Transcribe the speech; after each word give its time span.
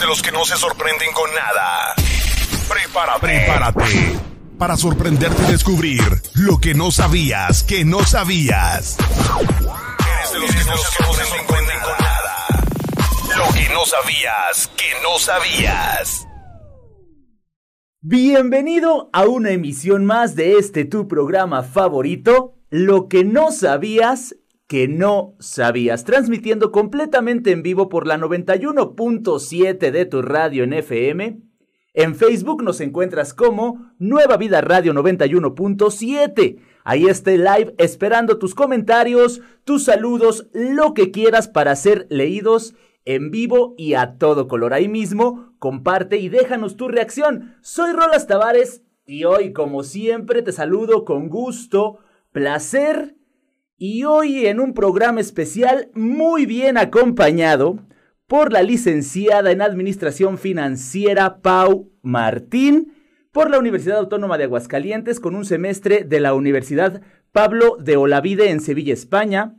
de 0.00 0.06
los 0.06 0.22
que 0.22 0.32
no 0.32 0.44
se 0.44 0.56
sorprenden 0.56 1.12
con 1.12 1.30
nada. 1.34 1.94
Prepárate. 2.68 3.20
Prepárate 3.20 4.18
para 4.58 4.76
sorprenderte 4.76 5.42
y 5.44 5.52
descubrir 5.52 6.02
lo 6.34 6.58
que 6.58 6.74
no 6.74 6.90
sabías 6.90 7.62
que 7.62 7.84
no 7.84 8.04
sabías. 8.04 8.96
Eres 8.98 10.32
de 10.32 10.40
los 10.40 10.50
que 10.50 10.64
no 10.64 10.76
se 10.76 11.24
sorprenden 11.24 11.80
con 11.80 11.92
nada. 12.00 12.46
Lo 13.36 13.54
que 13.54 13.68
no 13.72 13.86
sabías 13.86 14.70
que 14.76 14.86
no 15.02 15.18
sabías. 15.18 16.26
Bienvenido 18.00 19.10
a 19.12 19.24
una 19.26 19.50
emisión 19.50 20.04
más 20.04 20.34
de 20.34 20.58
este 20.58 20.84
tu 20.84 21.08
programa 21.08 21.62
favorito, 21.62 22.54
Lo 22.70 23.08
que 23.08 23.24
no 23.24 23.50
sabías 23.50 24.34
que 24.68 24.86
no 24.86 25.34
sabías, 25.40 26.04
transmitiendo 26.04 26.70
completamente 26.70 27.52
en 27.52 27.62
vivo 27.62 27.88
por 27.88 28.06
la 28.06 28.18
91.7 28.18 29.90
de 29.90 30.04
tu 30.04 30.20
radio 30.20 30.62
en 30.62 30.74
FM. 30.74 31.40
En 31.94 32.14
Facebook 32.14 32.62
nos 32.62 32.80
encuentras 32.82 33.32
como 33.32 33.90
Nueva 33.98 34.36
Vida 34.36 34.60
Radio 34.60 34.92
91.7. 34.92 36.58
Ahí 36.84 37.06
está 37.06 37.30
live 37.30 37.74
esperando 37.78 38.38
tus 38.38 38.54
comentarios, 38.54 39.40
tus 39.64 39.84
saludos, 39.84 40.48
lo 40.52 40.92
que 40.92 41.10
quieras 41.10 41.48
para 41.48 41.74
ser 41.74 42.06
leídos 42.10 42.74
en 43.06 43.30
vivo 43.30 43.74
y 43.78 43.94
a 43.94 44.18
todo 44.18 44.48
color. 44.48 44.74
Ahí 44.74 44.86
mismo, 44.86 45.54
comparte 45.58 46.18
y 46.18 46.28
déjanos 46.28 46.76
tu 46.76 46.88
reacción. 46.88 47.56
Soy 47.62 47.92
Rolas 47.92 48.26
Tavares 48.26 48.82
y 49.06 49.24
hoy, 49.24 49.54
como 49.54 49.82
siempre, 49.82 50.42
te 50.42 50.52
saludo 50.52 51.06
con 51.06 51.30
gusto, 51.30 52.00
placer 52.32 53.17
y 53.78 54.02
hoy 54.02 54.46
en 54.46 54.58
un 54.58 54.74
programa 54.74 55.20
especial 55.20 55.88
muy 55.94 56.46
bien 56.46 56.76
acompañado 56.76 57.78
por 58.26 58.52
la 58.52 58.62
licenciada 58.62 59.52
en 59.52 59.62
Administración 59.62 60.36
Financiera 60.36 61.40
Pau 61.40 61.92
Martín, 62.02 62.92
por 63.30 63.50
la 63.50 63.58
Universidad 63.60 63.98
Autónoma 63.98 64.36
de 64.36 64.44
Aguascalientes 64.44 65.20
con 65.20 65.36
un 65.36 65.44
semestre 65.44 66.02
de 66.02 66.18
la 66.18 66.34
Universidad 66.34 67.02
Pablo 67.30 67.76
de 67.78 67.96
Olavide 67.96 68.50
en 68.50 68.60
Sevilla, 68.60 68.92
España. 68.92 69.54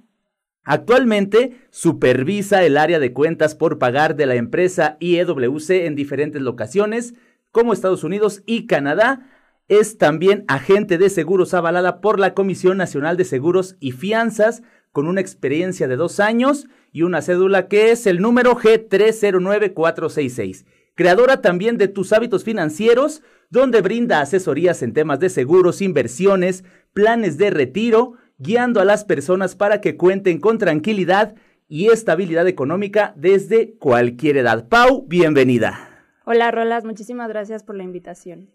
Actualmente 0.63 1.55
supervisa 1.69 2.63
el 2.65 2.77
área 2.77 2.99
de 2.99 3.13
cuentas 3.13 3.55
por 3.55 3.79
pagar 3.79 4.17
de 4.17 4.25
la 4.25 4.35
empresa 4.35 4.97
IEWC 4.99 5.69
en 5.69 5.95
diferentes 5.95 6.41
locaciones 6.41 7.13
como 7.51 7.71
Estados 7.71 8.03
Unidos 8.03 8.43
y 8.45 8.67
Canadá 8.67 9.29
es 9.69 9.97
también 9.97 10.43
agente 10.47 10.97
de 10.97 11.09
seguros 11.09 11.53
avalada 11.53 12.01
por 12.01 12.19
la 12.19 12.33
Comisión 12.33 12.77
Nacional 12.77 13.15
de 13.15 13.23
Seguros 13.23 13.77
y 13.79 13.91
Fianzas 13.91 14.63
con 14.91 15.07
una 15.07 15.21
experiencia 15.21 15.87
de 15.87 15.95
dos 15.95 16.19
años 16.19 16.67
y 16.91 17.03
una 17.03 17.21
cédula 17.21 17.67
que 17.67 17.91
es 17.91 18.07
el 18.07 18.19
número 18.19 18.57
G309466. 18.57 20.65
Creadora 20.95 21.41
también 21.41 21.77
de 21.77 21.87
Tus 21.87 22.11
Hábitos 22.11 22.43
Financieros, 22.43 23.21
donde 23.51 23.81
brinda 23.81 24.21
asesorías 24.21 24.81
en 24.81 24.93
temas 24.93 25.19
de 25.19 25.29
seguros, 25.29 25.81
inversiones, 25.81 26.63
planes 26.93 27.37
de 27.37 27.51
retiro, 27.51 28.15
guiando 28.39 28.81
a 28.81 28.85
las 28.85 29.05
personas 29.05 29.55
para 29.55 29.81
que 29.81 29.95
cuenten 29.95 30.39
con 30.39 30.57
tranquilidad 30.57 31.35
y 31.67 31.91
estabilidad 31.91 32.47
económica 32.47 33.13
desde 33.15 33.75
cualquier 33.77 34.37
edad. 34.37 34.67
Pau, 34.67 35.05
bienvenida. 35.07 36.07
Hola 36.25 36.49
Rolas, 36.49 36.85
muchísimas 36.85 37.29
gracias 37.29 37.63
por 37.63 37.75
la 37.75 37.83
invitación. 37.83 38.49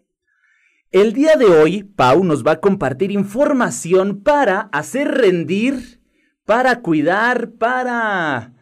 El 0.95 1.11
día 1.11 1.35
de 1.35 1.43
hoy, 1.43 1.83
Pau 1.83 2.23
nos 2.23 2.45
va 2.47 2.53
a 2.53 2.59
compartir 2.61 3.11
información 3.11 4.23
para 4.23 4.69
hacer 4.71 5.09
rendir, 5.09 5.99
para 6.45 6.79
cuidar, 6.79 7.49
para 7.49 8.53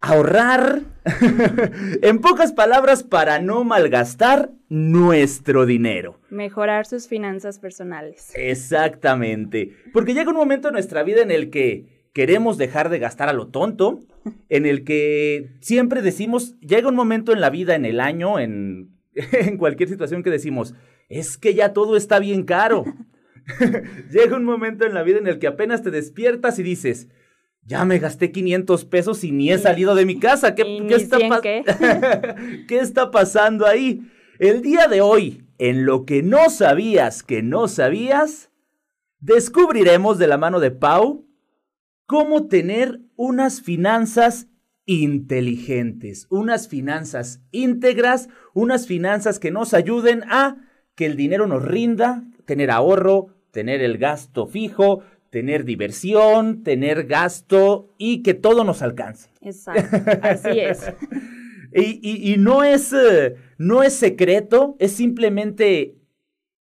ahorrar, 0.00 0.82
en 2.02 2.20
pocas 2.20 2.52
palabras, 2.52 3.02
para 3.02 3.40
no 3.40 3.64
malgastar 3.64 4.52
nuestro 4.68 5.66
dinero. 5.66 6.20
Mejorar 6.30 6.86
sus 6.86 7.08
finanzas 7.08 7.58
personales. 7.58 8.30
Exactamente, 8.36 9.72
porque 9.92 10.14
llega 10.14 10.30
un 10.30 10.36
momento 10.36 10.68
en 10.68 10.74
nuestra 10.74 11.02
vida 11.02 11.22
en 11.22 11.32
el 11.32 11.50
que 11.50 12.06
queremos 12.12 12.56
dejar 12.56 12.88
de 12.88 13.00
gastar 13.00 13.28
a 13.28 13.32
lo 13.32 13.48
tonto, 13.48 13.98
en 14.48 14.64
el 14.64 14.84
que 14.84 15.56
siempre 15.60 16.02
decimos, 16.02 16.54
llega 16.60 16.88
un 16.88 16.94
momento 16.94 17.32
en 17.32 17.40
la 17.40 17.50
vida, 17.50 17.74
en 17.74 17.84
el 17.84 17.98
año, 17.98 18.38
en, 18.38 18.90
en 19.32 19.56
cualquier 19.56 19.88
situación 19.88 20.22
que 20.22 20.30
decimos, 20.30 20.76
es 21.10 21.36
que 21.36 21.54
ya 21.54 21.74
todo 21.74 21.96
está 21.96 22.18
bien 22.20 22.44
caro. 22.44 22.84
Llega 24.10 24.36
un 24.36 24.44
momento 24.44 24.86
en 24.86 24.94
la 24.94 25.02
vida 25.02 25.18
en 25.18 25.26
el 25.26 25.38
que 25.38 25.48
apenas 25.48 25.82
te 25.82 25.90
despiertas 25.90 26.58
y 26.58 26.62
dices, 26.62 27.08
ya 27.62 27.84
me 27.84 27.98
gasté 27.98 28.32
500 28.32 28.84
pesos 28.86 29.24
y 29.24 29.32
ni 29.32 29.52
he 29.52 29.58
salido 29.58 29.94
de 29.94 30.06
mi 30.06 30.18
casa. 30.18 30.54
¿Qué, 30.54 30.86
está, 30.88 31.18
¿Qué 32.68 32.78
está 32.78 33.10
pasando 33.10 33.66
ahí? 33.66 34.08
El 34.38 34.62
día 34.62 34.86
de 34.86 35.00
hoy, 35.00 35.44
en 35.58 35.84
lo 35.84 36.06
que 36.06 36.22
no 36.22 36.48
sabías 36.48 37.22
que 37.22 37.42
no 37.42 37.66
sabías, 37.68 38.50
descubriremos 39.18 40.16
de 40.18 40.28
la 40.28 40.38
mano 40.38 40.60
de 40.60 40.70
Pau 40.70 41.26
cómo 42.06 42.46
tener 42.46 43.00
unas 43.16 43.60
finanzas 43.60 44.46
inteligentes, 44.86 46.26
unas 46.30 46.68
finanzas 46.68 47.42
íntegras, 47.50 48.28
unas 48.54 48.86
finanzas 48.86 49.38
que 49.38 49.50
nos 49.50 49.74
ayuden 49.74 50.22
a 50.28 50.69
que 51.00 51.06
el 51.06 51.16
dinero 51.16 51.46
nos 51.46 51.64
rinda, 51.64 52.24
tener 52.44 52.70
ahorro, 52.70 53.28
tener 53.52 53.80
el 53.80 53.96
gasto 53.96 54.46
fijo, 54.46 55.02
tener 55.30 55.64
diversión, 55.64 56.62
tener 56.62 57.06
gasto 57.06 57.88
y 57.96 58.22
que 58.22 58.34
todo 58.34 58.64
nos 58.64 58.82
alcance. 58.82 59.30
Exacto, 59.40 59.96
así 60.20 60.60
es. 60.60 60.92
y, 61.72 62.36
no 62.36 62.64
es, 62.64 62.92
eh, 62.92 63.36
no 63.56 63.82
es 63.82 63.94
secreto, 63.94 64.76
es 64.78 64.92
simplemente 64.92 65.96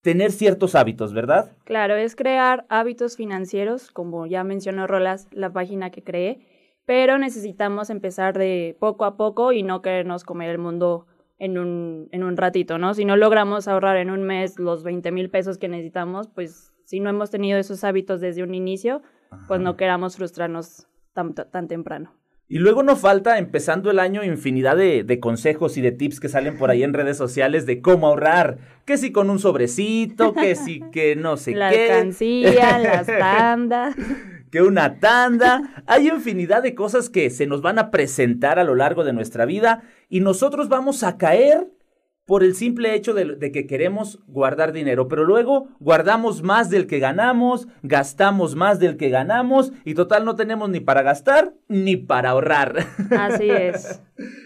tener 0.02 0.30
ciertos 0.30 0.76
hábitos, 0.76 1.12
¿verdad? 1.12 1.56
Claro, 1.64 1.96
es 1.96 2.14
crear 2.14 2.64
hábitos 2.68 3.16
financieros, 3.16 3.90
como 3.90 4.28
ya 4.28 4.44
mencionó 4.44 4.86
Rolas, 4.86 5.26
la 5.32 5.52
página 5.52 5.90
que 5.90 6.04
creé, 6.04 6.46
pero 6.84 7.18
necesitamos 7.18 7.90
empezar 7.90 8.38
de 8.38 8.76
poco 8.78 9.04
a 9.04 9.16
poco 9.16 9.50
y 9.50 9.64
no 9.64 9.82
querernos 9.82 10.22
comer 10.22 10.50
el 10.50 10.58
mundo 10.58 11.07
en 11.38 11.58
un, 11.58 12.08
en 12.10 12.24
un 12.24 12.36
ratito, 12.36 12.78
¿no? 12.78 12.94
Si 12.94 13.04
no 13.04 13.16
logramos 13.16 13.68
ahorrar 13.68 13.96
en 13.96 14.10
un 14.10 14.22
mes 14.22 14.58
los 14.58 14.82
20 14.82 15.12
mil 15.12 15.30
pesos 15.30 15.58
que 15.58 15.68
necesitamos, 15.68 16.28
pues 16.28 16.72
si 16.84 17.00
no 17.00 17.10
hemos 17.10 17.30
tenido 17.30 17.58
esos 17.58 17.84
hábitos 17.84 18.20
desde 18.20 18.42
un 18.42 18.54
inicio, 18.54 19.02
pues 19.46 19.60
no 19.60 19.76
queramos 19.76 20.16
frustrarnos 20.16 20.86
tan, 21.12 21.34
tan 21.34 21.68
temprano. 21.68 22.14
Y 22.50 22.58
luego 22.60 22.82
nos 22.82 23.00
falta, 23.00 23.36
empezando 23.36 23.90
el 23.90 23.98
año, 23.98 24.24
infinidad 24.24 24.74
de, 24.74 25.04
de, 25.04 25.20
consejos 25.20 25.76
y 25.76 25.82
de 25.82 25.92
tips 25.92 26.18
que 26.18 26.30
salen 26.30 26.56
por 26.56 26.70
ahí 26.70 26.82
en 26.82 26.94
redes 26.94 27.18
sociales 27.18 27.66
de 27.66 27.82
cómo 27.82 28.06
ahorrar. 28.06 28.56
Que 28.86 28.96
si 28.96 29.12
con 29.12 29.28
un 29.28 29.38
sobrecito, 29.38 30.32
que 30.32 30.54
si 30.54 30.80
que 30.92 31.14
no 31.14 31.36
sé 31.36 31.54
la 31.54 31.68
qué. 31.70 31.88
La 31.88 31.94
alcancía, 31.96 32.78
las 32.78 33.06
tandas. 33.18 33.96
que 34.50 34.62
una 34.62 34.98
tanda. 34.98 35.84
Hay 35.86 36.08
infinidad 36.08 36.62
de 36.62 36.74
cosas 36.74 37.10
que 37.10 37.28
se 37.28 37.46
nos 37.46 37.60
van 37.60 37.78
a 37.78 37.90
presentar 37.90 38.58
a 38.58 38.64
lo 38.64 38.74
largo 38.74 39.04
de 39.04 39.12
nuestra 39.12 39.44
vida 39.44 39.82
y 40.08 40.20
nosotros 40.20 40.68
vamos 40.68 41.02
a 41.02 41.16
caer 41.16 41.68
por 42.28 42.44
el 42.44 42.54
simple 42.54 42.94
hecho 42.94 43.14
de, 43.14 43.38
que 43.52 43.66
queremos 43.66 44.20
guardar 44.26 44.74
dinero, 44.74 45.08
pero 45.08 45.24
luego 45.24 45.68
guardamos 45.80 46.42
más 46.42 46.68
del 46.68 46.86
que 46.86 46.98
ganamos, 46.98 47.68
gastamos 47.82 48.54
más 48.54 48.78
del 48.78 48.98
que 48.98 49.08
ganamos 49.08 49.72
y 49.86 49.94
total 49.94 50.26
no 50.26 50.36
tenemos 50.36 50.68
ni 50.68 50.80
para 50.80 51.00
gastar 51.00 51.54
ni 51.68 51.96
para 51.96 52.30
ahorrar. 52.30 52.84
Así 53.18 53.48
es. 53.48 54.02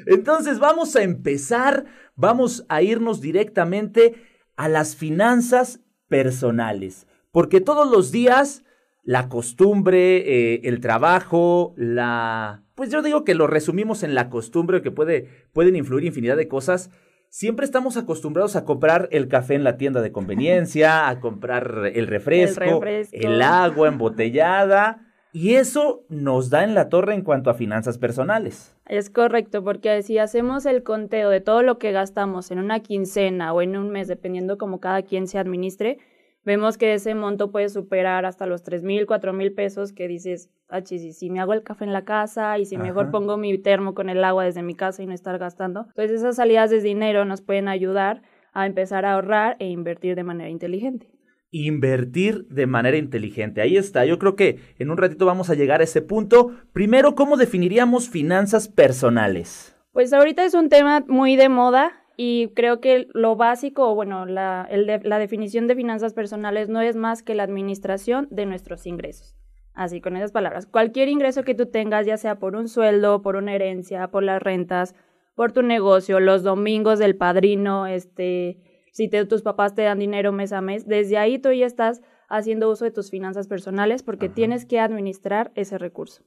Entonces 0.07 0.61
vamos 0.61 0.95
a 0.95 1.03
empezar, 1.03 1.85
vamos 2.15 2.65
a 2.69 2.83
irnos 2.83 3.21
directamente 3.21 4.15
a 4.55 4.69
las 4.69 4.95
finanzas 4.95 5.81
personales, 6.07 7.09
porque 7.33 7.61
todos 7.61 7.91
los 7.91 8.13
días 8.13 8.63
la 9.03 9.29
costumbre, 9.29 10.19
eh, 10.55 10.61
el 10.65 10.79
trabajo, 10.79 11.75
la... 11.77 12.62
Pues 12.75 12.91
yo 12.91 13.03
digo 13.03 13.25
que 13.25 13.35
lo 13.35 13.47
resumimos 13.47 14.03
en 14.03 14.15
la 14.15 14.31
costumbre, 14.31 14.83
que 14.83 14.91
puede, 14.91 15.29
pueden 15.53 15.77
influir 15.77 16.05
infinidad 16.05 16.37
de 16.37 16.49
cosas. 16.49 16.91
Siempre 17.29 17.65
estamos 17.65 17.97
acostumbrados 17.97 18.57
a 18.57 18.65
comprar 18.65 19.09
el 19.11 19.29
café 19.29 19.55
en 19.55 19.65
la 19.65 19.77
tienda 19.77 20.03
de 20.03 20.13
conveniencia, 20.13 21.09
a 21.09 21.21
comprar 21.21 21.91
el 21.95 22.07
refresco, 22.07 22.65
el, 22.65 22.71
refresco. 22.71 23.17
el 23.17 23.43
agua 23.43 23.89
embotellada. 23.89 25.09
Y 25.35 25.55
eso 25.55 26.05
nos 26.11 26.51
da 26.51 26.63
en 26.63 26.75
la 26.75 26.91
torre 26.91 27.15
en 27.15 27.23
cuanto 27.23 27.49
a 27.49 27.55
finanzas 27.55 27.97
personales. 27.97 28.77
Es 28.85 29.09
correcto, 29.09 29.65
porque 29.65 30.03
si 30.03 30.19
hacemos 30.19 30.67
el 30.67 30.83
conteo 30.83 31.31
de 31.31 31.41
todo 31.41 31.63
lo 31.63 31.79
que 31.79 31.91
gastamos 31.91 32.51
en 32.51 32.59
una 32.59 32.81
quincena 32.81 33.55
o 33.55 33.63
en 33.63 33.79
un 33.79 33.89
mes, 33.89 34.09
dependiendo 34.09 34.59
cómo 34.59 34.79
cada 34.79 35.01
quien 35.01 35.27
se 35.27 35.39
administre, 35.39 35.99
vemos 36.45 36.79
que 36.79 36.95
ese 36.95 37.15
monto 37.15 37.51
puede 37.51 37.69
superar 37.69 38.25
hasta 38.25 38.47
los 38.47 38.63
tres 38.63 38.83
mil, 38.83 39.07
cuatro 39.07 39.33
mil 39.33 39.53
pesos 39.53 39.93
que 39.93 40.09
dices, 40.09 40.51
ah, 40.69 40.81
si 40.85 41.31
me 41.31 41.41
hago 41.41 41.53
el 41.53 41.63
café 41.63 41.85
en 41.85 41.93
la 41.93 42.05
casa 42.05 42.59
y 42.59 42.67
si 42.67 42.77
mejor 42.77 43.11
pongo 43.11 43.37
mi 43.37 43.57
termo 43.59 43.95
con 43.95 44.09
el 44.09 44.23
agua 44.25 44.45
desde 44.45 44.63
mi 44.63 44.75
casa 44.75 45.03
y 45.03 45.07
no 45.07 45.15
estar 45.15 45.39
gastando. 45.39 45.87
Entonces 45.89 46.21
esas 46.21 46.37
salidas 46.37 46.71
de 46.71 46.81
dinero 46.81 47.25
nos 47.25 47.43
pueden 47.43 47.69
ayudar 47.69 48.23
a 48.53 48.67
empezar 48.67 49.05
a 49.05 49.15
ahorrar 49.15 49.57
e 49.59 49.69
invertir 49.69 50.15
de 50.15 50.25
manera 50.25 50.51
inteligente. 50.51 51.09
Invertir 51.51 52.47
de 52.49 52.67
manera 52.67 52.97
inteligente. 52.97 53.61
Ahí 53.61 53.77
está. 53.77 54.07
Yo 54.07 54.19
creo 54.19 54.37
que 54.37 54.59
en 54.79 54.91
un 54.91 54.97
ratito 54.97 55.27
vamos 55.27 55.51
a 55.51 55.55
llegar 55.55 55.81
a 55.81 55.85
ese 55.85 56.01
punto. 56.01 56.53
Primero, 56.73 57.15
¿cómo 57.15 57.37
definiríamos 57.37 58.09
finanzas 58.09 58.69
personales? 58.69 59.77
Pues 59.93 60.15
ahorita 60.15 60.45
es 60.45 60.55
un 60.55 60.71
tema 60.71 61.05
muy 61.07 61.37
de 61.37 61.51
moda 61.51 62.02
y 62.25 62.53
creo 62.55 62.81
que 62.81 63.09
lo 63.15 63.35
básico, 63.35 63.97
bueno, 63.97 64.27
la, 64.27 64.69
la 64.71 65.19
definición 65.19 65.67
de 65.67 65.75
finanzas 65.75 66.15
personales 66.15 66.69
no 66.69 66.81
es 66.81 66.95
más 66.95 67.25
que 67.25 67.35
la 67.35 67.43
administración 67.43 68.29
de 68.31 68.47
nuestros 68.47 68.87
ingresos. 68.87 69.35
Así, 69.75 70.01
con 70.01 70.17
esas 70.17 70.31
palabras. 70.31 70.67
Cualquier 70.67 71.09
ingreso 71.09 71.43
que 71.43 71.57
tú 71.57 71.67
tengas, 71.67 72.07
ya 72.07 72.17
sea 72.17 72.39
por 72.39 72.55
un 72.55 72.69
sueldo, 72.69 73.23
por 73.23 73.35
una 73.35 73.57
herencia, 73.57 74.07
por 74.07 74.23
las 74.23 74.41
rentas, 74.41 74.95
por 75.35 75.51
tu 75.51 75.63
negocio, 75.63 76.21
los 76.21 76.45
domingos 76.45 77.01
del 77.01 77.17
padrino, 77.17 77.89
este, 77.89 78.87
si 78.93 79.09
tus 79.09 79.43
papás 79.43 79.75
te 79.75 79.83
dan 79.83 79.99
dinero 79.99 80.31
mes 80.31 80.53
a 80.53 80.61
mes, 80.61 80.87
desde 80.87 81.19
ahí 81.19 81.41
tú 81.41 81.51
ya 81.51 81.67
estás 81.67 82.03
haciendo 82.29 82.71
uso 82.71 82.85
de 82.85 82.93
tus 82.93 83.11
finanzas 83.11 83.49
personales 83.49 84.05
porque 84.05 84.29
tienes 84.29 84.65
que 84.65 84.79
administrar 84.79 85.51
ese 85.57 85.77
recurso. 85.77 86.23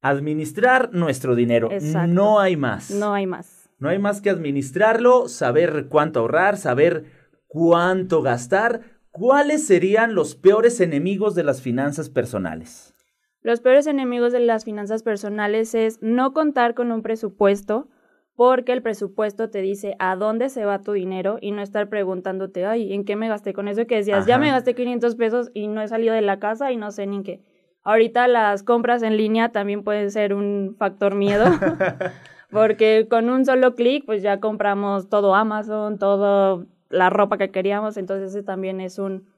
Administrar 0.00 0.92
nuestro 0.92 1.36
dinero. 1.36 1.68
No 2.08 2.40
hay 2.40 2.56
más. 2.56 2.90
No 2.90 3.14
hay 3.14 3.28
más. 3.28 3.59
No 3.80 3.88
hay 3.88 3.98
más 3.98 4.20
que 4.20 4.30
administrarlo, 4.30 5.28
saber 5.28 5.86
cuánto 5.88 6.20
ahorrar, 6.20 6.56
saber 6.56 7.06
cuánto 7.48 8.22
gastar, 8.22 8.82
¿Cuáles 9.12 9.66
serían 9.66 10.14
los 10.14 10.36
peores 10.36 10.80
enemigos 10.80 11.34
de 11.34 11.42
las 11.42 11.62
finanzas 11.62 12.08
personales? 12.08 12.94
Los 13.42 13.60
peores 13.60 13.88
enemigos 13.88 14.32
de 14.32 14.38
las 14.38 14.64
finanzas 14.64 15.02
personales 15.02 15.74
es 15.74 16.00
no 16.00 16.32
contar 16.32 16.74
con 16.74 16.92
un 16.92 17.02
presupuesto, 17.02 17.88
porque 18.36 18.72
el 18.72 18.82
presupuesto 18.82 19.50
te 19.50 19.62
dice 19.62 19.96
a 19.98 20.14
dónde 20.14 20.48
se 20.48 20.64
va 20.64 20.82
tu 20.82 20.92
dinero 20.92 21.38
y 21.40 21.50
no 21.50 21.60
estar 21.60 21.88
preguntándote, 21.88 22.64
ay, 22.66 22.92
¿en 22.94 23.04
qué 23.04 23.16
me 23.16 23.28
gasté 23.28 23.52
con 23.52 23.66
eso 23.66 23.84
que 23.86 23.96
decías? 23.96 24.26
Ya 24.26 24.38
me 24.38 24.50
gasté 24.50 24.74
500 24.74 25.16
pesos 25.16 25.50
y 25.54 25.66
no 25.66 25.82
he 25.82 25.88
salido 25.88 26.14
de 26.14 26.22
la 26.22 26.38
casa 26.38 26.70
y 26.70 26.76
no 26.76 26.92
sé 26.92 27.06
ni 27.06 27.16
en 27.16 27.22
qué. 27.24 27.42
Ahorita 27.82 28.28
las 28.28 28.62
compras 28.62 29.02
en 29.02 29.16
línea 29.16 29.50
también 29.50 29.82
pueden 29.82 30.10
ser 30.12 30.34
un 30.34 30.76
factor 30.78 31.16
miedo, 31.16 31.46
porque 32.50 33.06
con 33.08 33.30
un 33.30 33.44
solo 33.44 33.74
clic 33.74 34.04
pues 34.06 34.22
ya 34.22 34.40
compramos 34.40 35.08
todo 35.08 35.34
Amazon, 35.34 35.98
todo 35.98 36.66
la 36.90 37.08
ropa 37.08 37.38
que 37.38 37.50
queríamos, 37.50 37.96
entonces 37.96 38.30
ese 38.30 38.42
también 38.42 38.80
es 38.80 38.98
un, 38.98 39.28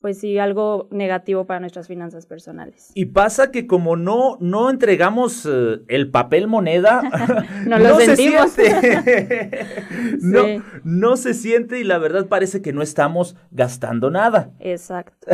pues 0.00 0.18
sí, 0.18 0.38
algo 0.38 0.88
negativo 0.90 1.46
para 1.46 1.60
nuestras 1.60 1.86
finanzas 1.86 2.26
personales. 2.26 2.90
Y 2.94 3.06
pasa 3.06 3.50
que 3.50 3.66
como 3.66 3.96
no, 3.96 4.36
no 4.40 4.70
entregamos 4.70 5.46
eh, 5.46 5.80
el 5.88 6.10
papel 6.10 6.48
moneda, 6.48 7.02
no, 7.66 7.78
lo 7.78 8.00
se 8.00 8.16
siente. 8.16 9.50
no, 10.20 10.42
no 10.82 11.16
se 11.16 11.34
siente 11.34 11.78
y 11.78 11.84
la 11.84 11.98
verdad 11.98 12.26
parece 12.26 12.62
que 12.62 12.72
no 12.72 12.82
estamos 12.82 13.36
gastando 13.50 14.10
nada. 14.10 14.50
Exacto. 14.58 15.28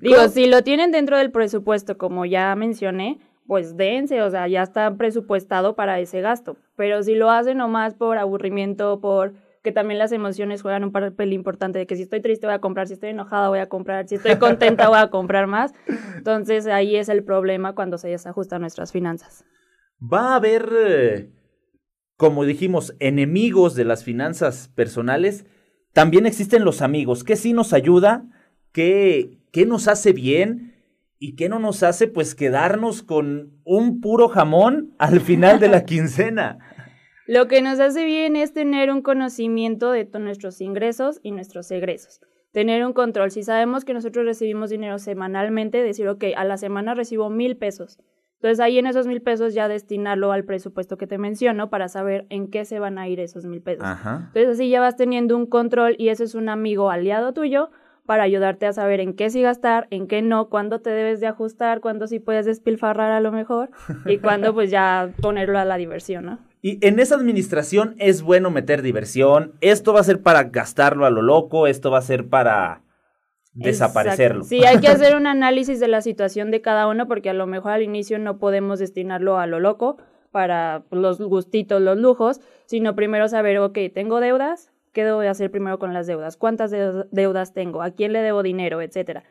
Digo, 0.00 0.28
si 0.28 0.46
lo 0.46 0.62
tienen 0.62 0.92
dentro 0.92 1.18
del 1.18 1.30
presupuesto, 1.32 1.98
como 1.98 2.24
ya 2.24 2.54
mencioné, 2.54 3.18
pues 3.46 3.76
dense, 3.76 4.22
o 4.22 4.30
sea, 4.30 4.48
ya 4.48 4.62
está 4.62 4.96
presupuestado 4.96 5.74
para 5.76 6.00
ese 6.00 6.20
gasto. 6.20 6.56
Pero 6.76 7.02
si 7.02 7.14
lo 7.14 7.30
hacen 7.30 7.58
nomás 7.58 7.94
por 7.94 8.18
aburrimiento, 8.18 9.00
por 9.00 9.34
que 9.66 9.72
también 9.72 9.98
las 9.98 10.12
emociones 10.12 10.62
juegan 10.62 10.84
un 10.84 10.92
papel 10.92 11.32
importante 11.32 11.80
de 11.80 11.88
que 11.88 11.96
si 11.96 12.02
estoy 12.02 12.22
triste 12.22 12.46
voy 12.46 12.54
a 12.54 12.60
comprar, 12.60 12.86
si 12.86 12.92
estoy 12.92 13.10
enojada 13.10 13.48
voy 13.48 13.58
a 13.58 13.68
comprar, 13.68 14.06
si 14.06 14.14
estoy 14.14 14.36
contenta 14.38 14.88
voy 14.88 14.98
a 14.98 15.10
comprar 15.10 15.48
más. 15.48 15.74
Entonces 16.16 16.68
ahí 16.68 16.94
es 16.94 17.08
el 17.08 17.24
problema 17.24 17.74
cuando 17.74 17.98
se 17.98 18.06
desajustan 18.06 18.60
nuestras 18.60 18.92
finanzas. 18.92 19.44
Va 20.00 20.34
a 20.34 20.36
haber, 20.36 20.68
eh, 20.72 21.30
como 22.16 22.44
dijimos, 22.44 22.94
enemigos 23.00 23.74
de 23.74 23.84
las 23.84 24.04
finanzas 24.04 24.68
personales. 24.68 25.46
También 25.92 26.26
existen 26.26 26.64
los 26.64 26.80
amigos, 26.80 27.24
que 27.24 27.34
sí 27.34 27.52
nos 27.52 27.72
ayuda, 27.72 28.24
que, 28.70 29.40
que 29.50 29.66
nos 29.66 29.88
hace 29.88 30.12
bien 30.12 30.75
y 31.18 31.34
que 31.34 31.48
no 31.48 31.58
nos 31.58 31.82
hace 31.82 32.08
pues 32.08 32.34
quedarnos 32.34 33.02
con 33.02 33.52
un 33.64 34.00
puro 34.00 34.28
jamón 34.28 34.94
al 34.98 35.20
final 35.20 35.60
de 35.60 35.68
la 35.68 35.84
quincena. 35.86 36.58
Lo 37.26 37.48
que 37.48 37.60
nos 37.60 37.80
hace 37.80 38.04
bien 38.04 38.36
es 38.36 38.52
tener 38.52 38.90
un 38.90 39.02
conocimiento 39.02 39.90
de 39.90 40.08
nuestros 40.20 40.60
ingresos 40.60 41.18
y 41.22 41.32
nuestros 41.32 41.70
egresos. 41.70 42.20
Tener 42.52 42.86
un 42.86 42.92
control. 42.92 43.30
Si 43.30 43.42
sabemos 43.42 43.84
que 43.84 43.94
nosotros 43.94 44.24
recibimos 44.24 44.70
dinero 44.70 44.98
semanalmente, 44.98 45.82
decir, 45.82 46.08
ok, 46.08 46.24
a 46.36 46.44
la 46.44 46.56
semana 46.56 46.94
recibo 46.94 47.28
mil 47.28 47.56
pesos. 47.56 47.98
Entonces 48.36 48.60
ahí 48.60 48.78
en 48.78 48.86
esos 48.86 49.06
mil 49.06 49.22
pesos 49.22 49.54
ya 49.54 49.66
destinarlo 49.66 50.30
al 50.30 50.44
presupuesto 50.44 50.98
que 50.98 51.06
te 51.06 51.18
menciono 51.18 51.70
para 51.70 51.88
saber 51.88 52.26
en 52.28 52.48
qué 52.48 52.64
se 52.64 52.78
van 52.78 52.98
a 52.98 53.08
ir 53.08 53.18
esos 53.18 53.44
mil 53.44 53.62
pesos. 53.62 53.86
Entonces 54.04 54.48
así 54.48 54.68
ya 54.68 54.80
vas 54.80 54.96
teniendo 54.96 55.36
un 55.36 55.46
control 55.46 55.96
y 55.98 56.10
ese 56.10 56.24
es 56.24 56.34
un 56.34 56.48
amigo 56.48 56.90
aliado 56.90 57.32
tuyo 57.32 57.70
para 58.06 58.22
ayudarte 58.22 58.66
a 58.66 58.72
saber 58.72 59.00
en 59.00 59.14
qué 59.14 59.28
sí 59.30 59.42
gastar, 59.42 59.86
en 59.90 60.06
qué 60.06 60.22
no, 60.22 60.48
cuándo 60.48 60.80
te 60.80 60.90
debes 60.90 61.20
de 61.20 61.26
ajustar, 61.26 61.80
cuándo 61.80 62.06
sí 62.06 62.20
puedes 62.20 62.46
despilfarrar 62.46 63.12
a 63.12 63.20
lo 63.20 63.32
mejor 63.32 63.70
y 64.06 64.18
cuándo 64.18 64.54
pues 64.54 64.70
ya 64.70 65.10
ponerlo 65.20 65.58
a 65.58 65.64
la 65.64 65.76
diversión, 65.76 66.24
¿no? 66.24 66.38
Y 66.62 66.84
en 66.84 66.98
esa 66.98 67.14
administración 67.16 67.94
es 67.98 68.22
bueno 68.22 68.50
meter 68.50 68.82
diversión. 68.82 69.52
Esto 69.60 69.92
va 69.92 70.00
a 70.00 70.04
ser 70.04 70.22
para 70.22 70.44
gastarlo 70.44 71.04
a 71.04 71.10
lo 71.10 71.22
loco, 71.22 71.66
esto 71.66 71.90
va 71.90 71.98
a 71.98 72.02
ser 72.02 72.28
para 72.28 72.82
desaparecerlo. 73.52 74.44
Sí, 74.44 74.64
hay 74.64 74.80
que 74.80 74.88
hacer 74.88 75.16
un 75.16 75.26
análisis 75.26 75.80
de 75.80 75.88
la 75.88 76.00
situación 76.00 76.50
de 76.50 76.62
cada 76.62 76.88
uno 76.88 77.06
porque 77.06 77.30
a 77.30 77.34
lo 77.34 77.46
mejor 77.46 77.72
al 77.72 77.82
inicio 77.82 78.18
no 78.18 78.38
podemos 78.38 78.78
destinarlo 78.78 79.38
a 79.38 79.46
lo 79.46 79.60
loco 79.60 79.98
para 80.30 80.82
los 80.90 81.20
gustitos, 81.20 81.80
los 81.80 81.96
lujos, 81.96 82.40
sino 82.66 82.94
primero 82.94 83.28
saber, 83.28 83.58
ok, 83.58 83.78
tengo 83.94 84.20
deudas, 84.20 84.70
¿qué 84.96 85.04
debo 85.04 85.20
de 85.20 85.28
hacer 85.28 85.50
primero 85.50 85.78
con 85.78 85.92
las 85.92 86.06
deudas? 86.06 86.38
¿Cuántas 86.38 86.70
deudas 87.10 87.52
tengo? 87.52 87.82
¿A 87.82 87.90
quién 87.90 88.14
le 88.14 88.22
debo 88.22 88.42
dinero? 88.42 88.80
Etcétera. 88.80 89.24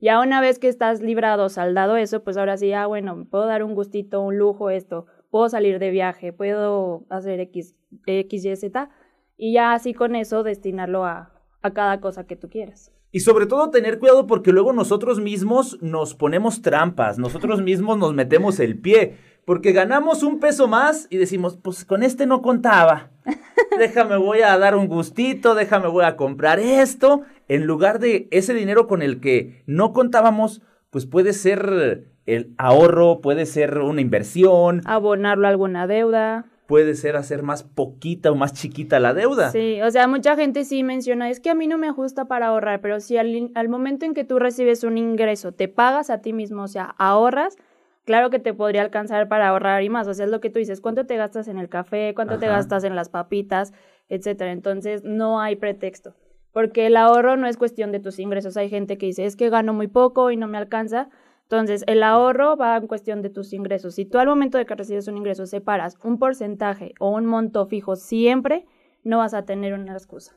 Ya 0.00 0.20
una 0.20 0.40
vez 0.40 0.58
que 0.58 0.66
estás 0.66 1.00
librado, 1.00 1.48
saldado 1.48 1.96
eso, 1.96 2.24
pues 2.24 2.36
ahora 2.36 2.56
sí, 2.56 2.72
ah, 2.72 2.86
bueno, 2.86 3.28
puedo 3.30 3.46
dar 3.46 3.62
un 3.62 3.76
gustito, 3.76 4.20
un 4.20 4.36
lujo, 4.36 4.68
esto 4.68 5.06
puedo 5.30 5.48
salir 5.48 5.78
de 5.78 5.90
viaje, 5.90 6.32
puedo 6.32 7.06
hacer 7.08 7.38
X, 7.38 7.76
X, 8.04 8.44
Y, 8.44 8.56
Z, 8.56 8.90
y 9.36 9.54
ya 9.54 9.74
así 9.74 9.94
con 9.94 10.16
eso 10.16 10.42
destinarlo 10.42 11.04
a, 11.04 11.40
a 11.62 11.72
cada 11.72 12.00
cosa 12.00 12.26
que 12.26 12.34
tú 12.34 12.48
quieras. 12.48 12.92
Y 13.12 13.20
sobre 13.20 13.46
todo 13.46 13.70
tener 13.70 14.00
cuidado 14.00 14.26
porque 14.26 14.50
luego 14.50 14.72
nosotros 14.72 15.20
mismos 15.20 15.78
nos 15.80 16.16
ponemos 16.16 16.62
trampas, 16.62 17.16
nosotros 17.16 17.62
mismos 17.62 17.96
nos 17.96 18.12
metemos 18.12 18.58
el 18.58 18.80
pie, 18.80 19.18
porque 19.44 19.72
ganamos 19.72 20.22
un 20.22 20.40
peso 20.40 20.68
más 20.68 21.06
y 21.10 21.16
decimos, 21.16 21.58
pues 21.60 21.84
con 21.84 22.02
este 22.02 22.26
no 22.26 22.42
contaba, 22.42 23.10
déjame 23.78 24.16
voy 24.16 24.40
a 24.40 24.56
dar 24.58 24.76
un 24.76 24.88
gustito, 24.88 25.54
déjame 25.54 25.88
voy 25.88 26.04
a 26.04 26.16
comprar 26.16 26.58
esto, 26.58 27.22
en 27.48 27.66
lugar 27.66 27.98
de 27.98 28.28
ese 28.30 28.54
dinero 28.54 28.86
con 28.86 29.02
el 29.02 29.20
que 29.20 29.62
no 29.66 29.92
contábamos, 29.92 30.62
pues 30.90 31.06
puede 31.06 31.32
ser 31.32 32.12
el 32.26 32.54
ahorro 32.56 33.20
puede 33.20 33.46
ser 33.46 33.78
una 33.78 34.00
inversión. 34.00 34.82
Abonarlo 34.84 35.46
a 35.46 35.50
alguna 35.50 35.86
deuda. 35.86 36.46
Puede 36.66 36.94
ser 36.94 37.16
hacer 37.16 37.42
más 37.42 37.64
poquita 37.64 38.30
o 38.30 38.34
más 38.34 38.54
chiquita 38.54 39.00
la 39.00 39.12
deuda. 39.12 39.50
Sí, 39.50 39.82
o 39.82 39.90
sea, 39.90 40.06
mucha 40.06 40.36
gente 40.36 40.64
sí 40.64 40.84
menciona, 40.84 41.28
es 41.28 41.40
que 41.40 41.50
a 41.50 41.54
mí 41.54 41.66
no 41.66 41.76
me 41.76 41.88
ajusta 41.88 42.26
para 42.26 42.46
ahorrar, 42.46 42.80
pero 42.80 43.00
si 43.00 43.16
al, 43.18 43.50
al 43.54 43.68
momento 43.68 44.06
en 44.06 44.14
que 44.14 44.24
tú 44.24 44.38
recibes 44.38 44.84
un 44.84 44.96
ingreso, 44.96 45.52
te 45.52 45.68
pagas 45.68 46.08
a 46.08 46.22
ti 46.22 46.32
mismo, 46.32 46.62
o 46.62 46.68
sea, 46.68 46.94
ahorras, 46.98 47.56
claro 48.04 48.30
que 48.30 48.38
te 48.38 48.54
podría 48.54 48.82
alcanzar 48.82 49.28
para 49.28 49.48
ahorrar 49.48 49.82
y 49.82 49.88
más. 49.88 50.08
O 50.08 50.14
sea, 50.14 50.26
es 50.26 50.30
lo 50.30 50.40
que 50.40 50.50
tú 50.50 50.58
dices, 50.58 50.80
cuánto 50.80 51.06
te 51.06 51.16
gastas 51.16 51.48
en 51.48 51.58
el 51.58 51.68
café, 51.68 52.12
cuánto 52.14 52.38
te 52.38 52.46
gastas 52.46 52.84
en 52.84 52.96
las 52.96 53.08
papitas, 53.08 53.72
etcétera. 54.08 54.52
Entonces, 54.52 55.04
no 55.04 55.40
hay 55.40 55.56
pretexto. 55.56 56.14
Porque 56.52 56.86
el 56.86 56.96
ahorro 56.96 57.36
no 57.36 57.46
es 57.46 57.56
cuestión 57.56 57.92
de 57.92 58.00
tus 58.00 58.18
ingresos. 58.18 58.56
Hay 58.56 58.68
gente 58.68 58.98
que 58.98 59.06
dice, 59.06 59.24
es 59.24 59.36
que 59.36 59.48
gano 59.48 59.72
muy 59.72 59.88
poco 59.88 60.30
y 60.30 60.36
no 60.36 60.46
me 60.48 60.58
alcanza. 60.58 61.08
Entonces, 61.44 61.84
el 61.86 62.02
ahorro 62.02 62.56
va 62.56 62.76
en 62.76 62.86
cuestión 62.86 63.22
de 63.22 63.30
tus 63.30 63.52
ingresos. 63.52 63.94
Si 63.94 64.04
tú 64.04 64.18
al 64.18 64.26
momento 64.26 64.58
de 64.58 64.66
que 64.66 64.74
recibes 64.74 65.08
un 65.08 65.16
ingreso 65.16 65.46
separas 65.46 65.98
un 66.02 66.18
porcentaje 66.18 66.94
o 66.98 67.10
un 67.10 67.26
monto 67.26 67.66
fijo 67.66 67.96
siempre, 67.96 68.66
no 69.04 69.18
vas 69.18 69.34
a 69.34 69.44
tener 69.44 69.74
una 69.74 69.92
excusa. 69.92 70.36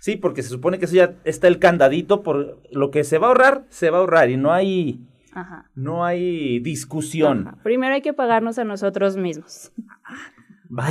Sí, 0.00 0.16
porque 0.16 0.42
se 0.42 0.50
supone 0.50 0.78
que 0.78 0.84
eso 0.84 0.96
ya 0.96 1.14
está 1.24 1.48
el 1.48 1.58
candadito 1.58 2.22
por 2.22 2.58
lo 2.70 2.90
que 2.90 3.04
se 3.04 3.18
va 3.18 3.26
a 3.26 3.30
ahorrar, 3.30 3.64
se 3.70 3.90
va 3.90 3.98
a 3.98 4.00
ahorrar 4.00 4.30
y 4.30 4.36
no 4.36 4.52
hay 4.52 5.00
no 5.74 6.04
hay 6.04 6.60
discusión. 6.60 7.58
Primero 7.62 7.94
hay 7.94 8.02
que 8.02 8.12
pagarnos 8.12 8.58
a 8.58 8.64
nosotros 8.64 9.16
mismos. 9.16 9.72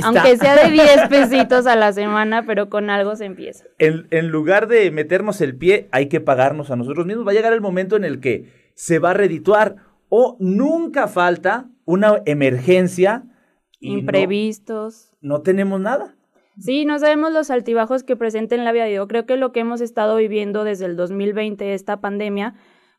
Aunque 0.02 0.36
sea 0.36 0.64
de 0.64 0.70
10 0.70 1.08
pesitos 1.10 1.66
a 1.66 1.76
la 1.76 1.92
semana, 1.92 2.44
pero 2.46 2.70
con 2.70 2.90
algo 2.90 3.16
se 3.16 3.26
empieza. 3.26 3.64
En, 3.78 4.06
en 4.10 4.28
lugar 4.28 4.66
de 4.66 4.90
meternos 4.90 5.40
el 5.40 5.56
pie, 5.56 5.88
hay 5.92 6.08
que 6.08 6.20
pagarnos 6.20 6.70
a 6.70 6.76
nosotros 6.76 7.06
mismos. 7.06 7.26
Va 7.26 7.32
a 7.32 7.34
llegar 7.34 7.52
el 7.52 7.60
momento 7.60 7.96
en 7.96 8.04
el 8.04 8.20
que 8.20 8.70
se 8.74 8.98
va 8.98 9.10
a 9.10 9.14
redituar 9.14 9.76
o 10.08 10.36
nunca 10.40 11.08
falta 11.08 11.68
una 11.84 12.22
emergencia. 12.24 13.24
Imprevistos. 13.80 15.10
No, 15.20 15.42
tenemos 15.42 15.80
nada. 15.80 16.14
Sí, 16.58 16.84
no 16.84 16.98
sabemos 16.98 17.32
los 17.32 17.50
altibajos 17.50 18.04
que 18.04 18.16
presenten 18.16 18.64
la 18.64 18.72
vida. 18.72 18.88
Yo 18.88 19.08
creo 19.08 19.26
que 19.26 19.36
lo 19.36 19.52
que 19.52 19.60
hemos 19.60 19.80
estado 19.80 20.16
viviendo 20.16 20.62
desde 20.62 20.86
el 20.86 20.96
2020, 20.96 21.74
esta 21.74 22.00
pandemia, 22.00 22.54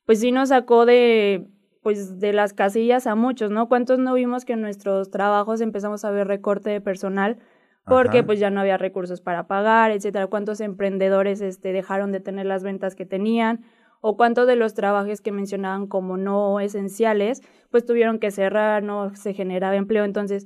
pues 0.05 0.19
sí 0.19 0.31
nos 0.31 0.49
sacó 0.49 0.85
de 0.85 1.47
pues 1.81 2.19
de 2.19 2.33
las 2.33 2.53
casillas 2.53 3.05
a 3.05 3.13
muchos, 3.13 3.51
¿no? 3.51 3.67
¿Cuántos 3.69 3.99
no 3.99 4.15
vimos 4.15 4.43
que 4.43 4.53
en 4.53 4.61
nuestros 4.61 5.11
trabajos 5.11 5.61
empezamos 5.61 6.03
a 6.03 6.09
ver 6.09 6.27
recorte 6.27 6.71
de 6.71 6.81
personal 6.81 7.37
porque 7.85 8.23
pues 8.23 8.39
ya 8.39 8.49
no 8.49 8.59
había 8.59 8.77
recursos 8.77 9.21
para 9.21 9.45
pagar, 9.45 9.91
etcétera? 9.91 10.25
¿Cuántos 10.25 10.59
emprendedores 10.61 11.41
este 11.41 11.71
dejaron 11.71 12.11
de 12.11 12.19
tener 12.19 12.47
las 12.47 12.63
ventas 12.63 12.95
que 12.95 13.05
tenían? 13.05 13.65
o 14.07 14.17
cuántos 14.17 14.45
de 14.45 14.55
los 14.55 14.75
trabajos 14.75 15.19
que 15.19 15.31
mencionaban 15.31 15.87
como 15.87 16.15
no 16.15 16.59
esenciales, 16.59 17.41
pues 17.71 17.85
tuvieron 17.85 18.19
que 18.19 18.29
cerrar, 18.29 18.83
no 18.83 19.15
se 19.15 19.33
generaba 19.33 19.77
empleo. 19.77 20.03
Entonces, 20.03 20.45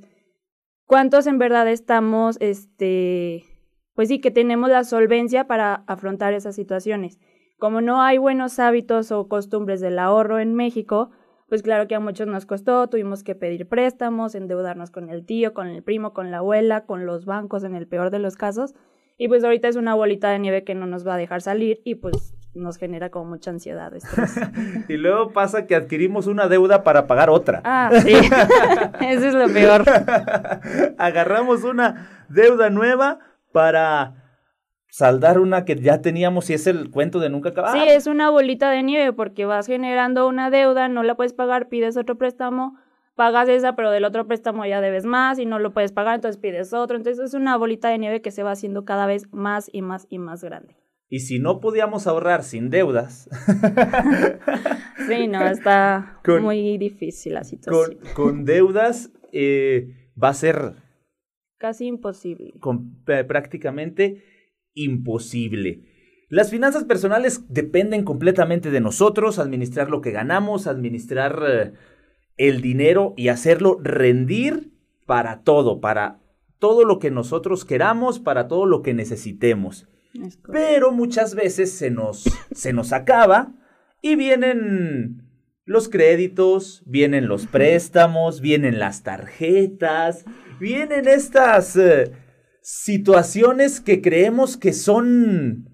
cuántos 0.86 1.26
en 1.26 1.36
verdad 1.36 1.68
estamos, 1.68 2.38
este, 2.40 3.44
pues 3.92 4.08
sí, 4.08 4.18
que 4.18 4.30
tenemos 4.30 4.70
la 4.70 4.82
solvencia 4.84 5.46
para 5.46 5.84
afrontar 5.86 6.32
esas 6.32 6.54
situaciones. 6.54 7.18
Como 7.60 7.82
no 7.82 8.00
hay 8.00 8.16
buenos 8.16 8.58
hábitos 8.58 9.12
o 9.12 9.28
costumbres 9.28 9.82
del 9.82 9.98
ahorro 9.98 10.38
en 10.38 10.54
México, 10.54 11.10
pues 11.46 11.62
claro 11.62 11.86
que 11.86 11.94
a 11.94 12.00
muchos 12.00 12.26
nos 12.26 12.46
costó, 12.46 12.88
tuvimos 12.88 13.22
que 13.22 13.34
pedir 13.34 13.68
préstamos, 13.68 14.34
endeudarnos 14.34 14.90
con 14.90 15.10
el 15.10 15.26
tío, 15.26 15.52
con 15.52 15.68
el 15.68 15.82
primo, 15.82 16.14
con 16.14 16.30
la 16.30 16.38
abuela, 16.38 16.86
con 16.86 17.04
los 17.04 17.26
bancos 17.26 17.62
en 17.64 17.74
el 17.74 17.86
peor 17.86 18.10
de 18.10 18.18
los 18.18 18.36
casos. 18.36 18.74
Y 19.18 19.28
pues 19.28 19.44
ahorita 19.44 19.68
es 19.68 19.76
una 19.76 19.94
bolita 19.94 20.30
de 20.30 20.38
nieve 20.38 20.64
que 20.64 20.74
no 20.74 20.86
nos 20.86 21.06
va 21.06 21.14
a 21.14 21.16
dejar 21.18 21.42
salir 21.42 21.82
y 21.84 21.96
pues 21.96 22.34
nos 22.54 22.78
genera 22.78 23.10
como 23.10 23.26
mucha 23.26 23.50
ansiedad, 23.50 23.92
y 24.88 24.96
luego 24.96 25.32
pasa 25.32 25.66
que 25.66 25.76
adquirimos 25.76 26.26
una 26.26 26.48
deuda 26.48 26.82
para 26.82 27.06
pagar 27.06 27.28
otra. 27.28 27.60
Ah, 27.64 27.90
sí. 28.02 28.12
Eso 29.02 29.28
es 29.28 29.34
lo 29.34 29.48
peor. 29.52 29.84
Agarramos 30.98 31.62
una 31.64 32.24
deuda 32.30 32.70
nueva 32.70 33.18
para 33.52 34.19
saldar 34.90 35.38
una 35.38 35.64
que 35.64 35.76
ya 35.76 36.02
teníamos 36.02 36.50
y 36.50 36.54
es 36.54 36.66
el 36.66 36.90
cuento 36.90 37.20
de 37.20 37.30
nunca 37.30 37.50
acabar. 37.50 37.72
Sí, 37.72 37.84
es 37.88 38.06
una 38.06 38.30
bolita 38.30 38.70
de 38.70 38.82
nieve 38.82 39.12
porque 39.12 39.44
vas 39.44 39.66
generando 39.66 40.28
una 40.28 40.50
deuda, 40.50 40.88
no 40.88 41.02
la 41.02 41.16
puedes 41.16 41.32
pagar, 41.32 41.68
pides 41.68 41.96
otro 41.96 42.18
préstamo, 42.18 42.76
pagas 43.14 43.48
esa, 43.48 43.76
pero 43.76 43.90
del 43.90 44.04
otro 44.04 44.26
préstamo 44.26 44.66
ya 44.66 44.80
debes 44.80 45.04
más 45.04 45.38
y 45.38 45.46
no 45.46 45.58
lo 45.58 45.72
puedes 45.72 45.92
pagar, 45.92 46.16
entonces 46.16 46.40
pides 46.40 46.72
otro. 46.72 46.96
Entonces 46.96 47.24
es 47.24 47.34
una 47.34 47.56
bolita 47.56 47.88
de 47.88 47.98
nieve 47.98 48.20
que 48.20 48.30
se 48.30 48.42
va 48.42 48.52
haciendo 48.52 48.84
cada 48.84 49.06
vez 49.06 49.32
más 49.32 49.70
y 49.72 49.82
más 49.82 50.06
y 50.10 50.18
más 50.18 50.42
grande. 50.42 50.76
Y 51.12 51.20
si 51.20 51.40
no 51.40 51.60
podíamos 51.60 52.06
ahorrar 52.06 52.44
sin 52.44 52.70
deudas. 52.70 53.28
sí, 55.08 55.26
no, 55.26 55.44
está 55.48 56.20
muy 56.40 56.78
difícil 56.78 57.34
la 57.34 57.42
situación. 57.42 57.98
Con, 58.14 58.44
deudas 58.44 59.10
eh, 59.32 60.10
va 60.20 60.28
a 60.28 60.34
ser. 60.34 60.74
Casi 61.58 61.86
imposible. 61.86 62.54
prácticamente 63.04 64.22
imposible. 64.74 65.82
Las 66.28 66.50
finanzas 66.50 66.84
personales 66.84 67.44
dependen 67.48 68.04
completamente 68.04 68.70
de 68.70 68.80
nosotros, 68.80 69.40
administrar 69.40 69.90
lo 69.90 70.00
que 70.00 70.12
ganamos, 70.12 70.68
administrar 70.68 71.42
eh, 71.48 71.72
el 72.36 72.60
dinero 72.60 73.14
y 73.16 73.28
hacerlo 73.28 73.78
rendir 73.82 74.72
para 75.06 75.42
todo, 75.42 75.80
para 75.80 76.20
todo 76.60 76.84
lo 76.84 77.00
que 77.00 77.10
nosotros 77.10 77.64
queramos, 77.64 78.20
para 78.20 78.46
todo 78.46 78.64
lo 78.64 78.82
que 78.82 78.94
necesitemos. 78.94 79.88
Pero 80.52 80.92
muchas 80.92 81.34
veces 81.34 81.72
se 81.72 81.90
nos, 81.90 82.24
se 82.52 82.72
nos 82.72 82.92
acaba 82.92 83.52
y 84.00 84.14
vienen 84.14 85.24
los 85.64 85.88
créditos, 85.88 86.84
vienen 86.86 87.26
los 87.26 87.46
préstamos, 87.46 88.40
vienen 88.40 88.78
las 88.78 89.02
tarjetas, 89.02 90.24
vienen 90.60 91.08
estas... 91.08 91.76
Eh, 91.76 92.12
situaciones 92.62 93.80
que 93.80 94.00
creemos 94.00 94.56
que 94.56 94.72
son 94.72 95.68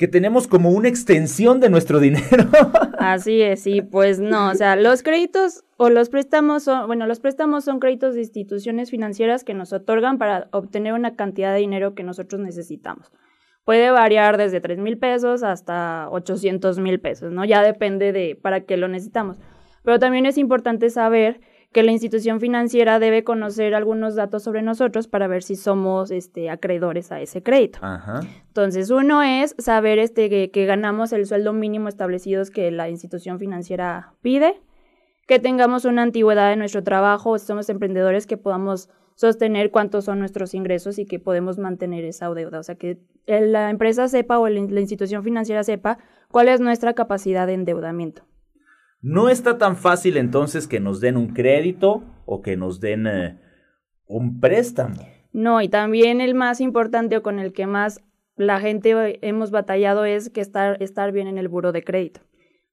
que 0.00 0.08
tenemos 0.08 0.48
como 0.48 0.70
una 0.70 0.88
extensión 0.88 1.60
de 1.60 1.68
nuestro 1.68 2.00
dinero. 2.00 2.48
Así 2.98 3.42
es, 3.42 3.62
sí, 3.62 3.82
pues 3.82 4.18
no, 4.18 4.48
o 4.48 4.54
sea, 4.54 4.74
los 4.74 5.02
créditos 5.02 5.62
o 5.76 5.90
los 5.90 6.08
préstamos 6.08 6.62
son, 6.62 6.86
bueno, 6.86 7.06
los 7.06 7.20
préstamos 7.20 7.64
son 7.64 7.80
créditos 7.80 8.14
de 8.14 8.20
instituciones 8.20 8.90
financieras 8.90 9.44
que 9.44 9.52
nos 9.52 9.74
otorgan 9.74 10.16
para 10.16 10.48
obtener 10.52 10.94
una 10.94 11.16
cantidad 11.16 11.52
de 11.52 11.60
dinero 11.60 11.94
que 11.94 12.02
nosotros 12.02 12.40
necesitamos. 12.40 13.12
Puede 13.66 13.90
variar 13.90 14.38
desde 14.38 14.62
3 14.62 14.78
mil 14.78 14.96
pesos 14.96 15.42
hasta 15.42 16.08
800 16.10 16.78
mil 16.78 16.98
pesos, 16.98 17.30
¿no? 17.30 17.44
Ya 17.44 17.62
depende 17.62 18.12
de 18.12 18.38
para 18.40 18.62
qué 18.62 18.78
lo 18.78 18.88
necesitamos. 18.88 19.36
Pero 19.84 19.98
también 19.98 20.24
es 20.24 20.38
importante 20.38 20.88
saber 20.88 21.42
que 21.72 21.84
la 21.84 21.92
institución 21.92 22.40
financiera 22.40 22.98
debe 22.98 23.22
conocer 23.22 23.74
algunos 23.74 24.16
datos 24.16 24.42
sobre 24.42 24.62
nosotros 24.62 25.06
para 25.06 25.28
ver 25.28 25.44
si 25.44 25.54
somos 25.54 26.10
este, 26.10 26.50
acreedores 26.50 27.12
a 27.12 27.20
ese 27.20 27.42
crédito. 27.42 27.78
Entonces, 28.48 28.90
uno 28.90 29.22
es 29.22 29.54
saber 29.58 30.00
este, 30.00 30.50
que, 30.50 30.66
ganamos 30.66 31.12
el 31.12 31.26
sueldo 31.26 31.52
mínimo 31.52 31.88
establecido 31.88 32.42
que 32.52 32.70
la 32.72 32.88
institución 32.88 33.38
financiera 33.38 34.14
pide, 34.20 34.60
que 35.28 35.38
tengamos 35.38 35.84
una 35.84 36.02
antigüedad 36.02 36.52
en 36.52 36.58
nuestro 36.58 36.82
trabajo, 36.82 37.38
si 37.38 37.46
somos 37.46 37.68
emprendedores, 37.68 38.26
que 38.26 38.36
podamos 38.36 38.88
sostener 39.14 39.70
cuántos 39.70 40.06
son 40.06 40.18
nuestros 40.18 40.54
ingresos 40.54 40.98
y 40.98 41.04
que 41.04 41.20
podemos 41.20 41.58
mantener 41.58 42.04
esa 42.04 42.32
deuda. 42.34 42.58
O 42.58 42.62
sea, 42.64 42.74
que 42.74 42.98
la 43.26 43.70
empresa 43.70 44.08
sepa 44.08 44.38
o 44.40 44.48
la 44.48 44.80
institución 44.80 45.22
financiera 45.22 45.62
sepa 45.62 45.98
cuál 46.32 46.48
es 46.48 46.60
nuestra 46.60 46.94
capacidad 46.94 47.46
de 47.46 47.52
endeudamiento. 47.52 48.24
No 49.02 49.28
está 49.28 49.56
tan 49.56 49.76
fácil 49.76 50.16
entonces 50.16 50.68
que 50.68 50.80
nos 50.80 51.00
den 51.00 51.16
un 51.16 51.28
crédito 51.28 52.02
o 52.26 52.42
que 52.42 52.56
nos 52.56 52.80
den 52.80 53.06
eh, 53.06 53.40
un 54.06 54.40
préstamo. 54.40 55.06
No, 55.32 55.62
y 55.62 55.68
también 55.68 56.20
el 56.20 56.34
más 56.34 56.60
importante 56.60 57.16
o 57.16 57.22
con 57.22 57.38
el 57.38 57.52
que 57.52 57.66
más 57.66 58.02
la 58.36 58.60
gente 58.60 59.18
hemos 59.26 59.50
batallado 59.50 60.04
es 60.04 60.30
que 60.30 60.40
estar, 60.40 60.82
estar 60.82 61.12
bien 61.12 61.28
en 61.28 61.38
el 61.38 61.48
buro 61.48 61.72
de 61.72 61.82
crédito. 61.82 62.20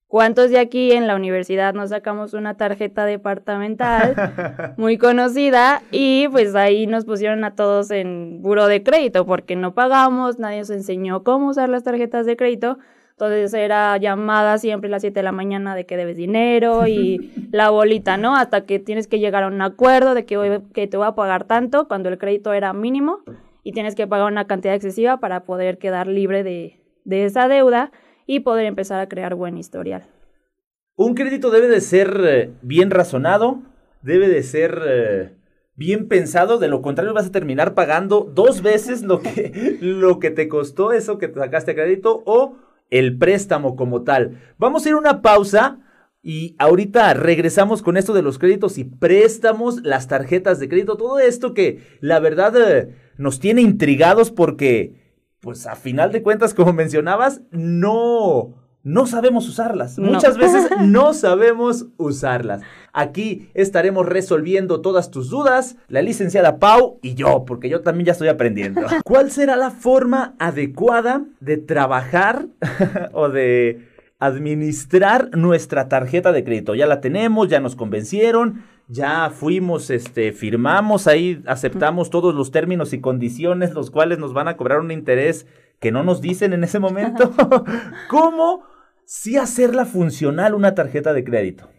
¿Cuántos 0.08 0.52
de 0.52 0.60
aquí 0.60 0.94
en 0.94 1.06
la 1.06 1.18
universidad 1.18 1.74
nos 1.74 1.90
sacamos 1.90 2.34
una 2.34 2.56
tarjeta 2.56 3.06
departamental 3.06 4.16
muy 4.78 4.98
conocida 4.98 5.82
y 5.92 6.30
pues 6.30 6.56
ahí 6.56 6.88
nos 6.88 7.04
pusieron 7.04 7.44
a 7.44 7.56
todos 7.56 7.92
en 7.92 8.42
buro 8.42 8.68
de 8.68 8.84
crédito 8.84 9.26
porque 9.26 9.58
no 9.58 9.74
pagamos, 9.74 10.40
nadie 10.40 10.60
nos 10.60 10.70
enseñó 10.70 11.24
cómo 11.24 11.50
usar 11.50 11.68
las 11.68 11.84
tarjetas 11.84 12.26
de 12.26 12.38
crédito 12.38 12.80
entonces 13.20 13.52
era 13.56 13.98
llamada 13.98 14.60
siempre 14.60 14.90
a 14.90 14.92
las 14.92 15.02
7 15.02 15.18
de 15.18 15.24
la 15.24 15.32
mañana 15.32 15.76
de 15.76 15.88
que 15.88 15.98
debes 15.98 16.18
dinero 16.18 16.86
y 16.86 17.32
la 17.52 17.72
bolita, 17.72 18.16
¿no? 18.16 18.36
Hasta 18.36 18.66
que 18.66 18.78
tienes 18.78 19.08
que 19.08 19.18
llegar 19.18 19.44
a 19.44 19.48
un 19.48 19.60
acuerdo 19.60 20.14
de 20.14 20.28
que, 20.28 20.62
que 20.72 20.86
te 20.86 20.98
voy 20.98 21.08
a 21.08 21.16
pagar 21.16 21.46
tanto 21.46 21.88
cuando 21.88 22.10
el 22.10 22.20
crédito 22.20 22.54
era 22.54 22.74
mínimo 22.74 23.22
y 23.64 23.72
tienes 23.72 23.96
que 23.96 24.06
pagar 24.06 24.32
una 24.32 24.46
cantidad 24.46 24.76
excesiva 24.76 25.20
para 25.20 25.46
poder 25.46 25.80
quedar 25.80 26.06
libre 26.06 26.44
de, 26.44 26.80
de 27.06 27.26
esa 27.26 27.48
deuda 27.48 27.92
y 28.28 28.42
poder 28.42 28.68
empezar 28.68 29.00
a 29.00 29.10
crear 29.10 29.34
buen 29.34 29.58
historial. 29.58 30.04
Un 30.96 31.16
crédito 31.16 31.50
debe 31.50 31.70
de 31.70 31.82
ser 31.82 32.22
eh, 32.24 32.52
bien 32.62 32.92
razonado, 32.92 33.64
debe 34.04 34.28
de 34.28 34.44
ser 34.44 34.80
eh, 34.88 35.38
bien 35.74 36.08
pensado, 36.08 36.60
de 36.60 36.68
lo 36.68 36.84
contrario 36.84 37.16
vas 37.16 37.26
a 37.26 37.32
terminar 37.32 37.74
pagando 37.74 38.30
dos 38.32 38.62
veces 38.62 39.02
lo 39.02 39.22
que, 39.22 39.78
lo 39.82 40.20
que 40.20 40.30
te 40.30 40.48
costó 40.48 40.92
eso 40.92 41.18
que 41.18 41.30
te 41.30 41.40
sacaste 41.40 41.72
a 41.72 41.76
crédito 41.76 42.22
o 42.28 42.67
el 42.90 43.18
préstamo 43.18 43.76
como 43.76 44.04
tal. 44.04 44.40
Vamos 44.58 44.86
a 44.86 44.90
ir 44.90 44.96
a 44.96 45.00
una 45.00 45.22
pausa 45.22 45.80
y 46.22 46.56
ahorita 46.60 47.14
regresamos 47.14 47.82
con 47.82 47.98
esto 47.98 48.14
de 48.14 48.22
los 48.22 48.38
créditos 48.38 48.78
y 48.78 48.84
préstamos, 48.84 49.84
las 49.84 50.08
tarjetas 50.08 50.60
de 50.60 50.68
crédito, 50.68 50.98
todo 50.98 51.20
esto 51.20 51.54
que 51.54 51.84
la 52.02 52.20
verdad 52.20 52.54
eh, 52.58 52.96
nos 53.18 53.40
tiene 53.40 53.62
intrigados 53.62 54.32
porque, 54.32 55.16
pues 55.40 55.66
a 55.68 55.76
final 55.76 56.12
de 56.12 56.24
cuentas, 56.24 56.54
como 56.54 56.74
mencionabas, 56.74 57.42
no 57.52 58.56
no 58.88 59.06
sabemos 59.06 59.50
usarlas. 59.50 60.00
Muchas 60.00 60.38
veces 60.38 60.70
no 60.80 61.14
sabemos 61.14 61.88
usarlas. 61.98 62.62
Aquí 63.00 63.52
estaremos 63.54 64.08
resolviendo 64.08 64.82
todas 64.82 65.12
tus 65.12 65.30
dudas, 65.30 65.78
la 65.88 66.02
licenciada 66.02 66.58
Pau 66.58 66.98
y 67.04 67.14
yo, 67.14 67.46
porque 67.46 67.70
yo 67.70 67.82
también 67.82 68.08
ya 68.08 68.14
estoy 68.14 68.28
aprendiendo. 68.28 68.82
¿Cuál 69.06 69.30
será 69.30 69.56
la 69.56 69.70
forma 69.70 70.34
adecuada 70.40 71.24
de 71.40 71.58
trabajar 71.58 72.48
o 73.14 73.30
de 73.30 73.88
administrar 74.18 75.30
nuestra 75.38 75.90
tarjeta 75.90 76.32
de 76.32 76.44
crédito? 76.44 76.74
Ya 76.74 76.88
la 76.88 77.00
tenemos, 77.00 77.50
ya 77.50 77.60
nos 77.60 77.76
convencieron, 77.76 78.64
ya 78.88 79.30
fuimos, 79.30 79.92
este, 79.92 80.32
firmamos 80.32 81.06
ahí, 81.06 81.44
aceptamos 81.46 82.10
todos 82.10 82.34
los 82.34 82.50
términos 82.50 82.94
y 82.94 83.00
condiciones, 83.00 83.76
los 83.76 83.92
cuales 83.92 84.18
nos 84.18 84.34
van 84.34 84.48
a 84.48 84.58
cobrar 84.58 84.80
un 84.80 84.90
interés 84.90 85.46
que 85.80 85.92
no 85.92 86.04
nos 86.04 86.20
dicen 86.20 86.52
en 86.52 86.64
ese 86.64 86.80
momento. 86.80 87.32
¿Cómo? 88.10 88.64
sí 89.08 89.38
hacerla 89.38 89.86
funcional 89.86 90.54
una 90.54 90.76
tarjeta 90.76 91.14
de 91.14 91.24
crédito. 91.24 91.70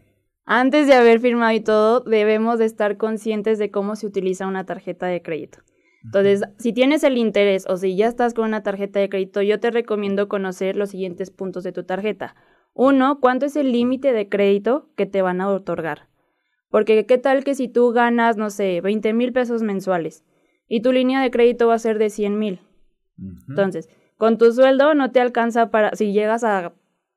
Antes 0.51 0.87
de 0.87 0.95
haber 0.95 1.21
firmado 1.21 1.53
y 1.53 1.61
todo, 1.61 2.01
debemos 2.01 2.59
de 2.59 2.65
estar 2.65 2.97
conscientes 2.97 3.59
de 3.59 3.71
cómo 3.71 3.97
se 3.97 4.07
utiliza 4.07 4.47
una 4.47 4.65
tarjeta 4.65 5.05
de 5.05 5.21
crédito. 5.21 5.59
Entonces, 6.03 6.43
si 6.57 6.73
tienes 6.73 7.05
el 7.05 7.19
interés 7.19 7.67
o 7.69 7.77
si 7.77 7.97
ya 7.97 8.07
estás 8.07 8.33
con 8.33 8.47
una 8.47 8.63
tarjeta 8.63 8.99
de 8.99 9.11
crédito, 9.11 9.43
yo 9.43 9.61
te 9.61 9.71
recomiendo 9.71 10.27
conocer 10.27 10.75
los 10.75 10.89
siguientes 10.89 11.31
puntos 11.31 11.65
de 11.65 11.73
tu 11.73 11.85
tarjeta. 11.85 12.35
Uno, 12.73 13.21
¿cuánto 13.21 13.45
es 13.45 13.57
el 13.57 13.73
límite 13.73 14.15
de 14.15 14.31
crédito 14.31 14.89
que 14.97 15.05
te 15.05 15.21
van 15.21 15.43
a 15.43 15.51
otorgar? 15.51 16.09
Porque 16.71 17.05
qué 17.05 17.19
tal 17.19 17.45
que 17.45 17.55
si 17.55 17.69
tú 17.69 17.91
ganas, 17.91 18.39
no 18.39 18.49
sé, 18.49 18.81
20 18.81 19.13
mil 19.13 19.35
pesos 19.35 19.63
mensuales 19.63 20.25
y 20.67 20.81
tu 20.81 20.93
línea 20.93 21.21
de 21.21 21.31
crédito 21.31 21.69
va 21.69 21.75
a 21.75 21.79
ser 21.79 21.99
de 21.99 22.09
100 22.09 22.39
mil. 22.39 22.61
Entonces, 23.51 23.91
con 24.17 24.39
tu 24.39 24.51
sueldo 24.51 24.95
no 24.95 25.11
te 25.11 25.21
alcanza 25.21 25.71
para, 25.71 25.95
si 25.95 26.15
llegas 26.15 26.43
a 26.43 26.73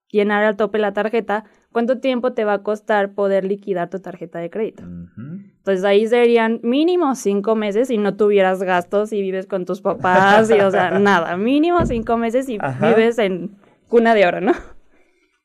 llenar 0.10 0.44
al 0.44 0.58
tope 0.58 0.80
la 0.80 0.92
tarjeta, 0.92 1.46
¿cuánto 1.72 2.00
tiempo 2.00 2.34
te 2.34 2.46
va 2.46 2.54
a 2.54 2.64
costar 2.64 3.14
poder 3.14 3.46
liquidar 3.46 3.90
tu 3.90 4.00
tarjeta 4.00 4.40
de 4.40 4.50
crédito? 4.50 4.84
Entonces 4.84 5.84
ahí 5.84 6.08
serían 6.08 6.60
mínimo 6.64 7.16
cinco 7.16 7.56
meses 7.56 7.88
si 7.88 7.98
no 7.98 8.16
tuvieras 8.16 8.62
gastos 8.64 9.14
y 9.14 9.22
vives 9.22 9.48
con 9.48 9.66
tus 9.66 9.82
papás 9.82 10.50
y, 10.50 10.60
o 10.60 10.72
sea, 10.72 10.92
nada, 11.00 11.38
mínimo 11.38 11.86
cinco 11.86 12.18
meses 12.18 12.50
y 12.50 12.58
vives 12.82 13.18
en 13.20 13.56
cuna 13.88 14.14
de 14.14 14.26
oro, 14.26 14.42
¿no? 14.42 14.54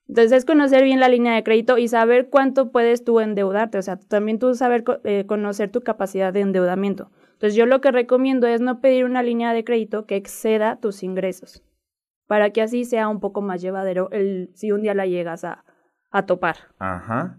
Entonces 0.09 0.33
es 0.33 0.45
conocer 0.45 0.85
bien 0.85 1.00
la 1.00 1.09
línea 1.09 1.35
de 1.35 1.42
crédito 1.42 1.78
y 1.78 1.88
saber 1.88 2.28
cuánto 2.28 2.71
puedes 2.71 3.02
tú 3.02 3.18
endeudarte, 3.18 3.78
o 3.78 3.83
sea, 3.83 3.97
también 3.97 4.38
tú 4.38 4.54
saber 4.54 4.85
eh, 5.02 5.25
conocer 5.26 5.71
tu 5.71 5.80
capacidad 5.80 6.33
de 6.33 6.40
endeudamiento. 6.40 7.11
Entonces 7.33 7.56
yo 7.56 7.66
lo 7.66 7.80
que 7.80 7.90
recomiendo 7.90 8.47
es 8.47 8.61
no 8.61 8.80
pedir 8.80 9.04
una 9.04 9.23
línea 9.23 9.52
de 9.52 9.64
crédito 9.64 10.06
que 10.06 10.16
exceda 10.16 10.78
tus 10.80 11.02
ingresos, 11.02 11.64
para 12.28 12.50
que 12.50 12.62
así 12.62 12.85
sea 12.85 13.09
un 13.09 13.18
poco 13.18 13.42
más 13.42 13.61
llevadero 13.61 14.09
el, 14.12 14.50
si 14.54 14.71
un 14.71 14.83
día 14.83 14.95
la 14.95 15.06
llegas 15.06 15.42
a, 15.42 15.64
a 16.10 16.26
topar. 16.26 16.56
Ajá. 16.78 17.38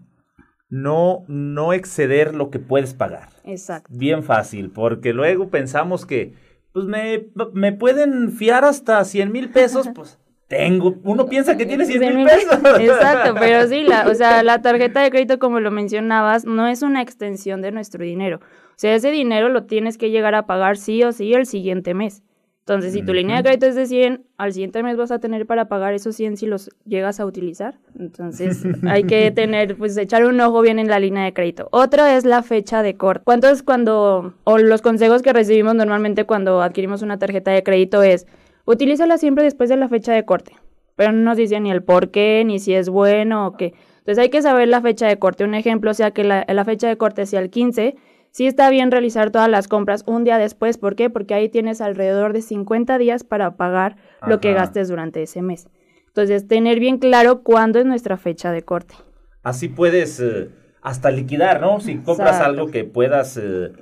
No, 0.70 1.24
no 1.28 1.72
exceder 1.72 2.34
lo 2.34 2.50
que 2.50 2.58
puedes 2.58 2.94
pagar. 2.94 3.30
Exacto. 3.44 3.90
Bien 3.92 4.22
fácil, 4.22 4.70
porque 4.70 5.12
luego 5.12 5.48
pensamos 5.48 6.04
que, 6.04 6.34
pues 6.72 6.84
me, 6.84 7.28
me 7.54 7.72
pueden 7.72 8.32
fiar 8.32 8.64
hasta 8.64 9.02
100 9.04 9.32
mil 9.32 9.50
pesos, 9.50 9.88
pues 9.94 10.18
tengo, 10.48 10.96
uno 11.04 11.26
piensa 11.26 11.56
que 11.58 11.66
tiene 11.66 11.84
100 11.84 12.16
mil 12.16 12.26
pesos. 12.26 12.58
Exacto, 12.80 13.34
pero 13.38 13.68
sí, 13.68 13.82
la, 13.82 14.08
o 14.08 14.14
sea, 14.14 14.42
la 14.42 14.62
tarjeta 14.62 15.02
de 15.02 15.10
crédito, 15.10 15.38
como 15.38 15.60
lo 15.60 15.70
mencionabas, 15.70 16.46
no 16.46 16.66
es 16.66 16.82
una 16.82 17.02
extensión 17.02 17.60
de 17.60 17.70
nuestro 17.70 18.02
dinero. 18.02 18.40
O 18.42 18.74
sea, 18.76 18.94
ese 18.94 19.10
dinero 19.10 19.50
lo 19.50 19.64
tienes 19.64 19.98
que 19.98 20.10
llegar 20.10 20.34
a 20.34 20.46
pagar 20.46 20.78
sí 20.78 21.02
o 21.02 21.12
sí 21.12 21.34
el 21.34 21.46
siguiente 21.46 21.92
mes. 21.92 22.22
Entonces, 22.68 22.92
si 22.92 23.02
tu 23.02 23.14
línea 23.14 23.38
de 23.38 23.44
crédito 23.44 23.64
es 23.64 23.76
de 23.76 23.86
100, 23.86 24.26
al 24.36 24.52
siguiente 24.52 24.82
mes 24.82 24.94
vas 24.98 25.10
a 25.10 25.18
tener 25.18 25.46
para 25.46 25.68
pagar 25.68 25.94
esos 25.94 26.14
100 26.16 26.36
si 26.36 26.44
los 26.44 26.68
llegas 26.84 27.18
a 27.18 27.24
utilizar. 27.24 27.78
Entonces, 27.98 28.62
hay 28.86 29.04
que 29.04 29.30
tener, 29.30 29.78
pues, 29.78 29.96
echar 29.96 30.26
un 30.26 30.38
ojo 30.38 30.60
bien 30.60 30.78
en 30.78 30.86
la 30.86 31.00
línea 31.00 31.24
de 31.24 31.32
crédito. 31.32 31.68
Otro 31.72 32.04
es 32.04 32.26
la 32.26 32.42
fecha 32.42 32.82
de 32.82 32.94
corte. 32.94 33.22
¿Cuánto 33.24 33.48
es 33.48 33.62
cuando, 33.62 34.34
o 34.44 34.58
los 34.58 34.82
consejos 34.82 35.22
que 35.22 35.32
recibimos 35.32 35.76
normalmente 35.76 36.24
cuando 36.24 36.60
adquirimos 36.60 37.00
una 37.00 37.18
tarjeta 37.18 37.52
de 37.52 37.62
crédito 37.62 38.02
es, 38.02 38.26
utilízala 38.66 39.16
siempre 39.16 39.44
después 39.44 39.70
de 39.70 39.78
la 39.78 39.88
fecha 39.88 40.12
de 40.12 40.26
corte. 40.26 40.52
Pero 40.94 41.12
no 41.12 41.22
nos 41.22 41.38
dicen 41.38 41.62
ni 41.62 41.70
el 41.70 41.82
por 41.82 42.10
qué, 42.10 42.42
ni 42.44 42.58
si 42.58 42.74
es 42.74 42.90
bueno 42.90 43.46
o 43.46 43.56
qué. 43.56 43.72
Entonces, 44.00 44.18
hay 44.18 44.28
que 44.28 44.42
saber 44.42 44.68
la 44.68 44.82
fecha 44.82 45.06
de 45.06 45.18
corte. 45.18 45.44
Un 45.44 45.54
ejemplo, 45.54 45.90
o 45.90 45.94
sea, 45.94 46.10
que 46.10 46.22
la, 46.22 46.44
la 46.46 46.64
fecha 46.66 46.86
de 46.86 46.98
corte 46.98 47.24
sea 47.24 47.40
el 47.40 47.48
15 47.48 47.96
Sí 48.30 48.46
está 48.46 48.70
bien 48.70 48.90
realizar 48.90 49.30
todas 49.30 49.48
las 49.48 49.68
compras 49.68 50.04
un 50.06 50.24
día 50.24 50.38
después. 50.38 50.78
¿Por 50.78 50.94
qué? 50.96 51.10
Porque 51.10 51.34
ahí 51.34 51.48
tienes 51.48 51.80
alrededor 51.80 52.32
de 52.32 52.42
50 52.42 52.98
días 52.98 53.24
para 53.24 53.56
pagar 53.56 53.96
lo 54.26 54.40
que 54.40 54.52
gastes 54.52 54.88
durante 54.88 55.22
ese 55.22 55.42
mes. 55.42 55.68
Entonces, 56.06 56.46
tener 56.46 56.80
bien 56.80 56.98
claro 56.98 57.42
cuándo 57.42 57.78
es 57.78 57.86
nuestra 57.86 58.16
fecha 58.16 58.52
de 58.52 58.62
corte. 58.62 58.94
Así 59.42 59.68
puedes 59.68 60.20
eh, 60.20 60.50
hasta 60.82 61.10
liquidar, 61.10 61.60
¿no? 61.60 61.80
Si 61.80 61.96
compras 61.98 62.40
algo 62.40 62.70
que 62.70 62.84
puedas 62.84 63.36
eh, 63.36 63.72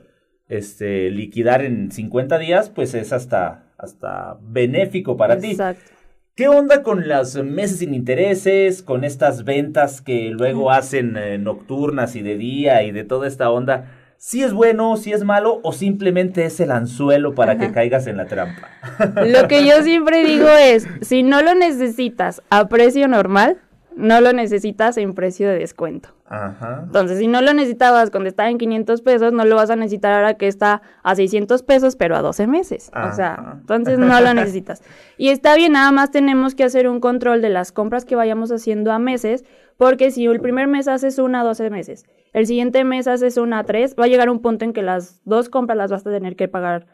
este, 0.48 1.10
liquidar 1.10 1.62
en 1.62 1.90
50 1.90 2.38
días, 2.38 2.70
pues 2.70 2.94
es 2.94 3.12
hasta, 3.12 3.72
hasta 3.78 4.38
benéfico 4.42 5.16
para 5.16 5.38
ti. 5.38 5.52
Exacto. 5.52 5.96
¿Qué 6.36 6.48
onda 6.48 6.82
con 6.82 7.08
las 7.08 7.34
meses 7.36 7.78
sin 7.78 7.94
intereses, 7.94 8.82
con 8.82 9.04
estas 9.04 9.44
ventas 9.44 10.02
que 10.02 10.28
luego 10.28 10.70
hacen 10.70 11.16
eh, 11.16 11.38
nocturnas 11.38 12.14
y 12.14 12.20
de 12.20 12.36
día 12.36 12.82
y 12.82 12.92
de 12.92 13.04
toda 13.04 13.26
esta 13.26 13.50
onda? 13.50 13.95
Si 14.26 14.42
es 14.42 14.52
bueno, 14.52 14.96
si 14.96 15.12
es 15.12 15.22
malo 15.22 15.60
o 15.62 15.72
simplemente 15.72 16.44
es 16.46 16.58
el 16.58 16.72
anzuelo 16.72 17.36
para 17.36 17.58
que 17.58 17.70
caigas 17.70 18.08
en 18.08 18.16
la 18.16 18.26
trampa. 18.26 18.70
Lo 19.24 19.46
que 19.46 19.64
yo 19.64 19.84
siempre 19.84 20.24
digo 20.24 20.48
es, 20.48 20.84
si 21.00 21.22
no 21.22 21.42
lo 21.42 21.54
necesitas 21.54 22.42
a 22.50 22.66
precio 22.66 23.06
normal, 23.06 23.58
no 23.94 24.20
lo 24.20 24.32
necesitas 24.32 24.96
en 24.96 25.14
precio 25.14 25.48
de 25.48 25.60
descuento. 25.60 26.08
Ajá. 26.26 26.82
Entonces, 26.86 27.20
si 27.20 27.28
no 27.28 27.40
lo 27.40 27.54
necesitabas 27.54 28.10
cuando 28.10 28.28
estaba 28.28 28.50
en 28.50 28.58
500 28.58 29.00
pesos, 29.02 29.32
no 29.32 29.44
lo 29.44 29.54
vas 29.54 29.70
a 29.70 29.76
necesitar 29.76 30.12
ahora 30.12 30.34
que 30.34 30.48
está 30.48 30.82
a 31.04 31.14
600 31.14 31.62
pesos, 31.62 31.94
pero 31.94 32.16
a 32.16 32.20
12 32.20 32.48
meses. 32.48 32.90
O 32.92 33.14
sea, 33.14 33.58
entonces 33.60 33.96
no 33.96 34.20
lo 34.20 34.34
necesitas. 34.34 34.82
Y 35.18 35.28
está 35.28 35.54
bien, 35.54 35.72
nada 35.72 35.92
más 35.92 36.10
tenemos 36.10 36.56
que 36.56 36.64
hacer 36.64 36.88
un 36.88 36.98
control 36.98 37.42
de 37.42 37.48
las 37.48 37.70
compras 37.70 38.04
que 38.04 38.16
vayamos 38.16 38.50
haciendo 38.50 38.90
a 38.90 38.98
meses, 38.98 39.44
porque 39.76 40.10
si 40.10 40.26
el 40.26 40.40
primer 40.40 40.66
mes 40.66 40.88
haces 40.88 41.18
una 41.18 41.42
a 41.42 41.44
12 41.44 41.70
meses, 41.70 42.04
el 42.36 42.46
siguiente 42.46 42.84
mes 42.84 43.06
haces 43.06 43.38
una 43.38 43.60
a 43.60 43.64
3, 43.64 43.96
va 43.98 44.04
a 44.04 44.08
llegar 44.08 44.28
un 44.28 44.42
punto 44.42 44.66
en 44.66 44.74
que 44.74 44.82
las 44.82 45.22
dos 45.24 45.48
compras 45.48 45.78
las 45.78 45.90
vas 45.90 46.06
a 46.06 46.10
tener 46.10 46.36
que 46.36 46.48
pagar 46.48 46.86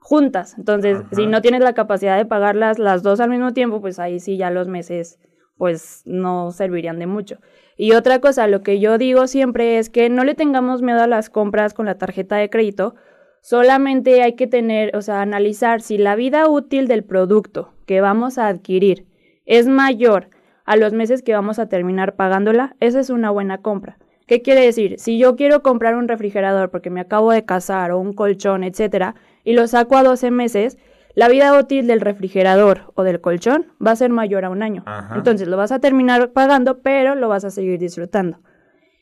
juntas. 0.00 0.56
Entonces, 0.58 0.98
si 1.12 1.28
no 1.28 1.40
tienes 1.40 1.60
la 1.60 1.72
capacidad 1.72 2.16
de 2.16 2.26
pagarlas 2.26 2.80
las 2.80 3.04
dos 3.04 3.20
al 3.20 3.30
mismo 3.30 3.52
tiempo, 3.52 3.80
pues 3.80 4.00
ahí 4.00 4.18
sí 4.18 4.36
ya 4.36 4.50
los 4.50 4.66
meses 4.66 5.20
pues 5.56 6.02
no 6.04 6.50
servirían 6.50 6.98
de 6.98 7.06
mucho. 7.06 7.38
Y 7.76 7.92
otra 7.92 8.18
cosa, 8.18 8.48
lo 8.48 8.64
que 8.64 8.80
yo 8.80 8.98
digo 8.98 9.28
siempre 9.28 9.78
es 9.78 9.88
que 9.88 10.08
no 10.08 10.24
le 10.24 10.34
tengamos 10.34 10.82
miedo 10.82 11.00
a 11.00 11.06
las 11.06 11.30
compras 11.30 11.74
con 11.74 11.86
la 11.86 11.96
tarjeta 11.96 12.34
de 12.34 12.50
crédito, 12.50 12.96
solamente 13.40 14.20
hay 14.22 14.34
que 14.34 14.48
tener, 14.48 14.96
o 14.96 15.00
sea, 15.00 15.22
analizar 15.22 15.80
si 15.80 15.96
la 15.96 16.16
vida 16.16 16.48
útil 16.48 16.88
del 16.88 17.04
producto 17.04 17.72
que 17.86 18.00
vamos 18.00 18.36
a 18.36 18.48
adquirir 18.48 19.06
es 19.46 19.68
mayor 19.68 20.30
a 20.64 20.74
los 20.74 20.92
meses 20.92 21.22
que 21.22 21.34
vamos 21.34 21.60
a 21.60 21.68
terminar 21.68 22.16
pagándola, 22.16 22.74
esa 22.80 22.98
es 22.98 23.10
una 23.10 23.30
buena 23.30 23.58
compra. 23.58 23.98
¿Qué 24.32 24.40
quiere 24.40 24.62
decir? 24.62 24.98
Si 24.98 25.18
yo 25.18 25.36
quiero 25.36 25.62
comprar 25.62 25.94
un 25.94 26.08
refrigerador 26.08 26.70
porque 26.70 26.88
me 26.88 27.02
acabo 27.02 27.32
de 27.32 27.44
casar 27.44 27.90
o 27.90 27.98
un 27.98 28.14
colchón, 28.14 28.64
etcétera, 28.64 29.14
y 29.44 29.52
lo 29.52 29.66
saco 29.66 29.94
a 29.94 30.02
12 30.02 30.30
meses, 30.30 30.78
la 31.14 31.28
vida 31.28 31.52
útil 31.58 31.86
del 31.86 32.00
refrigerador 32.00 32.90
o 32.94 33.02
del 33.02 33.20
colchón 33.20 33.66
va 33.86 33.90
a 33.90 33.96
ser 33.96 34.08
mayor 34.08 34.46
a 34.46 34.48
un 34.48 34.62
año. 34.62 34.86
Entonces 35.14 35.48
lo 35.48 35.58
vas 35.58 35.70
a 35.70 35.80
terminar 35.80 36.32
pagando, 36.32 36.80
pero 36.80 37.14
lo 37.14 37.28
vas 37.28 37.44
a 37.44 37.50
seguir 37.50 37.78
disfrutando. 37.78 38.38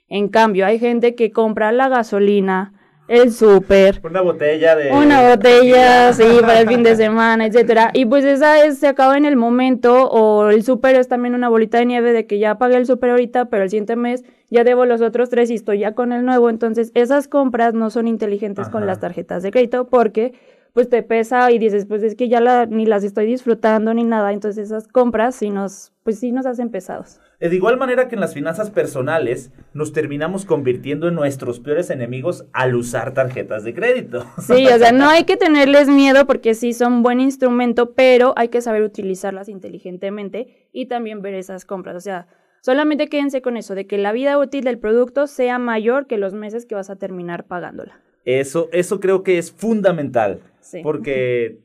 En 0.08 0.26
cambio, 0.26 0.66
hay 0.66 0.80
gente 0.80 1.14
que 1.14 1.30
compra 1.30 1.70
la 1.70 1.88
gasolina, 1.88 2.72
el 3.10 3.32
súper. 3.32 4.00
Una 4.04 4.20
botella 4.20 4.76
de... 4.76 4.92
Una 4.92 5.28
botella, 5.28 6.12
sí, 6.12 6.22
para 6.42 6.60
el 6.60 6.68
fin 6.68 6.84
de 6.84 6.94
semana, 7.04 7.44
etcétera. 7.44 7.90
Y 7.92 8.06
pues 8.06 8.24
esa 8.24 8.64
es, 8.64 8.78
se 8.78 8.86
acaba 8.86 9.18
en 9.18 9.24
el 9.24 9.34
momento, 9.34 10.08
o 10.08 10.48
el 10.48 10.62
súper 10.62 10.94
es 10.94 11.08
también 11.08 11.34
una 11.34 11.48
bolita 11.48 11.78
de 11.78 11.86
nieve 11.86 12.12
de 12.12 12.26
que 12.26 12.38
ya 12.38 12.56
pagué 12.56 12.76
el 12.76 12.86
súper 12.86 13.10
ahorita, 13.10 13.46
pero 13.46 13.64
el 13.64 13.70
siguiente 13.70 13.96
mes 13.96 14.22
ya 14.48 14.62
debo 14.62 14.86
los 14.86 15.00
otros 15.00 15.28
tres 15.28 15.50
y 15.50 15.54
estoy 15.54 15.80
ya 15.80 15.92
con 15.92 16.12
el 16.12 16.24
nuevo. 16.24 16.50
Entonces, 16.50 16.92
esas 16.94 17.26
compras 17.26 17.74
no 17.74 17.90
son 17.90 18.06
inteligentes 18.06 18.68
con 18.68 18.86
las 18.86 19.00
tarjetas 19.00 19.42
de 19.42 19.50
crédito 19.50 19.88
porque 19.88 20.32
pues 20.72 20.88
te 20.88 21.02
pesa 21.02 21.50
y 21.50 21.58
dices, 21.58 21.86
pues 21.86 22.02
es 22.02 22.14
que 22.14 22.28
ya 22.28 22.40
la, 22.40 22.66
ni 22.66 22.86
las 22.86 23.04
estoy 23.04 23.26
disfrutando 23.26 23.92
ni 23.94 24.04
nada, 24.04 24.32
entonces 24.32 24.66
esas 24.66 24.86
compras 24.88 25.34
sí 25.34 25.50
nos, 25.50 25.92
pues 26.02 26.18
sí 26.18 26.32
nos 26.32 26.46
hacen 26.46 26.70
pesados. 26.70 27.20
De 27.40 27.54
igual 27.54 27.78
manera 27.78 28.08
que 28.08 28.16
en 28.16 28.20
las 28.20 28.34
finanzas 28.34 28.70
personales 28.70 29.50
nos 29.72 29.94
terminamos 29.94 30.44
convirtiendo 30.44 31.08
en 31.08 31.14
nuestros 31.14 31.58
peores 31.58 31.88
enemigos 31.88 32.44
al 32.52 32.74
usar 32.74 33.14
tarjetas 33.14 33.64
de 33.64 33.74
crédito. 33.74 34.26
Sí, 34.40 34.66
o 34.66 34.78
sea, 34.78 34.92
no 34.92 35.08
hay 35.08 35.24
que 35.24 35.36
tenerles 35.36 35.88
miedo 35.88 36.26
porque 36.26 36.54
sí 36.54 36.72
son 36.72 37.02
buen 37.02 37.20
instrumento, 37.20 37.92
pero 37.92 38.34
hay 38.36 38.48
que 38.48 38.60
saber 38.60 38.82
utilizarlas 38.82 39.48
inteligentemente 39.48 40.68
y 40.72 40.86
también 40.86 41.22
ver 41.22 41.34
esas 41.34 41.64
compras, 41.64 41.96
o 41.96 42.00
sea, 42.00 42.26
solamente 42.60 43.08
quédense 43.08 43.42
con 43.42 43.56
eso, 43.56 43.74
de 43.74 43.86
que 43.86 43.96
la 43.96 44.12
vida 44.12 44.38
útil 44.38 44.64
del 44.64 44.78
producto 44.78 45.26
sea 45.26 45.58
mayor 45.58 46.06
que 46.06 46.18
los 46.18 46.34
meses 46.34 46.66
que 46.66 46.74
vas 46.74 46.90
a 46.90 46.96
terminar 46.96 47.44
pagándola. 47.44 48.00
Eso, 48.24 48.68
eso 48.72 49.00
creo 49.00 49.22
que 49.22 49.38
es 49.38 49.50
fundamental. 49.50 50.40
Porque 50.82 51.58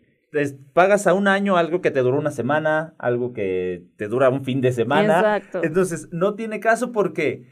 pagas 0.73 1.07
a 1.07 1.13
un 1.13 1.27
año 1.27 1.57
algo 1.57 1.81
que 1.81 1.91
te 1.91 2.01
duró 2.01 2.17
una 2.17 2.31
semana, 2.31 2.93
algo 2.97 3.33
que 3.33 3.83
te 3.95 4.07
dura 4.07 4.29
un 4.29 4.43
fin 4.43 4.61
de 4.61 4.71
semana. 4.71 5.17
Exacto. 5.19 5.61
Entonces, 5.63 6.09
no 6.11 6.35
tiene 6.35 6.59
caso 6.59 6.91
porque 6.91 7.45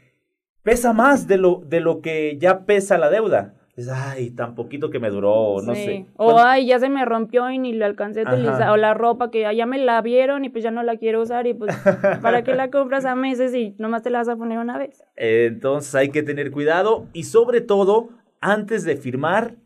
pesa 0.62 0.92
más 0.92 1.26
de 1.26 1.38
lo, 1.38 1.62
de 1.66 1.80
lo 1.80 2.00
que 2.00 2.36
ya 2.38 2.64
pesa 2.66 2.98
la 2.98 3.10
deuda. 3.10 3.54
Es, 3.76 3.88
ay, 3.88 4.30
tan 4.30 4.54
poquito 4.54 4.88
que 4.90 5.00
me 5.00 5.10
duró, 5.10 5.60
no 5.60 5.74
sé. 5.74 6.06
O, 6.16 6.38
ay, 6.38 6.66
ya 6.66 6.78
se 6.78 6.88
me 6.88 7.04
rompió 7.04 7.50
y 7.50 7.58
ni 7.58 7.72
lo 7.72 7.84
alcancé 7.84 8.20
a 8.20 8.32
utilizar. 8.32 8.70
O 8.70 8.76
la 8.76 8.94
ropa 8.94 9.32
que 9.32 9.52
ya 9.54 9.66
me 9.66 9.78
la 9.78 10.00
vieron 10.00 10.44
y 10.44 10.48
pues 10.48 10.62
ya 10.62 10.70
no 10.70 10.84
la 10.84 10.96
quiero 10.96 11.20
usar 11.20 11.48
y 11.48 11.54
pues, 11.54 11.74
¿para 12.22 12.44
qué 12.44 12.54
la 12.54 12.70
compras 12.70 13.04
a 13.04 13.14
meses 13.16 13.52
y 13.52 13.74
nomás 13.78 14.02
te 14.02 14.10
la 14.10 14.18
vas 14.18 14.28
a 14.28 14.36
poner 14.36 14.58
una 14.58 14.78
vez? 14.78 15.02
Entonces 15.16 15.92
hay 15.96 16.10
que 16.10 16.22
tener 16.22 16.52
cuidado 16.52 17.06
y 17.12 17.24
sobre 17.24 17.60
todo, 17.62 18.10
antes 18.40 18.84
de 18.84 18.96
firmar, 18.96 19.56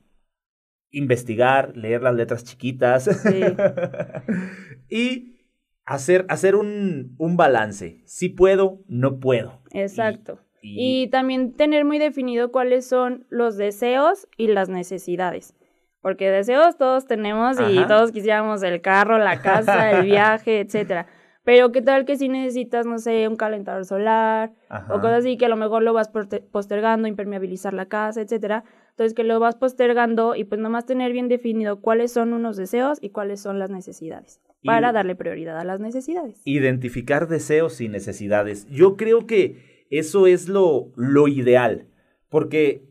investigar, 0.91 1.77
leer 1.77 2.03
las 2.03 2.15
letras 2.15 2.45
chiquitas 2.45 3.09
y 4.89 5.39
hacer, 5.85 6.27
hacer 6.29 6.55
un, 6.57 7.15
un, 7.19 7.37
balance. 7.37 8.03
Si 8.05 8.29
puedo, 8.29 8.81
no 8.89 9.19
puedo. 9.19 9.61
Exacto. 9.73 10.41
Y, 10.61 11.09
también 11.09 11.55
tener 11.55 11.85
muy 11.85 11.99
definido 11.99 12.51
cuáles 12.51 12.87
son 12.87 13.27
los 13.31 13.57
deseos 13.57 14.29
y 14.37 14.49
las 14.49 14.69
necesidades. 14.69 15.55
Porque 16.01 16.31
deseos 16.31 16.77
todos 16.77 17.07
tenemos 17.07 17.59
y 17.61 17.85
todos 17.87 18.13
quisiéramos 18.13 18.63
el 18.63 18.81
carro, 18.81 19.19
la 19.19 19.41
casa, 19.41 19.93
el 19.93 20.05
viaje, 20.05 20.61
etcétera. 20.61 21.07
Pero 21.45 21.73
qué 21.73 21.81
tal 21.81 22.05
que 22.05 22.17
si 22.17 22.29
necesitas, 22.29 22.87
no 22.87 22.99
sé, 22.99 23.27
un 23.27 23.37
calentador 23.37 23.85
solar 23.85 24.53
o 24.91 25.01
cosas 25.01 25.21
así 25.21 25.39
que 25.39 25.47
a 25.47 25.49
lo 25.49 25.57
mejor 25.57 25.83
lo 25.83 25.93
vas 25.93 26.11
postergando, 26.53 27.09
impermeabilizar 27.09 27.73
la 27.73 27.87
casa, 27.87 28.21
etcétera. 28.21 28.65
Entonces 28.99 29.15
que 29.15 29.23
lo 29.23 29.39
vas 29.39 29.55
postergando 29.55 30.35
y 30.35 30.43
pues 30.43 30.61
nomás 30.61 30.85
tener 30.85 31.13
bien 31.13 31.29
definido 31.29 31.81
cuáles 31.81 32.11
son 32.11 32.33
unos 32.33 32.57
deseos 32.57 32.99
y 33.01 33.11
cuáles 33.11 33.41
son 33.41 33.61
las 33.61 33.71
necesidades 33.71 34.41
para 34.65 34.91
darle 34.91 35.15
prioridad 35.15 35.57
a 35.57 35.63
las 35.63 35.79
necesidades. 35.79 36.43
Identificar 36.45 37.29
deseos 37.29 37.81
y 37.81 37.89
necesidades. 37.89 38.67
Yo 38.69 38.97
creo 38.97 39.25
que 39.29 39.87
eso 39.91 40.27
es 40.27 40.49
lo, 40.49 40.91
lo 40.97 41.29
ideal, 41.29 41.87
porque 42.29 42.89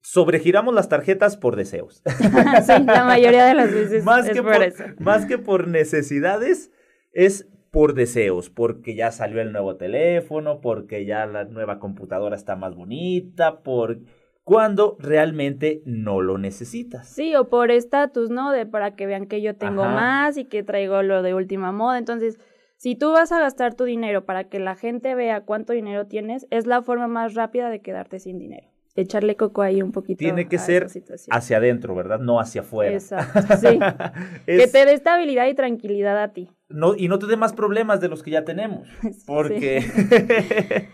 sobregiramos 0.00 0.72
las 0.74 0.88
tarjetas 0.88 1.36
por 1.36 1.56
deseos. 1.56 2.04
sí, 2.64 2.84
la 2.86 3.04
mayoría 3.04 3.44
de 3.44 3.54
las 3.54 3.74
veces 3.74 4.04
más 4.04 4.30
que 4.30 4.40
por, 4.40 4.62
eso. 4.62 4.84
Más 5.00 5.26
que 5.26 5.38
por 5.38 5.66
necesidades, 5.66 6.70
es 7.12 7.48
por 7.72 7.94
deseos, 7.94 8.48
porque 8.48 8.94
ya 8.94 9.10
salió 9.10 9.40
el 9.40 9.50
nuevo 9.50 9.74
teléfono, 9.74 10.60
porque 10.60 11.04
ya 11.04 11.26
la 11.26 11.46
nueva 11.46 11.80
computadora 11.80 12.36
está 12.36 12.54
más 12.54 12.76
bonita, 12.76 13.64
por 13.64 13.98
cuando 14.48 14.96
realmente 14.98 15.82
no 15.84 16.22
lo 16.22 16.38
necesitas. 16.38 17.06
Sí, 17.06 17.36
o 17.36 17.50
por 17.50 17.70
estatus, 17.70 18.30
¿no? 18.30 18.50
De 18.50 18.64
para 18.64 18.96
que 18.96 19.04
vean 19.04 19.26
que 19.26 19.42
yo 19.42 19.54
tengo 19.56 19.84
más 19.84 20.38
y 20.38 20.46
que 20.46 20.62
traigo 20.62 21.02
lo 21.02 21.22
de 21.22 21.34
última 21.34 21.70
moda. 21.70 21.98
Entonces, 21.98 22.40
si 22.78 22.96
tú 22.96 23.12
vas 23.12 23.30
a 23.30 23.40
gastar 23.40 23.74
tu 23.74 23.84
dinero 23.84 24.24
para 24.24 24.44
que 24.44 24.58
la 24.58 24.74
gente 24.74 25.14
vea 25.14 25.42
cuánto 25.42 25.74
dinero 25.74 26.06
tienes, 26.06 26.46
es 26.48 26.66
la 26.66 26.80
forma 26.80 27.08
más 27.08 27.34
rápida 27.34 27.68
de 27.68 27.82
quedarte 27.82 28.20
sin 28.20 28.38
dinero. 28.38 28.66
Echarle 29.00 29.36
coco 29.36 29.62
ahí 29.62 29.80
un 29.80 29.92
poquito. 29.92 30.18
Tiene 30.18 30.48
que 30.48 30.58
ser 30.58 30.88
hacia 31.30 31.58
adentro, 31.58 31.94
¿verdad? 31.94 32.18
No 32.18 32.40
hacia 32.40 32.62
afuera. 32.62 32.92
Exacto, 32.92 33.40
sí. 33.56 33.78
Que 34.46 34.66
te 34.66 34.84
dé 34.84 34.92
estabilidad 34.92 35.46
y 35.46 35.54
tranquilidad 35.54 36.20
a 36.20 36.32
ti. 36.32 36.50
No, 36.68 36.96
y 36.96 37.06
no 37.06 37.20
te 37.20 37.26
dé 37.26 37.36
más 37.36 37.52
problemas 37.52 38.00
de 38.00 38.08
los 38.08 38.24
que 38.24 38.32
ya 38.32 38.44
tenemos. 38.44 38.88
Porque. 39.26 39.82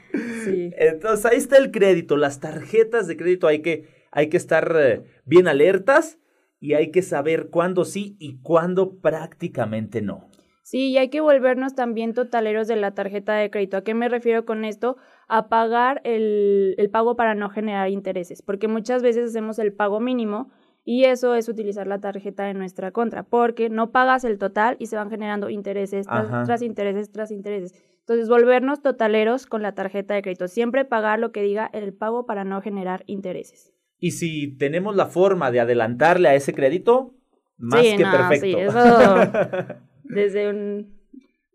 sí. 0.45 0.71
Entonces 0.77 1.25
ahí 1.25 1.39
está 1.39 1.57
el 1.57 1.71
crédito, 1.71 2.19
las 2.19 2.41
tarjetas 2.41 3.09
de 3.09 3.17
crédito. 3.17 3.47
Hay 3.47 3.63
que, 3.63 3.89
hay 4.13 4.29
que 4.29 4.37
estar 4.37 4.77
eh, 4.79 5.03
bien 5.25 5.49
alertas 5.49 6.19
y 6.61 6.75
hay 6.75 6.91
que 6.91 7.01
saber 7.01 7.49
cuándo 7.49 7.87
sí 7.87 8.17
y 8.19 8.41
cuándo 8.43 9.01
prácticamente 9.01 10.03
no. 10.03 10.29
Sí, 10.63 10.91
y 10.91 10.99
hay 10.99 11.09
que 11.09 11.21
volvernos 11.21 11.75
también 11.75 12.13
totaleros 12.13 12.69
de 12.69 12.77
la 12.77 12.93
tarjeta 12.93 13.35
de 13.35 13.51
crédito. 13.51 13.77
¿A 13.79 13.85
qué 13.85 13.95
me 13.95 14.09
refiero 14.09 14.45
con 14.45 14.65
esto? 14.65 14.97
A 15.29 15.49
pagar 15.49 16.01
el, 16.05 16.75
el 16.79 16.91
pago 16.91 17.17
para 17.17 17.35
no 17.35 17.49
generar 17.49 17.89
intereses, 17.91 18.43
porque 18.43 18.69
muchas 18.69 19.03
veces 19.03 19.31
hacemos 19.31 19.59
el 19.59 19.73
pago 19.73 20.01
mínimo 20.01 20.51
y 20.85 21.05
eso 21.05 21.35
es 21.35 21.49
utilizar 21.49 21.87
la 21.87 21.99
tarjeta 21.99 22.51
en 22.51 22.59
nuestra 22.59 22.91
contra, 22.91 23.23
porque 23.23 23.71
no 23.71 23.91
pagas 23.91 24.25
el 24.25 24.39
total 24.39 24.77
y 24.79 24.87
se 24.87 24.97
van 24.97 25.09
generando 25.09 25.49
intereses 25.49 26.07
tras, 26.07 26.61
intereses 26.61 27.11
tras 27.11 27.31
intereses. 27.31 27.73
Entonces, 28.01 28.29
volvernos 28.29 28.83
totaleros 28.83 29.47
con 29.47 29.63
la 29.63 29.75
tarjeta 29.75 30.13
de 30.13 30.21
crédito. 30.21 30.47
Siempre 30.47 30.85
pagar 30.85 31.19
lo 31.19 31.33
que 31.33 31.41
diga 31.41 31.71
el 31.73 31.95
pago 31.95 32.27
para 32.27 32.45
no 32.45 32.61
generar 32.61 33.03
intereses. 33.07 33.73
Y 33.99 34.11
si 34.11 34.59
tenemos 34.59 34.95
la 34.95 35.07
forma 35.07 35.51
de 35.51 35.61
adelantarle 35.61 36.29
a 36.29 36.35
ese 36.35 36.53
crédito, 36.53 37.15
más 37.57 37.81
que 37.81 38.05
perfecto. 38.05 38.47
Sí, 38.47 38.55
eso 38.55 38.79
Desde 40.05 40.51
un... 40.51 41.01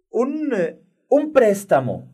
Un, 0.10 0.54
eh, 0.56 0.80
un 1.08 1.32
préstamo. 1.32 2.12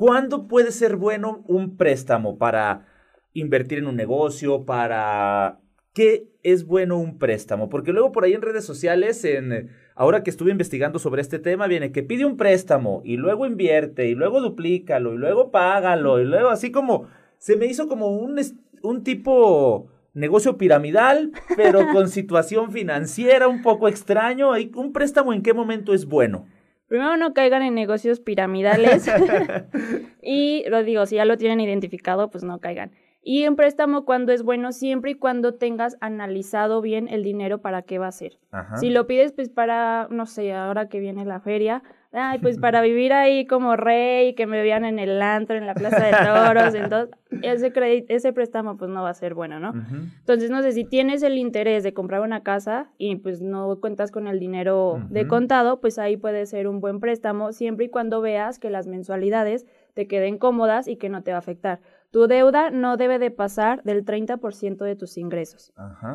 ¿Cuándo 0.00 0.48
puede 0.48 0.72
ser 0.72 0.96
bueno 0.96 1.44
un 1.46 1.76
préstamo 1.76 2.38
para 2.38 2.86
invertir 3.34 3.80
en 3.80 3.86
un 3.86 3.96
negocio, 3.96 4.64
para... 4.64 5.60
¿Qué 5.92 6.30
es 6.42 6.64
bueno 6.64 6.96
un 6.96 7.18
préstamo? 7.18 7.68
Porque 7.68 7.92
luego 7.92 8.10
por 8.10 8.24
ahí 8.24 8.32
en 8.32 8.40
redes 8.40 8.64
sociales, 8.64 9.22
en, 9.26 9.68
ahora 9.94 10.22
que 10.22 10.30
estuve 10.30 10.52
investigando 10.52 10.98
sobre 10.98 11.20
este 11.20 11.38
tema, 11.38 11.66
viene 11.66 11.92
que 11.92 12.02
pide 12.02 12.24
un 12.24 12.38
préstamo 12.38 13.02
y 13.04 13.18
luego 13.18 13.44
invierte 13.44 14.08
y 14.08 14.14
luego 14.14 14.40
duplícalo 14.40 15.12
y 15.12 15.18
luego 15.18 15.50
págalo 15.50 16.18
y 16.18 16.24
luego 16.24 16.48
así 16.48 16.70
como, 16.70 17.06
se 17.36 17.56
me 17.56 17.66
hizo 17.66 17.86
como 17.86 18.08
un, 18.08 18.40
un 18.82 19.04
tipo 19.04 19.90
negocio 20.14 20.56
piramidal, 20.56 21.30
pero 21.56 21.80
con 21.92 22.08
situación 22.08 22.72
financiera 22.72 23.48
un 23.48 23.60
poco 23.60 23.86
extraño. 23.86 24.52
¿Un 24.76 24.94
préstamo 24.94 25.34
en 25.34 25.42
qué 25.42 25.52
momento 25.52 25.92
es 25.92 26.06
bueno? 26.06 26.46
Primero 26.90 27.16
no 27.16 27.34
caigan 27.34 27.62
en 27.62 27.74
negocios 27.76 28.18
piramidales 28.18 29.08
y 30.22 30.64
lo 30.68 30.82
digo, 30.82 31.06
si 31.06 31.14
ya 31.14 31.24
lo 31.24 31.36
tienen 31.36 31.60
identificado, 31.60 32.30
pues 32.30 32.42
no 32.42 32.58
caigan. 32.58 32.90
Y 33.22 33.46
un 33.46 33.54
préstamo 33.54 34.04
cuando 34.04 34.32
es 34.32 34.42
bueno 34.42 34.72
siempre 34.72 35.12
y 35.12 35.14
cuando 35.14 35.54
tengas 35.54 35.96
analizado 36.00 36.80
bien 36.80 37.06
el 37.06 37.22
dinero 37.22 37.60
para 37.60 37.82
qué 37.82 37.98
va 37.98 38.08
a 38.08 38.12
ser. 38.12 38.38
Si 38.80 38.90
lo 38.90 39.06
pides 39.06 39.30
pues 39.30 39.50
para, 39.50 40.08
no 40.10 40.26
sé, 40.26 40.52
ahora 40.52 40.88
que 40.88 40.98
viene 40.98 41.24
la 41.24 41.38
feria, 41.38 41.84
ay, 42.12 42.38
pues 42.38 42.58
para 42.58 42.80
vivir 42.82 43.12
ahí 43.12 43.46
como 43.46 43.76
rey, 43.76 44.34
que 44.34 44.46
me 44.46 44.62
vean 44.62 44.84
en 44.84 44.98
el 44.98 45.20
antro, 45.22 45.56
en 45.56 45.66
la 45.66 45.74
plaza 45.74 46.04
de 46.04 46.12
toros, 46.26 46.74
entonces 46.74 47.16
ese 47.42 47.72
crédito, 47.72 48.12
ese 48.12 48.32
préstamo 48.32 48.76
pues 48.76 48.90
no 48.90 49.02
va 49.02 49.10
a 49.10 49.14
ser 49.14 49.34
bueno, 49.34 49.60
¿no? 49.60 49.72
Entonces, 50.18 50.50
no 50.50 50.62
sé, 50.62 50.72
si 50.72 50.84
tienes 50.84 51.22
el 51.22 51.38
interés 51.38 51.82
de 51.82 51.94
comprar 51.94 52.20
una 52.22 52.42
casa 52.42 52.90
y 52.98 53.16
pues 53.16 53.40
no 53.40 53.78
cuentas 53.80 54.10
con 54.10 54.26
el 54.26 54.40
dinero 54.40 55.00
de 55.10 55.26
contado, 55.26 55.80
pues 55.80 55.98
ahí 55.98 56.16
puede 56.16 56.46
ser 56.46 56.66
un 56.66 56.80
buen 56.80 57.00
préstamo 57.00 57.52
siempre 57.52 57.86
y 57.86 57.88
cuando 57.88 58.20
veas 58.20 58.58
que 58.58 58.70
las 58.70 58.86
mensualidades 58.86 59.66
te 59.94 60.06
queden 60.06 60.38
cómodas 60.38 60.88
y 60.88 60.96
que 60.96 61.08
no 61.08 61.22
te 61.22 61.30
va 61.30 61.36
a 61.36 61.40
afectar. 61.40 61.80
Tu 62.10 62.26
deuda 62.26 62.70
no 62.70 62.96
debe 62.96 63.20
de 63.20 63.30
pasar 63.30 63.82
del 63.84 64.04
30% 64.04 64.84
de 64.84 64.96
tus 64.96 65.16
ingresos. 65.16 65.72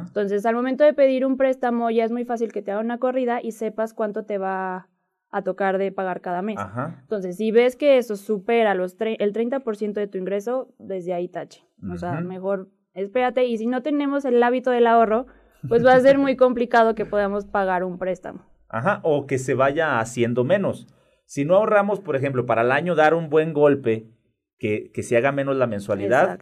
Entonces, 0.08 0.45
al 0.45 0.53
momento 0.53 0.84
de 0.84 0.93
pedir 0.93 1.25
un 1.25 1.38
préstamo, 1.38 1.89
ya 1.89 2.03
es 2.03 2.12
muy 2.12 2.25
fácil 2.25 2.51
que 2.51 2.62
te 2.62 2.71
haga 2.71 2.81
una 2.81 2.97
corrida 2.97 3.39
y 3.41 3.53
sepas 3.53 3.93
cuánto 3.93 4.25
te 4.25 4.38
va 4.38 4.89
a 5.36 5.41
tocar 5.41 5.78
de 5.78 5.91
pagar 5.91 6.21
cada 6.21 6.41
mes. 6.41 6.58
Entonces, 7.02 7.36
si 7.36 7.52
ves 7.52 7.76
que 7.76 7.98
eso 7.98 8.15
supera 8.15 8.74
los 8.74 8.95
el 9.02 9.34
30% 9.34 9.93
de 9.93 10.08
tu 10.08 10.17
ingreso, 10.17 10.74
desde 10.80 11.13
ahí 11.13 11.28
tache. 11.28 11.67
O 11.91 11.98
sea, 11.98 12.21
mejor 12.21 12.69
espérate. 12.93 13.43
Y 13.43 13.58
si 13.58 13.67
no 13.67 13.82
tenemos 13.82 14.24
el 14.24 14.41
hábito 14.41 14.71
del 14.71 14.88
ahorro, 14.88 15.26
pues 15.67 15.86
va 15.86 15.93
a 15.93 16.00
ser 16.00 16.17
muy 16.17 16.38
complicado 16.38 16.95
que 16.95 17.06
podamos 17.06 17.45
pagar 17.45 17.84
un 17.84 17.98
préstamo. 17.98 18.45
Ajá, 18.69 19.02
o 19.04 19.28
que 19.28 19.38
se 19.38 19.56
vaya 19.56 20.00
haciendo 20.00 20.45
menos. 20.45 20.88
Si 21.26 21.43
no 21.43 21.56
ahorramos, 21.56 22.00
por 22.00 22.15
ejemplo, 22.15 22.45
para 22.45 22.62
el 22.62 22.71
año 22.71 22.95
dar 22.95 23.13
un 23.13 23.30
buen 23.30 23.52
golpe, 23.52 24.10
que, 24.58 24.89
que 24.93 25.04
se 25.04 25.17
haga 25.17 25.34
menos 25.34 25.58
la 25.58 25.67
mensualidad, 25.67 26.39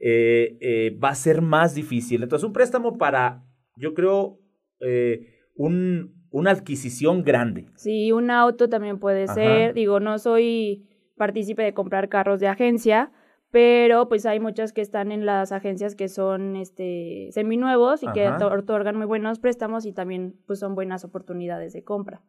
eh, 0.00 0.56
eh, 0.62 0.98
va 0.98 1.10
a 1.10 1.14
ser 1.14 1.42
más 1.42 1.74
difícil. 1.74 2.22
Entonces, 2.22 2.46
un 2.46 2.54
préstamo 2.54 2.96
para, 2.96 3.44
yo 3.76 3.92
creo, 3.92 4.40
eh, 4.80 5.26
un, 5.54 6.21
una 6.32 6.50
adquisición 6.50 7.22
grande. 7.22 7.66
Sí, 7.76 8.10
un 8.10 8.30
auto 8.30 8.68
también 8.68 8.98
puede 8.98 9.28
ser. 9.28 9.74
Digo, 9.74 10.00
no 10.00 10.18
soy 10.18 10.88
partícipe 11.16 11.62
de 11.62 11.74
comprar 11.74 12.08
carros 12.08 12.40
de 12.40 12.48
agencia, 12.48 13.12
pero 13.50 14.08
pues 14.08 14.26
hay 14.26 14.40
muchas 14.40 14.72
que 14.72 14.80
están 14.80 15.12
en 15.12 15.26
las 15.26 15.52
agencias 15.52 15.94
que 15.94 16.08
son 16.08 16.56
este 16.56 17.28
seminuevos 17.32 18.02
y 18.02 18.10
que 18.12 18.28
otorgan 18.28 18.96
muy 18.96 19.06
buenos 19.06 19.38
préstamos 19.38 19.84
y 19.84 19.92
también 19.92 20.34
pues 20.46 20.58
son 20.58 20.74
buenas 20.74 21.04
oportunidades 21.04 21.74
de 21.74 21.84
compra. 21.84 22.22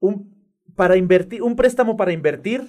Un 0.00 0.34
para 0.74 0.96
invertir, 0.96 1.42
un 1.42 1.54
préstamo 1.54 1.96
para 1.96 2.12
invertir. 2.12 2.62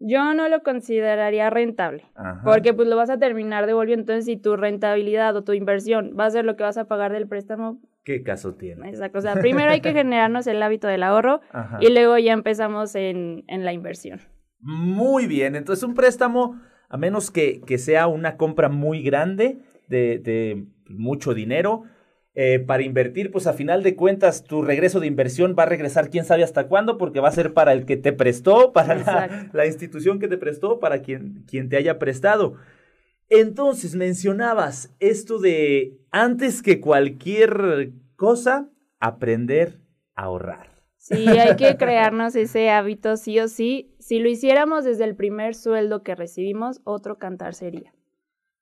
Yo 0.00 0.34
no 0.34 0.48
lo 0.48 0.62
consideraría 0.62 1.50
rentable, 1.50 2.04
porque 2.44 2.72
pues 2.72 2.88
lo 2.88 2.96
vas 2.96 3.10
a 3.10 3.18
terminar 3.18 3.66
devolviendo. 3.66 4.02
Entonces, 4.02 4.26
si 4.26 4.36
tu 4.36 4.56
rentabilidad 4.56 5.34
o 5.36 5.42
tu 5.42 5.52
inversión 5.52 6.14
va 6.18 6.26
a 6.26 6.30
ser 6.30 6.44
lo 6.44 6.56
que 6.56 6.62
vas 6.62 6.78
a 6.78 6.86
pagar 6.86 7.12
del 7.12 7.26
préstamo, 7.26 7.80
¿Qué 8.08 8.22
caso 8.22 8.54
tiene? 8.54 8.88
Exacto. 8.88 9.18
O 9.18 9.20
sea, 9.20 9.34
primero 9.34 9.70
hay 9.70 9.82
que 9.82 9.92
generarnos 9.92 10.46
el 10.46 10.62
hábito 10.62 10.88
del 10.88 11.02
ahorro 11.02 11.42
y 11.82 11.92
luego 11.92 12.16
ya 12.16 12.32
empezamos 12.32 12.94
en, 12.94 13.44
en, 13.48 13.66
la 13.66 13.74
inversión. 13.74 14.20
Muy 14.60 15.26
bien. 15.26 15.54
Entonces, 15.54 15.82
un 15.82 15.92
préstamo, 15.92 16.58
a 16.88 16.96
menos 16.96 17.30
que, 17.30 17.60
que 17.66 17.76
sea 17.76 18.06
una 18.06 18.38
compra 18.38 18.70
muy 18.70 19.02
grande 19.02 19.58
de, 19.88 20.18
de 20.20 20.64
mucho 20.88 21.34
dinero, 21.34 21.82
eh, 22.40 22.60
para 22.60 22.84
invertir, 22.84 23.32
pues 23.32 23.48
a 23.48 23.52
final 23.52 23.82
de 23.82 23.96
cuentas 23.96 24.44
tu 24.44 24.62
regreso 24.62 25.00
de 25.00 25.08
inversión 25.08 25.56
va 25.58 25.64
a 25.64 25.66
regresar 25.66 26.08
quién 26.08 26.24
sabe 26.24 26.44
hasta 26.44 26.68
cuándo, 26.68 26.96
porque 26.96 27.18
va 27.18 27.26
a 27.26 27.32
ser 27.32 27.52
para 27.52 27.72
el 27.72 27.84
que 27.84 27.96
te 27.96 28.12
prestó, 28.12 28.72
para 28.72 28.94
la, 28.94 29.50
la, 29.52 29.66
institución 29.66 30.20
que 30.20 30.28
te 30.28 30.38
prestó, 30.38 30.78
para 30.78 31.02
quien, 31.02 31.42
quien 31.48 31.68
te 31.68 31.76
haya 31.76 31.98
prestado. 31.98 32.54
Entonces 33.28 33.96
mencionabas 33.96 34.94
esto 35.00 35.40
de 35.40 35.98
antes 36.12 36.62
que 36.62 36.78
cualquier 36.78 37.90
cosa, 38.14 38.68
aprender 39.00 39.80
a 40.14 40.26
ahorrar. 40.26 40.70
Sí, 40.96 41.26
hay 41.26 41.56
que 41.56 41.76
crearnos 41.76 42.36
ese 42.36 42.70
hábito 42.70 43.16
sí 43.16 43.40
o 43.40 43.48
sí. 43.48 43.96
Si 43.98 44.20
lo 44.20 44.28
hiciéramos 44.28 44.84
desde 44.84 45.02
el 45.02 45.16
primer 45.16 45.56
sueldo 45.56 46.04
que 46.04 46.14
recibimos, 46.14 46.82
otro 46.84 47.18
cantar 47.18 47.54
sería. 47.54 47.92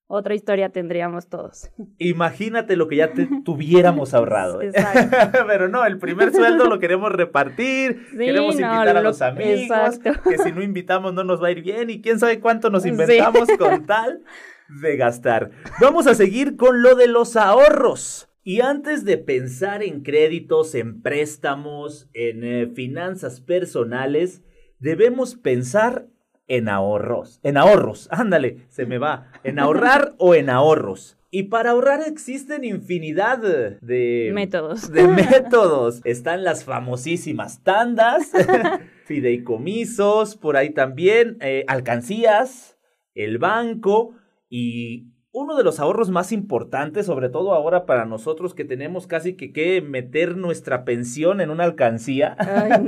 Otra 0.08 0.34
historia 0.34 0.68
tendríamos 0.68 1.28
todos. 1.28 1.70
Imagínate 1.98 2.76
lo 2.76 2.86
que 2.86 2.96
ya 2.96 3.12
te 3.12 3.28
tuviéramos 3.44 4.14
ahorrado. 4.14 4.62
¿eh? 4.62 4.72
Pero 5.46 5.68
no, 5.68 5.84
el 5.84 5.98
primer 5.98 6.32
sueldo 6.32 6.66
lo 6.66 6.78
queremos 6.78 7.10
repartir, 7.12 8.06
queremos 8.16 8.54
invitar 8.54 8.96
a 8.96 9.02
los 9.02 9.20
amigos, 9.20 9.98
que 9.98 10.38
si 10.38 10.52
no 10.52 10.62
invitamos 10.62 11.12
no 11.12 11.24
nos 11.24 11.42
va 11.42 11.48
a 11.48 11.50
ir 11.50 11.62
bien 11.62 11.90
y 11.90 12.00
quién 12.00 12.20
sabe 12.20 12.40
cuánto 12.40 12.70
nos 12.70 12.86
inventamos 12.86 13.48
con 13.58 13.86
tal 13.86 14.22
de 14.68 14.96
gastar. 14.96 15.50
Vamos 15.80 16.06
a 16.06 16.14
seguir 16.14 16.56
con 16.56 16.82
lo 16.82 16.94
de 16.94 17.08
los 17.08 17.36
ahorros. 17.36 18.28
Y 18.42 18.60
antes 18.60 19.04
de 19.04 19.18
pensar 19.18 19.82
en 19.82 20.04
créditos, 20.04 20.76
en 20.76 21.02
préstamos, 21.02 22.08
en 22.14 22.44
eh, 22.44 22.68
finanzas 22.68 23.40
personales, 23.40 24.44
debemos 24.78 25.34
pensar 25.34 26.06
en 26.48 26.68
ahorros. 26.68 27.40
En 27.42 27.56
ahorros, 27.56 28.08
ándale, 28.10 28.66
se 28.68 28.86
me 28.86 28.98
va. 28.98 29.30
En 29.44 29.58
ahorrar 29.58 30.14
o 30.18 30.34
en 30.34 30.50
ahorros. 30.50 31.18
Y 31.30 31.44
para 31.44 31.70
ahorrar 31.70 32.00
existen 32.06 32.64
infinidad 32.64 33.38
de 33.38 34.30
métodos. 34.32 34.90
De 34.90 35.06
métodos. 35.08 36.00
Están 36.04 36.44
las 36.44 36.64
famosísimas 36.64 37.62
tandas, 37.62 38.32
fideicomisos, 39.04 40.36
por 40.36 40.56
ahí 40.56 40.70
también, 40.70 41.36
eh, 41.40 41.64
alcancías, 41.68 42.78
el 43.14 43.38
banco 43.38 44.14
y 44.48 45.15
uno 45.36 45.54
de 45.54 45.64
los 45.64 45.80
ahorros 45.80 46.08
más 46.08 46.32
importantes, 46.32 47.04
sobre 47.04 47.28
todo 47.28 47.52
ahora 47.52 47.84
para 47.84 48.06
nosotros 48.06 48.54
que 48.54 48.64
tenemos 48.64 49.06
casi 49.06 49.36
que, 49.36 49.52
que 49.52 49.82
meter 49.82 50.34
nuestra 50.34 50.86
pensión 50.86 51.42
en 51.42 51.50
una 51.50 51.64
alcancía. 51.64 52.38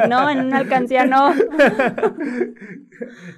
no, 0.08 0.30
en 0.30 0.46
una 0.46 0.56
alcancía 0.56 1.04
no. 1.04 1.30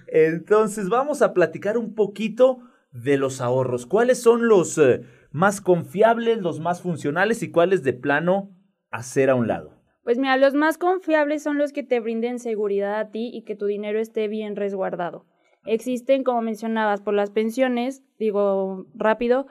Entonces 0.06 0.88
vamos 0.88 1.22
a 1.22 1.34
platicar 1.34 1.76
un 1.76 1.96
poquito 1.96 2.60
de 2.92 3.16
los 3.16 3.40
ahorros. 3.40 3.84
¿Cuáles 3.84 4.22
son 4.22 4.46
los 4.46 4.78
eh, 4.78 5.00
más 5.32 5.60
confiables, 5.60 6.38
los 6.38 6.60
más 6.60 6.80
funcionales 6.80 7.42
y 7.42 7.50
cuáles 7.50 7.82
de 7.82 7.94
plano 7.94 8.56
hacer 8.92 9.28
a 9.28 9.34
un 9.34 9.48
lado? 9.48 9.82
Pues 10.04 10.18
mira, 10.18 10.36
los 10.36 10.54
más 10.54 10.78
confiables 10.78 11.42
son 11.42 11.58
los 11.58 11.72
que 11.72 11.82
te 11.82 11.98
brinden 11.98 12.38
seguridad 12.38 13.00
a 13.00 13.10
ti 13.10 13.28
y 13.34 13.42
que 13.42 13.56
tu 13.56 13.66
dinero 13.66 13.98
esté 13.98 14.28
bien 14.28 14.54
resguardado. 14.54 15.26
Existen, 15.66 16.24
como 16.24 16.40
mencionabas, 16.42 17.00
por 17.00 17.14
las 17.14 17.30
pensiones, 17.30 18.02
digo 18.18 18.86
rápido, 18.94 19.46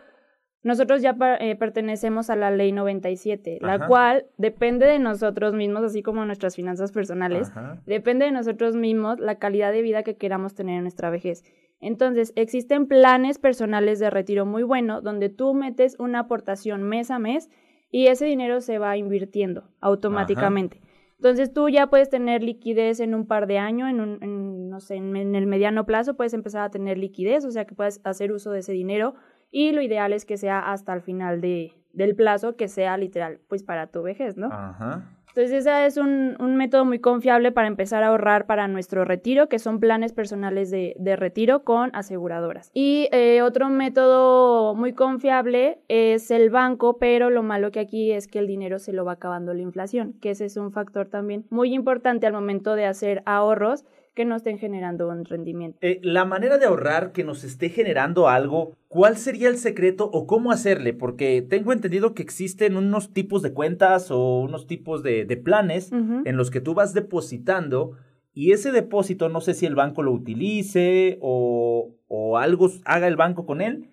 nosotros 0.61 1.01
ya 1.01 1.15
eh, 1.39 1.55
pertenecemos 1.55 2.29
a 2.29 2.35
la 2.35 2.51
ley 2.51 2.73
97, 2.73 3.59
la 3.61 3.87
cual 3.87 4.25
depende 4.37 4.85
de 4.87 4.99
nosotros 4.99 5.53
mismos, 5.53 5.83
así 5.83 6.03
como 6.03 6.25
nuestras 6.25 6.55
finanzas 6.55 6.91
personales, 6.91 7.51
depende 7.85 8.25
de 8.25 8.31
nosotros 8.31 8.75
mismos 8.75 9.19
la 9.19 9.35
calidad 9.35 9.71
de 9.71 9.81
vida 9.81 10.03
que 10.03 10.17
queramos 10.17 10.55
tener 10.55 10.75
en 10.75 10.81
nuestra 10.81 11.09
vejez. 11.09 11.43
Entonces, 11.79 12.33
existen 12.35 12.87
planes 12.87 13.39
personales 13.39 13.99
de 13.99 14.09
retiro 14.09 14.45
muy 14.45 14.63
buenos 14.63 15.01
donde 15.01 15.29
tú 15.29 15.53
metes 15.53 15.97
una 15.97 16.19
aportación 16.19 16.83
mes 16.83 17.09
a 17.09 17.19
mes 17.19 17.49
y 17.89 18.07
ese 18.07 18.25
dinero 18.25 18.59
se 18.59 18.79
va 18.79 18.97
invirtiendo 18.97 19.69
automáticamente. 19.79 20.81
Entonces 21.19 21.51
tú 21.51 21.67
ya 21.67 21.87
puedes 21.87 22.09
tener 22.09 22.41
liquidez 22.41 23.01
en 23.01 23.13
un 23.13 23.27
par 23.27 23.45
de 23.45 23.57
años, 23.57 23.89
en, 23.89 23.99
un, 23.99 24.69
no 24.69 24.79
sé, 24.79 24.95
en, 24.95 25.35
el 25.35 25.47
mediano 25.47 25.85
plazo 25.85 26.15
puedes 26.15 26.33
empezar 26.33 26.61
a 26.61 26.71
tener 26.71 26.97
liquidez, 26.97 27.43
o 27.43 27.51
sea 27.51 27.65
que 27.65 27.75
puedes 27.75 27.99
hacer 28.05 28.31
uso 28.31 28.51
de 28.51 28.59
ese 28.59 28.71
dinero 28.71 29.15
y 29.51 29.73
lo 29.73 29.81
ideal 29.81 30.13
es 30.13 30.23
que 30.23 30.37
sea 30.37 30.71
hasta 30.71 30.93
el 30.93 31.01
final 31.01 31.41
de, 31.41 31.73
del 31.91 32.15
plazo, 32.15 32.55
que 32.55 32.69
sea 32.69 32.95
literal, 32.95 33.41
pues 33.49 33.63
para 33.63 33.87
tu 33.87 34.01
vejez, 34.01 34.37
¿no? 34.37 34.47
Ajá. 34.49 35.18
Entonces, 35.29 35.65
ese 35.65 35.85
es 35.85 35.97
un, 35.97 36.35
un, 36.39 36.55
método 36.55 36.85
muy 36.85 36.99
confiable 36.99 37.51
para 37.51 37.67
empezar 37.67 38.03
a 38.03 38.07
ahorrar 38.07 38.47
para 38.47 38.67
nuestro 38.67 39.05
retiro, 39.05 39.47
que 39.47 39.59
son 39.59 39.79
planes 39.79 40.11
personales 40.11 40.71
de, 40.71 40.95
de 40.97 41.15
retiro 41.15 41.63
con 41.63 41.91
aseguradoras. 41.93 42.71
Y 42.73 43.07
eh, 43.11 43.41
otro 43.43 43.69
método 43.69 44.73
muy 44.73 44.93
confiable 44.93 45.79
es 45.87 46.31
el 46.31 46.49
banco, 46.49 46.97
pero 46.97 47.29
lo 47.29 47.43
malo 47.43 47.71
que 47.71 47.79
aquí 47.79 48.11
es 48.11 48.27
que 48.27 48.39
el 48.39 48.47
dinero 48.47 48.79
se 48.79 48.91
lo 48.91 49.05
va 49.05 49.13
acabando 49.13 49.53
la 49.53 49.61
inflación, 49.61 50.13
que 50.19 50.31
ese 50.31 50.45
es 50.45 50.57
un 50.57 50.71
factor 50.71 51.07
también 51.07 51.45
muy 51.51 51.73
importante 51.75 52.25
al 52.25 52.33
momento 52.33 52.75
de 52.75 52.85
hacer 52.85 53.21
ahorros 53.25 53.85
que 54.15 54.25
no 54.25 54.35
estén 54.35 54.57
generando 54.57 55.07
un 55.07 55.25
rendimiento. 55.25 55.77
Eh, 55.81 55.99
la 56.03 56.25
manera 56.25 56.57
de 56.57 56.65
ahorrar 56.65 57.11
que 57.11 57.23
nos 57.23 57.43
esté 57.43 57.69
generando 57.69 58.27
algo, 58.27 58.75
¿cuál 58.87 59.17
sería 59.17 59.49
el 59.49 59.57
secreto 59.57 60.09
o 60.11 60.27
cómo 60.27 60.51
hacerle? 60.51 60.93
Porque 60.93 61.41
tengo 61.41 61.73
entendido 61.73 62.13
que 62.13 62.23
existen 62.23 62.75
unos 62.75 63.13
tipos 63.13 63.41
de 63.41 63.53
cuentas 63.53 64.11
o 64.11 64.39
unos 64.41 64.67
tipos 64.67 65.03
de, 65.03 65.25
planes 65.43 65.91
en 65.91 66.35
los 66.35 66.51
que 66.51 66.59
tú 66.59 66.73
vas 66.73 66.93
depositando 66.93 67.93
y 68.33 68.51
ese 68.51 68.71
depósito 68.71 69.29
no 69.29 69.41
sé 69.41 69.53
si 69.53 69.65
el 69.65 69.75
banco 69.75 70.03
lo 70.03 70.11
utilice 70.11 71.17
o, 71.21 71.95
o 72.07 72.37
algo 72.37 72.69
haga 72.85 73.07
el 73.07 73.15
banco 73.15 73.45
con 73.45 73.61
él 73.61 73.89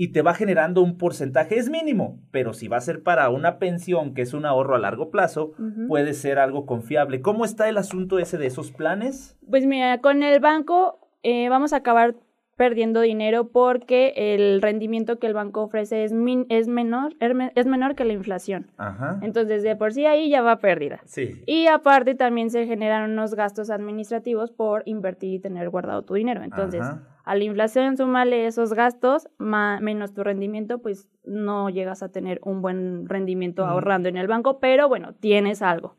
y 0.00 0.12
te 0.12 0.22
va 0.22 0.32
generando 0.32 0.80
un 0.80 0.96
porcentaje, 0.96 1.58
es 1.58 1.68
mínimo, 1.68 2.22
pero 2.30 2.54
si 2.54 2.68
va 2.68 2.78
a 2.78 2.80
ser 2.80 3.02
para 3.02 3.28
una 3.28 3.58
pensión, 3.58 4.14
que 4.14 4.22
es 4.22 4.32
un 4.32 4.46
ahorro 4.46 4.74
a 4.74 4.78
largo 4.78 5.10
plazo, 5.10 5.52
puede 5.88 6.14
ser 6.14 6.38
algo 6.38 6.64
confiable. 6.64 7.20
¿Cómo 7.20 7.44
está 7.44 7.68
el 7.68 7.76
asunto 7.76 8.18
ese 8.18 8.38
de 8.38 8.46
esos 8.46 8.72
planes? 8.72 9.36
Pues 9.50 9.66
mira, 9.66 10.00
con 10.00 10.22
el 10.22 10.40
banco 10.40 11.06
eh, 11.22 11.50
vamos 11.50 11.74
a 11.74 11.76
acabar 11.76 12.14
perdiendo 12.56 13.02
dinero 13.02 13.48
porque 13.48 14.14
el 14.16 14.62
rendimiento 14.62 15.18
que 15.18 15.26
el 15.26 15.34
banco 15.34 15.62
ofrece 15.62 16.04
es, 16.04 16.12
es, 16.48 16.68
menor, 16.68 17.14
es 17.54 17.66
menor 17.66 17.94
que 17.94 18.04
la 18.06 18.14
inflación. 18.14 18.70
Ajá. 18.78 19.18
Entonces, 19.20 19.62
de 19.62 19.76
por 19.76 19.92
sí 19.92 20.06
ahí 20.06 20.30
ya 20.30 20.40
va 20.40 20.60
pérdida. 20.60 21.00
Sí. 21.04 21.42
Y 21.46 21.66
aparte 21.66 22.14
también 22.14 22.48
se 22.48 22.66
generan 22.66 23.10
unos 23.10 23.34
gastos 23.34 23.68
administrativos 23.68 24.50
por 24.50 24.82
invertir 24.86 25.34
y 25.34 25.38
tener 25.40 25.68
guardado 25.68 26.02
tu 26.02 26.14
dinero. 26.14 26.42
Entonces, 26.42 26.86
a 27.30 27.36
la 27.36 27.44
inflación 27.44 27.96
súmale 27.96 28.46
esos 28.46 28.74
gastos 28.74 29.28
menos 29.38 30.12
tu 30.12 30.24
rendimiento, 30.24 30.82
pues 30.82 31.08
no 31.22 31.70
llegas 31.70 32.02
a 32.02 32.10
tener 32.10 32.40
un 32.42 32.60
buen 32.60 33.08
rendimiento 33.08 33.64
ahorrando 33.64 34.08
en 34.08 34.16
el 34.16 34.26
banco, 34.26 34.58
pero 34.58 34.88
bueno, 34.88 35.14
tienes 35.14 35.62
algo. 35.62 35.94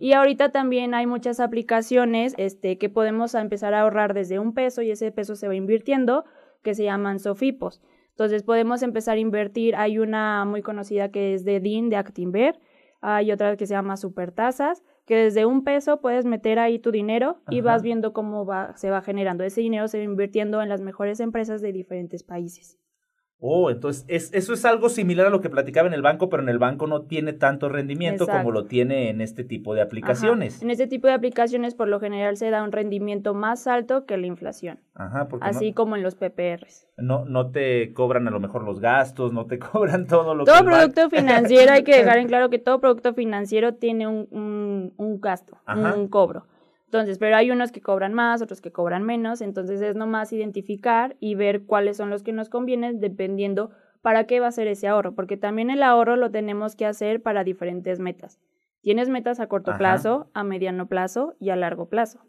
Y 0.00 0.14
ahorita 0.14 0.50
también 0.50 0.92
hay 0.94 1.06
muchas 1.06 1.38
aplicaciones 1.38 2.34
este, 2.36 2.78
que 2.78 2.88
podemos 2.88 3.36
empezar 3.36 3.74
a 3.74 3.82
ahorrar 3.82 4.12
desde 4.12 4.40
un 4.40 4.54
peso 4.54 4.82
y 4.82 4.90
ese 4.90 5.12
peso 5.12 5.36
se 5.36 5.46
va 5.46 5.54
invirtiendo, 5.54 6.24
que 6.64 6.74
se 6.74 6.82
llaman 6.82 7.20
Sofipos. 7.20 7.80
Entonces 8.10 8.42
podemos 8.42 8.82
empezar 8.82 9.18
a 9.18 9.20
invertir, 9.20 9.76
hay 9.76 10.00
una 10.00 10.44
muy 10.44 10.62
conocida 10.62 11.12
que 11.12 11.34
es 11.34 11.44
de 11.44 11.60
DIN, 11.60 11.90
de 11.90 11.96
Actinver, 11.96 12.58
hay 13.00 13.30
otra 13.30 13.56
que 13.56 13.68
se 13.68 13.74
llama 13.74 13.96
Supertasas, 13.96 14.82
que 15.12 15.24
desde 15.24 15.44
un 15.44 15.62
peso 15.62 16.00
puedes 16.00 16.24
meter 16.24 16.58
ahí 16.58 16.78
tu 16.78 16.90
dinero 16.90 17.36
y 17.50 17.60
vas 17.60 17.82
viendo 17.82 18.14
cómo 18.14 18.46
va, 18.46 18.74
se 18.78 18.88
va 18.88 19.02
generando. 19.02 19.44
Ese 19.44 19.60
dinero 19.60 19.86
se 19.86 19.98
va 19.98 20.04
invirtiendo 20.04 20.62
en 20.62 20.70
las 20.70 20.80
mejores 20.80 21.20
empresas 21.20 21.60
de 21.60 21.70
diferentes 21.70 22.22
países. 22.22 22.78
Oh, 23.44 23.70
entonces 23.70 24.04
es, 24.06 24.32
eso 24.34 24.54
es 24.54 24.64
algo 24.64 24.88
similar 24.88 25.26
a 25.26 25.30
lo 25.30 25.40
que 25.40 25.50
platicaba 25.50 25.88
en 25.88 25.94
el 25.94 26.02
banco, 26.02 26.28
pero 26.28 26.44
en 26.44 26.48
el 26.48 26.60
banco 26.60 26.86
no 26.86 27.02
tiene 27.02 27.32
tanto 27.32 27.68
rendimiento 27.68 28.28
como 28.28 28.52
lo 28.52 28.66
tiene 28.66 29.10
en 29.10 29.20
este 29.20 29.42
tipo 29.42 29.74
de 29.74 29.82
aplicaciones. 29.82 30.62
En 30.62 30.70
este 30.70 30.86
tipo 30.86 31.08
de 31.08 31.14
aplicaciones 31.14 31.74
por 31.74 31.88
lo 31.88 31.98
general 31.98 32.36
se 32.36 32.50
da 32.50 32.62
un 32.62 32.70
rendimiento 32.70 33.34
más 33.34 33.66
alto 33.66 34.06
que 34.06 34.16
la 34.16 34.28
inflación. 34.28 34.78
Ajá, 34.94 35.26
porque 35.26 35.48
así 35.48 35.72
como 35.72 35.96
en 35.96 36.04
los 36.04 36.14
PPRs. 36.14 36.86
No, 36.96 37.24
no 37.24 37.50
te 37.50 37.92
cobran 37.94 38.28
a 38.28 38.30
lo 38.30 38.38
mejor 38.38 38.62
los 38.62 38.78
gastos, 38.78 39.32
no 39.32 39.46
te 39.46 39.58
cobran 39.58 40.06
todo 40.06 40.36
lo 40.36 40.44
todo 40.44 40.54
que... 40.54 40.60
Todo 40.60 40.70
producto 40.70 41.10
financiero, 41.10 41.72
hay 41.72 41.82
que 41.82 41.96
dejar 41.98 42.18
en 42.18 42.28
claro 42.28 42.48
que 42.48 42.60
todo 42.60 42.80
producto 42.80 43.12
financiero 43.12 43.74
tiene 43.74 44.06
un, 44.06 44.92
un, 44.96 45.20
gasto, 45.20 45.58
un 45.66 46.06
cobro. 46.06 46.46
Entonces, 46.92 47.16
pero 47.16 47.36
hay 47.36 47.50
unos 47.50 47.72
que 47.72 47.80
cobran 47.80 48.12
más, 48.12 48.42
otros 48.42 48.60
que 48.60 48.70
cobran 48.70 49.02
menos, 49.02 49.40
entonces 49.40 49.80
es 49.80 49.96
nomás 49.96 50.30
identificar 50.30 51.16
y 51.20 51.34
ver 51.36 51.64
cuáles 51.64 51.96
son 51.96 52.10
los 52.10 52.22
que 52.22 52.32
nos 52.32 52.50
convienen 52.50 53.00
dependiendo 53.00 53.70
para 54.02 54.24
qué 54.24 54.40
va 54.40 54.48
a 54.48 54.52
ser 54.52 54.66
ese 54.68 54.88
ahorro, 54.88 55.14
porque 55.14 55.38
también 55.38 55.70
el 55.70 55.82
ahorro 55.82 56.16
lo 56.16 56.30
tenemos 56.30 56.76
que 56.76 56.84
hacer 56.84 57.22
para 57.22 57.44
diferentes 57.44 57.98
metas. 57.98 58.38
Tienes 58.82 59.08
metas 59.08 59.40
a 59.40 59.46
corto 59.46 59.74
plazo, 59.78 60.28
a 60.34 60.44
mediano 60.44 60.86
plazo 60.86 61.34
y 61.40 61.48
a 61.48 61.56
largo 61.56 61.88
plazo. 61.88 62.26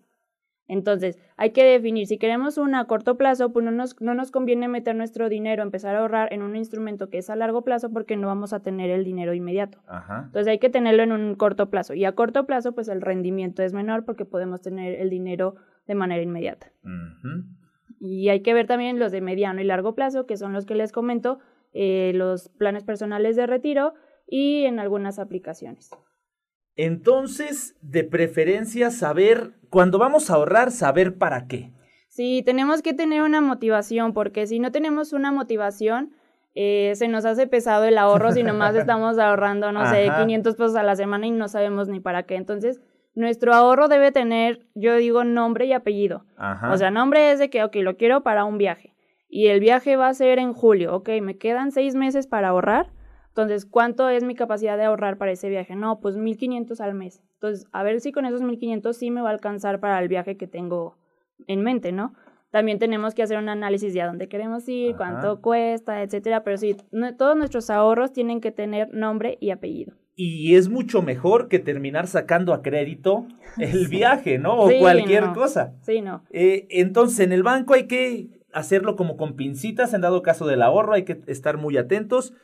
Entonces, 0.67 1.19
hay 1.35 1.51
que 1.51 1.63
definir, 1.63 2.07
si 2.07 2.17
queremos 2.17 2.57
una 2.57 2.81
a 2.81 2.85
corto 2.85 3.17
plazo, 3.17 3.51
pues 3.51 3.65
no 3.65 3.71
nos, 3.71 3.99
no 4.01 4.13
nos 4.13 4.31
conviene 4.31 4.67
meter 4.67 4.95
nuestro 4.95 5.27
dinero, 5.27 5.61
empezar 5.61 5.95
a 5.95 5.99
ahorrar 5.99 6.31
en 6.31 6.41
un 6.41 6.55
instrumento 6.55 7.09
que 7.09 7.17
es 7.17 7.29
a 7.29 7.35
largo 7.35 7.63
plazo 7.63 7.91
porque 7.91 8.15
no 8.15 8.27
vamos 8.27 8.53
a 8.53 8.61
tener 8.61 8.89
el 8.89 9.03
dinero 9.03 9.33
inmediato. 9.33 9.79
Entonces, 10.25 10.47
hay 10.47 10.59
que 10.59 10.69
tenerlo 10.69 11.03
en 11.03 11.11
un 11.11 11.35
corto 11.35 11.69
plazo. 11.69 11.93
Y 11.93 12.05
a 12.05 12.13
corto 12.13 12.45
plazo, 12.45 12.73
pues 12.73 12.87
el 12.87 13.01
rendimiento 13.01 13.61
es 13.61 13.73
menor 13.73 14.05
porque 14.05 14.25
podemos 14.25 14.61
tener 14.61 14.99
el 14.99 15.09
dinero 15.09 15.55
de 15.85 15.95
manera 15.95 16.21
inmediata. 16.21 16.71
Y 17.99 18.29
hay 18.29 18.41
que 18.41 18.53
ver 18.53 18.67
también 18.67 18.99
los 18.99 19.11
de 19.11 19.21
mediano 19.21 19.61
y 19.61 19.65
largo 19.65 19.95
plazo, 19.95 20.25
que 20.25 20.37
son 20.37 20.53
los 20.53 20.65
que 20.65 20.75
les 20.75 20.91
comento, 20.91 21.39
eh, 21.73 22.11
los 22.15 22.49
planes 22.49 22.83
personales 22.83 23.35
de 23.35 23.47
retiro 23.47 23.93
y 24.27 24.63
en 24.65 24.79
algunas 24.79 25.19
aplicaciones. 25.19 25.89
Entonces, 26.75 27.75
de 27.81 28.03
preferencia 28.03 28.91
saber, 28.91 29.51
cuando 29.69 29.99
vamos 29.99 30.29
a 30.29 30.35
ahorrar, 30.35 30.71
saber 30.71 31.17
para 31.17 31.47
qué. 31.47 31.71
Sí, 32.09 32.43
tenemos 32.45 32.81
que 32.81 32.93
tener 32.93 33.21
una 33.21 33.41
motivación, 33.41 34.13
porque 34.13 34.47
si 34.47 34.59
no 34.59 34.71
tenemos 34.71 35.13
una 35.13 35.31
motivación, 35.31 36.13
eh, 36.55 36.93
se 36.95 37.07
nos 37.07 37.25
hace 37.25 37.47
pesado 37.47 37.85
el 37.85 37.97
ahorro 37.97 38.31
si 38.31 38.43
nomás 38.43 38.75
estamos 38.75 39.17
ahorrando, 39.17 39.71
no 39.71 39.85
sé, 39.87 40.09
500 40.17 40.55
pesos 40.55 40.75
a 40.75 40.83
la 40.83 40.95
semana 40.95 41.25
y 41.27 41.31
no 41.31 41.47
sabemos 41.47 41.89
ni 41.89 41.99
para 41.99 42.23
qué. 42.23 42.35
Entonces, 42.35 42.81
nuestro 43.15 43.53
ahorro 43.53 43.87
debe 43.87 44.11
tener, 44.11 44.65
yo 44.73 44.95
digo, 44.95 45.23
nombre 45.23 45.65
y 45.65 45.73
apellido. 45.73 46.25
O 46.71 46.77
sea, 46.77 46.91
nombre 46.91 47.31
es 47.31 47.39
de 47.39 47.49
que, 47.49 47.63
ok, 47.63 47.75
lo 47.77 47.97
quiero 47.97 48.23
para 48.23 48.45
un 48.45 48.57
viaje. 48.57 48.93
Y 49.29 49.47
el 49.47 49.59
viaje 49.59 49.95
va 49.95 50.07
a 50.07 50.13
ser 50.13 50.37
en 50.37 50.53
julio, 50.53 50.95
ok, 50.95 51.09
me 51.21 51.37
quedan 51.37 51.71
seis 51.71 51.95
meses 51.95 52.27
para 52.27 52.49
ahorrar 52.49 52.91
entonces, 53.33 53.65
¿cuánto 53.65 54.09
es 54.09 54.23
mi 54.23 54.35
capacidad 54.35 54.77
de 54.77 54.83
ahorrar 54.83 55.17
para 55.17 55.31
ese 55.31 55.49
viaje? 55.49 55.75
No, 55.75 55.99
pues 55.99 56.17
1500 56.17 56.79
al 56.81 56.93
mes. 56.93 57.23
Entonces, 57.33 57.65
a 57.71 57.81
ver 57.81 57.99
si 57.99 58.11
con 58.11 58.27
esos 58.27 58.43
1500 58.43 58.95
sí 58.95 59.09
me 59.09 59.21
va 59.21 59.29
a 59.29 59.33
alcanzar 59.33 59.79
para 59.79 59.99
el 59.99 60.07
viaje 60.07 60.37
que 60.37 60.45
tengo 60.45 60.97
en 61.47 61.63
mente, 61.63 61.91
¿no? 61.91 62.13
También 62.51 62.77
tenemos 62.77 63.15
que 63.15 63.23
hacer 63.23 63.39
un 63.39 63.49
análisis 63.49 63.91
de 63.95 64.03
a 64.03 64.05
dónde 64.05 64.29
queremos 64.29 64.69
ir, 64.69 64.95
cuánto 64.97 65.41
cuesta, 65.41 66.03
etcétera. 66.03 66.43
Pero 66.43 66.57
sí, 66.57 66.77
todos 67.17 67.35
nuestros 67.35 67.71
ahorros 67.71 68.13
tienen 68.13 68.39
que 68.39 68.51
tener 68.51 68.93
nombre 68.93 69.39
y 69.41 69.49
apellido. 69.49 69.93
Y 70.15 70.53
es 70.53 70.69
mucho 70.69 71.01
mejor 71.01 71.47
que 71.47 71.57
terminar 71.57 72.05
sacando 72.05 72.53
a 72.53 72.61
crédito 72.61 73.25
el 73.57 73.87
viaje, 73.87 74.37
¿no? 74.37 74.59
O 74.59 74.69
cualquier 74.77 75.33
cosa. 75.33 75.73
Sí, 75.81 76.01
no. 76.01 76.23
Eh, 76.29 76.67
entonces, 76.69 77.21
en 77.21 77.31
el 77.31 77.41
banco 77.41 77.73
hay 77.73 77.87
que 77.87 78.27
hacerlo 78.53 78.95
como 78.95 79.17
con 79.17 79.35
pincitas, 79.35 79.95
en 79.95 80.01
dado 80.01 80.21
caso 80.21 80.45
del 80.45 80.61
ahorro, 80.61 80.93
hay 80.93 81.03
que 81.03 81.19
estar 81.25 81.57
muy 81.57 81.77
atentos. 81.77 82.35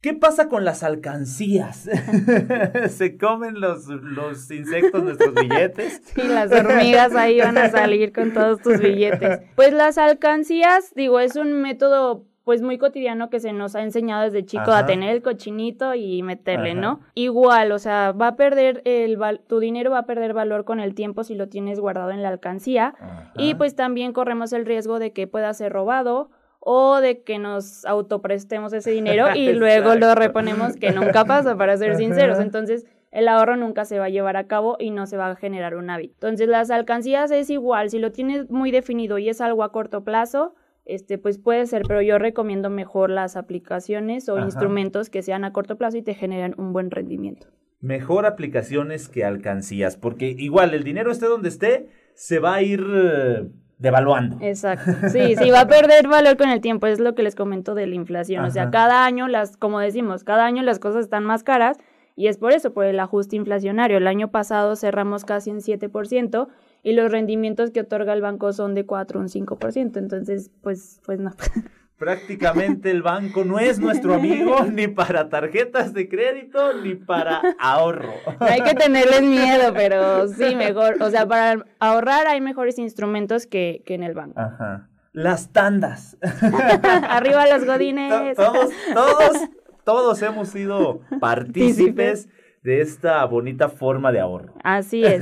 ¿Qué 0.00 0.14
pasa 0.14 0.48
con 0.48 0.64
las 0.64 0.82
alcancías? 0.82 1.88
¿Se 2.88 3.18
comen 3.18 3.60
los, 3.60 3.86
los 3.86 4.50
insectos 4.50 5.02
nuestros 5.02 5.34
billetes? 5.34 6.00
Sí, 6.14 6.22
las 6.22 6.50
hormigas 6.50 7.14
ahí 7.14 7.38
van 7.38 7.58
a 7.58 7.70
salir 7.70 8.12
con 8.12 8.32
todos 8.32 8.62
tus 8.62 8.78
billetes. 8.78 9.40
Pues 9.56 9.74
las 9.74 9.98
alcancías, 9.98 10.94
digo, 10.94 11.20
es 11.20 11.36
un 11.36 11.52
método 11.60 12.24
pues 12.44 12.62
muy 12.62 12.78
cotidiano 12.78 13.28
que 13.28 13.40
se 13.40 13.52
nos 13.52 13.76
ha 13.76 13.82
enseñado 13.82 14.24
desde 14.24 14.44
chico 14.44 14.72
a 14.72 14.86
tener 14.86 15.10
el 15.10 15.22
cochinito 15.22 15.94
y 15.94 16.22
meterle, 16.22 16.74
¿no? 16.74 17.00
Igual, 17.14 17.70
o 17.70 17.78
sea, 17.78 18.12
va 18.12 18.28
a 18.28 18.36
perder 18.36 18.80
el 18.86 19.18
tu 19.46 19.60
dinero 19.60 19.90
va 19.90 20.00
a 20.00 20.06
perder 20.06 20.32
valor 20.32 20.64
con 20.64 20.80
el 20.80 20.94
tiempo 20.94 21.22
si 21.22 21.34
lo 21.34 21.48
tienes 21.48 21.78
guardado 21.78 22.10
en 22.10 22.22
la 22.22 22.30
alcancía 22.30 22.94
y 23.36 23.54
pues 23.54 23.76
también 23.76 24.12
corremos 24.12 24.52
el 24.52 24.64
riesgo 24.64 24.98
de 24.98 25.12
que 25.12 25.26
pueda 25.26 25.52
ser 25.52 25.72
robado 25.72 26.30
o 26.60 27.00
de 27.00 27.22
que 27.22 27.38
nos 27.38 27.84
autoprestemos 27.84 28.72
ese 28.72 28.90
dinero 28.90 29.26
y 29.34 29.52
luego 29.52 29.94
lo 29.94 30.14
reponemos, 30.14 30.76
que 30.76 30.92
nunca 30.92 31.24
pasa, 31.24 31.56
para 31.56 31.76
ser 31.76 31.96
sinceros. 31.96 32.38
Entonces, 32.38 32.86
el 33.10 33.26
ahorro 33.26 33.56
nunca 33.56 33.84
se 33.84 33.98
va 33.98 34.04
a 34.04 34.10
llevar 34.10 34.36
a 34.36 34.46
cabo 34.46 34.76
y 34.78 34.90
no 34.90 35.06
se 35.06 35.16
va 35.16 35.30
a 35.30 35.36
generar 35.36 35.74
un 35.74 35.90
hábito. 35.90 36.14
Entonces, 36.14 36.48
las 36.48 36.70
alcancías 36.70 37.30
es 37.30 37.50
igual, 37.50 37.90
si 37.90 37.98
lo 37.98 38.12
tienes 38.12 38.50
muy 38.50 38.70
definido 38.70 39.18
y 39.18 39.28
es 39.28 39.40
algo 39.40 39.64
a 39.64 39.72
corto 39.72 40.04
plazo, 40.04 40.54
este, 40.84 41.18
pues 41.18 41.38
puede 41.38 41.66
ser, 41.66 41.82
pero 41.86 42.02
yo 42.02 42.18
recomiendo 42.18 42.70
mejor 42.70 43.10
las 43.10 43.36
aplicaciones 43.36 44.28
o 44.28 44.38
instrumentos 44.38 45.10
que 45.10 45.22
sean 45.22 45.44
a 45.44 45.52
corto 45.52 45.76
plazo 45.76 45.96
y 45.96 46.02
te 46.02 46.14
generan 46.14 46.54
un 46.58 46.72
buen 46.72 46.90
rendimiento. 46.90 47.46
Mejor 47.80 48.26
aplicaciones 48.26 49.08
que 49.08 49.24
alcancías, 49.24 49.96
porque 49.96 50.34
igual 50.36 50.74
el 50.74 50.84
dinero 50.84 51.10
esté 51.10 51.26
donde 51.26 51.48
esté, 51.48 51.88
se 52.14 52.38
va 52.38 52.56
a 52.56 52.62
ir 52.62 52.84
devaluando. 53.80 54.36
Exacto. 54.40 54.92
Sí, 55.10 55.34
sí, 55.36 55.50
va 55.50 55.62
a 55.62 55.66
perder 55.66 56.06
valor 56.06 56.36
con 56.36 56.50
el 56.50 56.60
tiempo, 56.60 56.86
es 56.86 57.00
lo 57.00 57.14
que 57.14 57.22
les 57.22 57.34
comento 57.34 57.74
de 57.74 57.86
la 57.86 57.96
inflación. 57.96 58.44
O 58.44 58.50
sea, 58.50 58.70
cada 58.70 59.04
año, 59.04 59.26
las, 59.26 59.56
como 59.56 59.80
decimos, 59.80 60.22
cada 60.22 60.44
año 60.44 60.62
las 60.62 60.78
cosas 60.78 61.04
están 61.04 61.24
más 61.24 61.42
caras 61.42 61.78
y 62.14 62.28
es 62.28 62.36
por 62.36 62.52
eso, 62.52 62.72
por 62.72 62.84
el 62.84 63.00
ajuste 63.00 63.36
inflacionario. 63.36 63.96
El 63.96 64.06
año 64.06 64.30
pasado 64.30 64.76
cerramos 64.76 65.24
casi 65.24 65.50
en 65.50 65.58
7% 65.60 66.48
y 66.82 66.92
los 66.92 67.10
rendimientos 67.10 67.70
que 67.70 67.80
otorga 67.80 68.12
el 68.12 68.20
banco 68.20 68.52
son 68.52 68.74
de 68.74 68.84
4 68.84 69.18
o 69.18 69.22
un 69.22 69.28
5%. 69.28 69.96
Entonces, 69.96 70.50
pues, 70.60 71.00
pues 71.04 71.18
no. 71.18 71.32
Prácticamente 72.00 72.90
el 72.90 73.02
banco 73.02 73.44
no 73.44 73.58
es 73.58 73.78
nuestro 73.78 74.14
amigo 74.14 74.64
ni 74.72 74.88
para 74.88 75.28
tarjetas 75.28 75.92
de 75.92 76.08
crédito 76.08 76.72
ni 76.72 76.94
para 76.94 77.42
ahorro. 77.58 78.14
hay 78.38 78.62
que 78.62 78.72
tenerles 78.72 79.20
miedo, 79.20 79.74
pero 79.74 80.26
sí, 80.32 80.56
mejor. 80.56 80.96
O 81.02 81.10
sea, 81.10 81.28
para 81.28 81.62
ahorrar 81.78 82.26
hay 82.26 82.40
mejores 82.40 82.78
instrumentos 82.78 83.46
que, 83.46 83.82
que 83.84 83.92
en 83.92 84.02
el 84.02 84.14
banco. 84.14 84.40
Ajá. 84.40 84.88
Las 85.12 85.52
tandas. 85.52 86.16
Arriba 87.10 87.46
los 87.46 87.66
godines. 87.66 88.34
Todos, 88.34 88.70
todos, 88.94 89.36
todos 89.84 90.22
hemos 90.22 90.48
sido 90.48 91.02
partícipes 91.20 92.30
de 92.62 92.80
esta 92.80 93.24
bonita 93.24 93.68
forma 93.68 94.12
de 94.12 94.20
ahorro. 94.20 94.54
Así 94.62 95.04
es. 95.04 95.20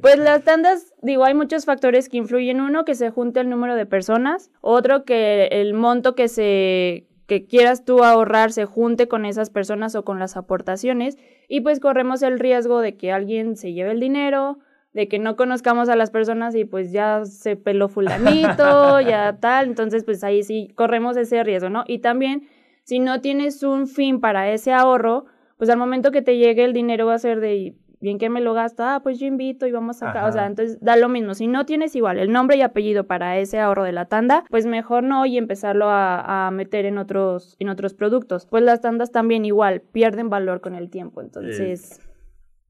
Pues 0.00 0.18
las 0.18 0.42
tandas, 0.44 0.92
digo, 1.02 1.24
hay 1.24 1.34
muchos 1.34 1.64
factores 1.64 2.08
que 2.08 2.18
influyen. 2.18 2.60
Uno, 2.60 2.84
que 2.84 2.94
se 2.94 3.10
junte 3.10 3.40
el 3.40 3.48
número 3.48 3.74
de 3.74 3.86
personas. 3.86 4.50
Otro, 4.60 5.04
que 5.04 5.48
el 5.50 5.74
monto 5.74 6.14
que 6.14 6.28
se 6.28 7.06
que 7.26 7.44
quieras 7.44 7.84
tú 7.84 8.04
ahorrar 8.04 8.52
se 8.52 8.66
junte 8.66 9.08
con 9.08 9.24
esas 9.24 9.50
personas 9.50 9.96
o 9.96 10.04
con 10.04 10.18
las 10.18 10.36
aportaciones 10.36 11.16
y 11.48 11.60
pues 11.60 11.80
corremos 11.80 12.22
el 12.22 12.38
riesgo 12.38 12.80
de 12.80 12.96
que 12.96 13.10
alguien 13.10 13.56
se 13.56 13.72
lleve 13.72 13.90
el 13.90 14.00
dinero, 14.00 14.58
de 14.92 15.08
que 15.08 15.18
no 15.18 15.36
conozcamos 15.36 15.88
a 15.88 15.96
las 15.96 16.10
personas 16.10 16.54
y 16.54 16.64
pues 16.64 16.92
ya 16.92 17.24
se 17.24 17.56
peló 17.56 17.88
fulanito, 17.88 19.00
ya 19.00 19.38
tal, 19.40 19.66
entonces 19.66 20.04
pues 20.04 20.22
ahí 20.22 20.42
sí 20.42 20.68
corremos 20.76 21.16
ese 21.16 21.42
riesgo, 21.42 21.68
¿no? 21.68 21.84
Y 21.86 21.98
también 21.98 22.48
si 22.84 23.00
no 23.00 23.20
tienes 23.20 23.62
un 23.64 23.88
fin 23.88 24.20
para 24.20 24.50
ese 24.52 24.72
ahorro, 24.72 25.26
pues 25.56 25.70
al 25.70 25.78
momento 25.78 26.10
que 26.10 26.22
te 26.22 26.36
llegue 26.36 26.64
el 26.64 26.72
dinero 26.72 27.06
va 27.06 27.14
a 27.14 27.18
ser 27.18 27.40
de, 27.40 27.74
bien 28.00 28.18
que 28.18 28.28
me 28.28 28.40
lo 28.40 28.54
gasta, 28.54 28.96
ah, 28.96 29.00
pues 29.02 29.18
yo 29.18 29.26
invito 29.26 29.66
y 29.66 29.72
vamos 29.72 30.02
acá, 30.02 30.26
o 30.26 30.32
sea, 30.32 30.46
entonces 30.46 30.78
da 30.80 30.96
lo 30.96 31.08
mismo, 31.08 31.34
si 31.34 31.46
no 31.46 31.66
tienes 31.66 31.96
igual 31.96 32.18
el 32.18 32.30
nombre 32.30 32.56
y 32.56 32.62
apellido 32.62 33.04
para 33.04 33.38
ese 33.38 33.58
ahorro 33.58 33.84
de 33.84 33.92
la 33.92 34.06
tanda, 34.06 34.44
pues 34.50 34.66
mejor 34.66 35.02
no 35.02 35.24
y 35.26 35.38
empezarlo 35.38 35.86
a, 35.88 36.50
meter 36.52 36.86
en 36.86 36.98
otros, 36.98 37.56
en 37.58 37.68
otros 37.68 37.94
productos, 37.94 38.46
pues 38.46 38.62
las 38.62 38.80
tandas 38.80 39.10
también 39.10 39.44
igual 39.44 39.80
pierden 39.80 40.30
valor 40.30 40.60
con 40.60 40.74
el 40.74 40.90
tiempo, 40.90 41.20
entonces... 41.20 42.00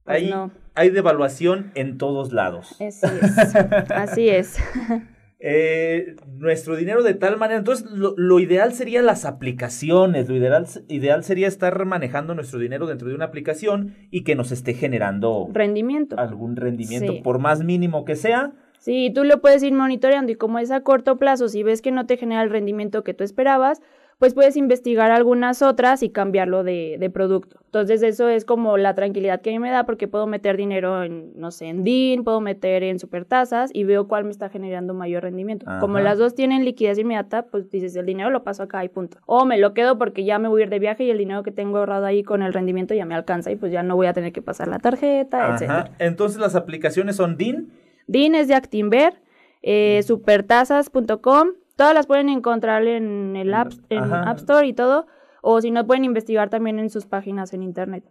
Pues 0.04 0.22
hay, 0.22 0.32
hay 0.76 0.90
devaluación 0.90 1.72
en 1.74 1.98
todos 1.98 2.32
lados. 2.32 2.80
Así 2.80 3.06
es. 3.20 3.56
Así 3.90 4.28
es. 4.28 4.56
Eh, 5.38 6.16
nuestro 6.38 6.76
dinero 6.76 7.02
de 7.02 7.14
tal 7.14 7.36
manera. 7.36 7.58
Entonces, 7.58 7.86
lo, 7.90 8.40
ideal 8.40 8.72
sería 8.72 9.02
las 9.02 9.24
aplicaciones. 9.24 10.28
Lo 10.28 10.36
ideal, 10.36 10.66
ideal 10.88 11.24
sería 11.24 11.46
estar 11.46 11.84
manejando 11.84 12.34
nuestro 12.34 12.58
dinero 12.58 12.86
dentro 12.86 13.08
de 13.08 13.14
una 13.14 13.26
aplicación 13.26 13.94
y 14.10 14.24
que 14.24 14.34
nos 14.34 14.50
esté 14.50 14.72
generando 14.74 15.48
rendimiento. 15.52 16.18
Algún 16.18 16.56
rendimiento, 16.56 17.22
por 17.22 17.38
más 17.38 17.62
mínimo 17.62 18.04
que 18.04 18.16
sea. 18.16 18.52
Sí, 18.78 19.10
tú 19.14 19.24
lo 19.24 19.40
puedes 19.40 19.62
ir 19.62 19.72
monitoreando 19.72 20.32
y 20.32 20.36
como 20.36 20.58
es 20.58 20.70
a 20.70 20.80
corto 20.80 21.16
plazo, 21.16 21.48
si 21.48 21.62
ves 21.62 21.82
que 21.82 21.90
no 21.90 22.06
te 22.06 22.16
genera 22.16 22.42
el 22.42 22.50
rendimiento 22.50 23.02
que 23.02 23.14
tú 23.14 23.24
esperabas, 23.24 23.80
pues 24.18 24.32
puedes 24.32 24.56
investigar 24.56 25.10
algunas 25.10 25.60
otras 25.60 26.02
y 26.02 26.08
cambiarlo 26.08 26.64
de, 26.64 26.96
de, 26.98 27.10
producto. 27.10 27.60
Entonces 27.66 28.02
eso 28.02 28.28
es 28.28 28.46
como 28.46 28.78
la 28.78 28.94
tranquilidad 28.94 29.42
que 29.42 29.50
a 29.50 29.52
mí 29.52 29.58
me 29.58 29.70
da 29.70 29.84
porque 29.84 30.08
puedo 30.08 30.26
meter 30.26 30.56
dinero 30.56 31.02
en, 31.02 31.38
no 31.38 31.50
sé, 31.50 31.66
en 31.66 31.84
DIN, 31.84 32.24
puedo 32.24 32.40
meter 32.40 32.82
en 32.82 32.98
supertasas 32.98 33.70
y 33.74 33.84
veo 33.84 34.08
cuál 34.08 34.24
me 34.24 34.30
está 34.30 34.48
generando 34.48 34.94
mayor 34.94 35.24
rendimiento. 35.24 35.66
Como 35.80 35.98
las 35.98 36.16
dos 36.16 36.34
tienen 36.34 36.64
liquidez 36.64 36.98
inmediata, 36.98 37.42
pues 37.46 37.70
dices, 37.70 37.94
el 37.96 38.06
dinero 38.06 38.30
lo 38.30 38.42
paso 38.42 38.62
acá 38.62 38.82
y 38.84 38.88
punto. 38.88 39.18
O 39.26 39.44
me 39.44 39.58
lo 39.58 39.74
quedo 39.74 39.98
porque 39.98 40.24
ya 40.24 40.38
me 40.38 40.48
voy 40.48 40.62
a 40.62 40.64
ir 40.64 40.70
de 40.70 40.78
viaje 40.78 41.04
y 41.04 41.10
el 41.10 41.18
dinero 41.18 41.42
que 41.42 41.52
tengo 41.52 41.76
ahorrado 41.76 42.06
ahí 42.06 42.22
con 42.22 42.42
el 42.42 42.54
rendimiento 42.54 42.94
ya 42.94 43.04
me 43.04 43.14
alcanza 43.14 43.50
y 43.50 43.56
pues 43.56 43.70
ya 43.70 43.82
no 43.82 43.96
voy 43.96 44.06
a 44.06 44.14
tener 44.14 44.32
que 44.32 44.40
pasar 44.40 44.68
la 44.68 44.78
tarjeta, 44.78 45.56
etc. 45.56 45.90
Entonces 45.98 46.40
las 46.40 46.54
aplicaciones 46.54 47.16
son 47.16 47.36
DIN. 47.36 47.70
DIN 48.06 48.34
es 48.34 48.48
de 48.48 48.54
Actinver, 48.54 49.20
eh, 49.60 50.00
supertasas.com 50.04 51.48
Todas 51.76 51.94
las 51.94 52.06
pueden 52.06 52.28
encontrar 52.30 52.86
en 52.86 53.36
el 53.36 53.52
App, 53.52 53.72
en 53.90 54.12
App 54.12 54.38
Store 54.38 54.66
y 54.66 54.72
todo, 54.72 55.06
o 55.42 55.60
si 55.60 55.70
no 55.70 55.86
pueden 55.86 56.04
investigar 56.04 56.48
también 56.48 56.78
en 56.78 56.90
sus 56.90 57.06
páginas 57.06 57.52
en 57.52 57.62
internet. 57.62 58.04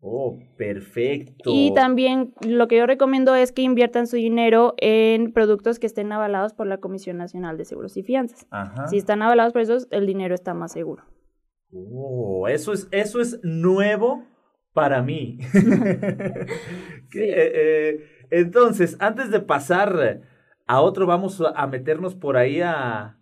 Oh, 0.00 0.36
perfecto. 0.56 1.50
Y 1.52 1.72
también 1.74 2.34
lo 2.40 2.66
que 2.66 2.76
yo 2.78 2.86
recomiendo 2.86 3.36
es 3.36 3.52
que 3.52 3.62
inviertan 3.62 4.08
su 4.08 4.16
dinero 4.16 4.74
en 4.78 5.32
productos 5.32 5.78
que 5.78 5.86
estén 5.86 6.10
avalados 6.10 6.54
por 6.54 6.66
la 6.66 6.78
Comisión 6.78 7.18
Nacional 7.18 7.56
de 7.56 7.66
Seguros 7.66 7.96
y 7.96 8.02
Fianzas. 8.02 8.48
Si 8.90 8.96
están 8.96 9.22
avalados 9.22 9.52
por 9.52 9.62
eso, 9.62 9.76
el 9.90 10.06
dinero 10.06 10.34
está 10.34 10.54
más 10.54 10.72
seguro. 10.72 11.04
Oh, 11.72 12.48
eso 12.48 12.72
es, 12.72 12.88
eso 12.90 13.20
es 13.20 13.38
nuevo 13.44 14.24
para 14.72 15.02
mí. 15.02 15.38
Eh, 17.14 17.52
eh, 17.54 18.00
entonces, 18.30 18.96
antes 18.98 19.30
de 19.30 19.40
pasar 19.40 20.22
a 20.72 20.80
otro 20.80 21.06
vamos 21.06 21.42
a 21.54 21.66
meternos 21.66 22.14
por 22.14 22.38
ahí 22.38 22.62
a, 22.62 23.18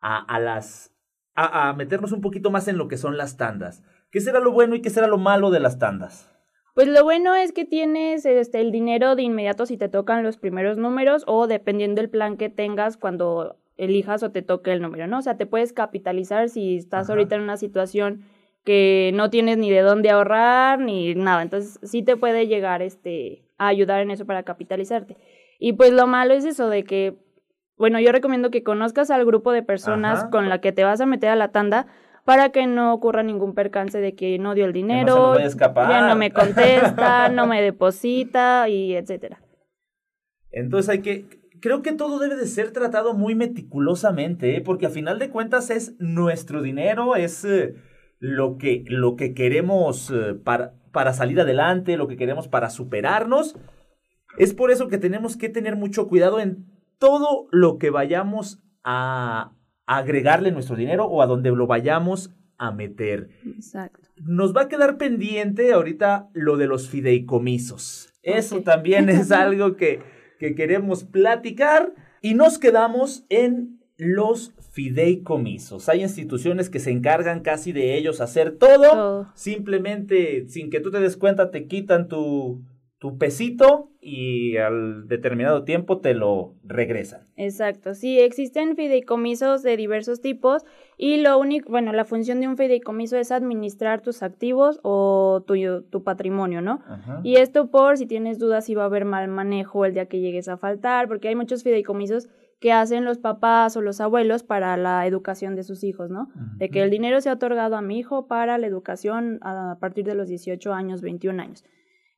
a, 0.00 0.40
las... 0.40 0.94
A, 1.34 1.72
meternos 1.72 2.12
un 2.12 2.20
poquito 2.20 2.50
más 2.50 2.68
en 2.68 2.76
lo 2.76 2.86
que 2.86 2.98
son 2.98 3.16
las 3.16 3.38
tandas. 3.38 3.82
¿Qué 4.10 4.20
será 4.20 4.40
lo 4.40 4.52
bueno 4.52 4.74
y 4.74 4.82
qué 4.82 4.90
será 4.90 5.06
lo 5.06 5.16
malo 5.16 5.50
de 5.50 5.60
las 5.60 5.78
tandas? 5.78 6.30
Pues 6.74 6.88
lo 6.88 7.02
bueno 7.02 7.34
es 7.34 7.52
que 7.52 7.64
tienes 7.64 8.26
este, 8.26 8.60
el 8.60 8.72
dinero 8.72 9.16
de 9.16 9.22
inmediato 9.22 9.64
si 9.64 9.78
te 9.78 9.88
tocan 9.88 10.22
los 10.22 10.36
primeros 10.36 10.76
números 10.76 11.24
o 11.26 11.46
dependiendo 11.46 12.02
del 12.02 12.10
plan 12.10 12.36
que 12.36 12.50
tengas 12.50 12.98
cuando 12.98 13.56
elijas 13.78 14.22
o 14.22 14.30
te 14.30 14.42
toque 14.42 14.72
el 14.72 14.82
número, 14.82 15.06
¿no? 15.06 15.18
O 15.18 15.22
sea, 15.22 15.38
te 15.38 15.46
puedes 15.46 15.72
capitalizar 15.72 16.50
si 16.50 16.76
estás 16.76 17.08
ahorita 17.08 17.36
en 17.36 17.40
una 17.40 17.56
situación 17.56 18.26
que 18.64 19.12
no 19.14 19.30
tienes 19.30 19.56
ni 19.56 19.70
de 19.70 19.80
dónde 19.80 20.10
ahorrar 20.10 20.78
ni 20.78 21.14
nada. 21.14 21.40
Entonces, 21.40 21.78
sí 21.82 22.02
te 22.02 22.18
puede 22.18 22.48
llegar 22.48 22.82
este, 22.82 23.44
a 23.56 23.68
ayudar 23.68 24.00
en 24.00 24.10
eso 24.10 24.26
para 24.26 24.42
capitalizarte. 24.42 25.16
Y 25.64 25.74
pues 25.74 25.92
lo 25.92 26.08
malo 26.08 26.34
es 26.34 26.44
eso 26.44 26.68
de 26.68 26.82
que, 26.82 27.14
bueno, 27.76 28.00
yo 28.00 28.10
recomiendo 28.10 28.50
que 28.50 28.64
conozcas 28.64 29.12
al 29.12 29.24
grupo 29.24 29.52
de 29.52 29.62
personas 29.62 30.24
con 30.24 30.48
la 30.48 30.60
que 30.60 30.72
te 30.72 30.82
vas 30.82 31.00
a 31.00 31.06
meter 31.06 31.30
a 31.30 31.36
la 31.36 31.52
tanda 31.52 31.86
para 32.24 32.48
que 32.48 32.66
no 32.66 32.92
ocurra 32.92 33.22
ningún 33.22 33.54
percance 33.54 34.00
de 34.00 34.16
que 34.16 34.40
no 34.40 34.56
dio 34.56 34.64
el 34.64 34.72
dinero, 34.72 35.38
ya 35.38 36.08
no 36.08 36.16
me 36.16 36.32
contesta, 36.32 37.28
no 37.32 37.46
me 37.46 37.62
deposita 37.62 38.68
y 38.68 38.96
etcétera. 38.96 39.40
Entonces 40.50 40.88
hay 40.88 40.98
que 40.98 41.26
creo 41.60 41.82
que 41.82 41.92
todo 41.92 42.18
debe 42.18 42.34
de 42.34 42.46
ser 42.46 42.72
tratado 42.72 43.14
muy 43.14 43.36
meticulosamente, 43.36 44.56
¿eh? 44.56 44.62
porque 44.62 44.86
a 44.86 44.90
final 44.90 45.20
de 45.20 45.30
cuentas 45.30 45.70
es 45.70 45.94
nuestro 46.00 46.60
dinero, 46.60 47.14
es 47.14 47.44
eh, 47.44 47.76
lo, 48.18 48.58
que, 48.58 48.82
lo 48.88 49.14
que 49.14 49.32
queremos 49.32 50.10
eh, 50.10 50.34
para, 50.34 50.74
para 50.90 51.12
salir 51.12 51.40
adelante, 51.40 51.96
lo 51.96 52.08
que 52.08 52.16
queremos 52.16 52.48
para 52.48 52.68
superarnos. 52.68 53.56
Es 54.38 54.54
por 54.54 54.70
eso 54.70 54.88
que 54.88 54.98
tenemos 54.98 55.36
que 55.36 55.48
tener 55.48 55.76
mucho 55.76 56.08
cuidado 56.08 56.40
en 56.40 56.66
todo 56.98 57.46
lo 57.50 57.78
que 57.78 57.90
vayamos 57.90 58.62
a 58.84 59.52
agregarle 59.86 60.52
nuestro 60.52 60.76
dinero 60.76 61.04
o 61.06 61.22
a 61.22 61.26
donde 61.26 61.50
lo 61.50 61.66
vayamos 61.66 62.30
a 62.58 62.70
meter. 62.70 63.30
Exacto. 63.44 64.08
Nos 64.16 64.54
va 64.54 64.62
a 64.62 64.68
quedar 64.68 64.96
pendiente 64.96 65.72
ahorita 65.72 66.30
lo 66.32 66.56
de 66.56 66.66
los 66.66 66.88
fideicomisos. 66.88 68.12
Eso 68.22 68.62
también 68.62 69.08
es 69.08 69.32
algo 69.32 69.76
que, 69.76 70.00
que 70.38 70.54
queremos 70.54 71.04
platicar 71.04 71.92
y 72.20 72.34
nos 72.34 72.58
quedamos 72.58 73.24
en 73.28 73.80
los 73.96 74.54
fideicomisos. 74.70 75.88
Hay 75.88 76.02
instituciones 76.02 76.70
que 76.70 76.78
se 76.78 76.90
encargan 76.90 77.40
casi 77.40 77.72
de 77.72 77.96
ellos 77.96 78.20
hacer 78.20 78.56
todo. 78.58 79.30
Simplemente, 79.34 80.48
sin 80.48 80.70
que 80.70 80.80
tú 80.80 80.90
te 80.90 81.00
des 81.00 81.16
cuenta, 81.16 81.50
te 81.50 81.66
quitan 81.66 82.08
tu, 82.08 82.62
tu 83.02 83.18
pesito 83.18 83.90
y 84.00 84.58
al 84.58 85.08
determinado 85.08 85.64
tiempo 85.64 85.98
te 85.98 86.14
lo 86.14 86.54
regresan. 86.62 87.26
Exacto, 87.34 87.94
sí, 87.94 88.20
existen 88.20 88.76
fideicomisos 88.76 89.64
de 89.64 89.76
diversos 89.76 90.20
tipos 90.20 90.62
y 90.96 91.16
lo 91.16 91.36
único, 91.36 91.68
bueno, 91.68 91.92
la 91.92 92.04
función 92.04 92.40
de 92.40 92.46
un 92.46 92.56
fideicomiso 92.56 93.16
es 93.16 93.32
administrar 93.32 94.02
tus 94.02 94.22
activos 94.22 94.78
o 94.84 95.42
tu, 95.48 95.82
tu 95.90 96.04
patrimonio, 96.04 96.62
¿no? 96.62 96.78
Y 97.24 97.38
esto 97.38 97.72
por 97.72 97.98
si 97.98 98.06
tienes 98.06 98.38
dudas 98.38 98.66
si 98.66 98.76
va 98.76 98.84
a 98.84 98.86
haber 98.86 99.04
mal 99.04 99.26
manejo 99.26 99.84
el 99.84 99.94
día 99.94 100.06
que 100.06 100.20
llegues 100.20 100.46
a 100.46 100.56
faltar, 100.56 101.08
porque 101.08 101.26
hay 101.26 101.34
muchos 101.34 101.64
fideicomisos 101.64 102.28
que 102.60 102.70
hacen 102.70 103.04
los 103.04 103.18
papás 103.18 103.76
o 103.76 103.80
los 103.80 104.00
abuelos 104.00 104.44
para 104.44 104.76
la 104.76 105.04
educación 105.08 105.56
de 105.56 105.64
sus 105.64 105.82
hijos, 105.82 106.08
¿no? 106.08 106.28
De 106.58 106.68
que 106.68 106.84
el 106.84 106.90
dinero 106.90 107.20
se 107.20 107.30
ha 107.30 107.32
otorgado 107.32 107.74
a 107.74 107.82
mi 107.82 107.98
hijo 107.98 108.28
para 108.28 108.58
la 108.58 108.68
educación 108.68 109.40
a 109.42 109.76
partir 109.80 110.04
de 110.04 110.14
los 110.14 110.28
18 110.28 110.72
años, 110.72 111.02
21 111.02 111.42
años. 111.42 111.64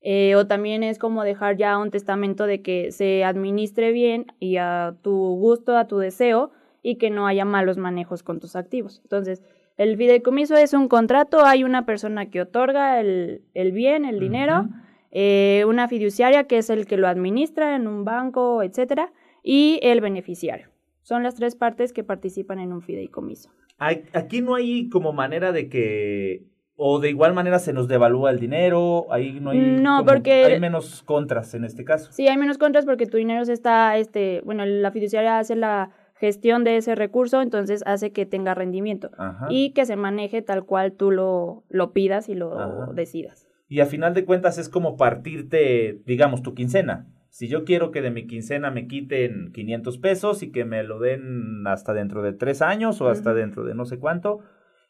Eh, 0.07 0.37
o 0.37 0.47
también 0.47 0.83
es 0.83 0.99
como 0.99 1.25
dejar 1.25 1.57
ya 1.57 1.79
un 1.79 1.91
testamento 1.91 2.47
de 2.47 2.61
que 2.61 2.93
se 2.93 3.25
administre 3.25 3.91
bien 3.91 4.27
y 4.39 4.59
a 4.59 4.95
tu 5.01 5.13
gusto, 5.13 5.79
a 5.79 5.87
tu 5.87 5.97
deseo, 5.97 6.53
y 6.83 6.97
que 6.97 7.09
no 7.09 7.27
haya 7.27 7.47
malos 7.47 7.79
manejos 7.79 8.23
con 8.23 8.39
tus 8.39 8.55
activos. 8.55 9.01
Entonces, 9.03 9.43
el 9.79 9.97
fideicomiso 9.97 10.57
es 10.57 10.75
un 10.75 10.89
contrato, 10.89 11.47
hay 11.47 11.65
una 11.65 11.87
persona 11.87 12.31
que 12.31 12.43
otorga 12.43 13.01
el, 13.01 13.41
bien, 13.73 14.05
el 14.05 14.21
dinero, 14.21 14.69
eh, 15.11 15.65
una 15.67 15.89
fiduciaria 15.89 16.45
que 16.45 16.59
es 16.59 16.69
el 16.69 16.87
que 16.87 16.99
lo 16.99 17.09
administra 17.09 17.75
en 17.75 17.87
un 17.87 18.05
banco, 18.05 18.63
etcétera, 18.63 19.11
y 19.43 19.81
el 19.83 20.03
beneficiario. 20.03 20.69
Son 21.01 21.23
las 21.23 21.35
tres 21.35 21.57
partes 21.57 21.95
que 21.95 22.05
participan 22.05 22.59
en 22.59 22.75
un 22.75 22.83
fideicomiso. 22.83 23.51
Aquí 23.79 24.43
no 24.43 24.55
hay 24.55 24.91
como 24.91 25.15
manera 25.15 25.51
de 25.53 25.71
que 25.71 26.45
o 26.77 26.99
de 26.99 27.11
igual 27.11 27.35
manera 27.35 27.59
se 27.59 27.72
nos 27.72 27.89
devalúa 27.89 28.31
el 28.31 28.41
dinero, 28.41 29.07
ahí 29.12 29.39
no 29.41 29.51
hay 29.51 29.59
No, 29.59 30.05
porque 30.05 30.45
hay 30.45 30.61
menos 30.61 31.03
contras 31.03 31.55
en 31.55 31.64
este 31.64 31.85
caso. 31.85 32.11
Sí, 32.12 32.27
hay 32.29 32.37
menos 32.37 32.59
contras 32.59 32.85
porque 32.85 33.07
tu 33.07 33.16
dinero 33.16 33.45
se 33.45 33.53
está 33.53 33.97
este, 33.97 34.41
bueno, 34.45 34.64
la 34.66 34.91
fiduciaria 34.91 35.39
hace 35.39 35.57
la 35.57 35.91
gestión 36.14 36.64
de 36.64 36.77
ese 36.77 36.95
recurso, 36.95 37.43
entonces 37.43 37.83
hace 37.87 38.12
que 38.12 38.27
tenga 38.27 38.55
rendimiento 38.55 39.11
y 39.51 39.70
que 39.72 39.85
se 39.85 39.97
maneje 39.97 40.43
tal 40.43 40.64
cual 40.64 40.93
tú 40.93 41.11
lo, 41.11 41.64
lo 41.68 41.93
pidas 41.93 42.29
y 42.29 42.35
lo 42.35 42.93
decidas. 42.95 43.47
Y 43.68 43.81
a 43.81 43.87
final 43.87 44.14
de 44.14 44.25
cuentas 44.25 44.59
es 44.59 44.68
como 44.68 44.97
partirte, 44.97 46.01
digamos, 46.07 46.43
tu 46.43 46.55
quincena. 46.55 47.09
Si 47.29 47.49
yo 47.49 47.64
quiero 47.64 47.91
que 47.91 48.01
de 48.01 48.12
mi 48.12 48.27
quincena 48.29 48.70
me 48.70 48.87
quiten 48.87 49.51
500 49.53 49.99
pesos 49.99 50.43
y 50.45 50.53
que 50.53 50.64
me 50.64 50.85
lo 50.85 51.01
den 51.01 51.66
hasta 51.66 51.93
dentro 51.93 52.22
de 52.22 52.33
tres 52.33 52.62
años 52.62 53.01
o 53.01 53.09
hasta 53.09 53.35
dentro 53.35 53.64
de 53.64 53.75
no 53.75 53.87
sé 53.87 53.99
cuánto, 53.99 54.39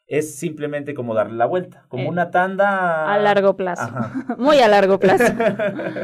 es 0.07 0.35
simplemente 0.35 0.93
como 0.93 1.15
darle 1.15 1.37
la 1.37 1.45
vuelta, 1.45 1.85
como 1.89 2.03
eh, 2.03 2.09
una 2.09 2.31
tanda... 2.31 3.11
A 3.11 3.17
largo 3.17 3.55
plazo, 3.57 3.91
muy 4.37 4.59
a 4.59 4.67
largo 4.67 4.99
plazo. 4.99 5.33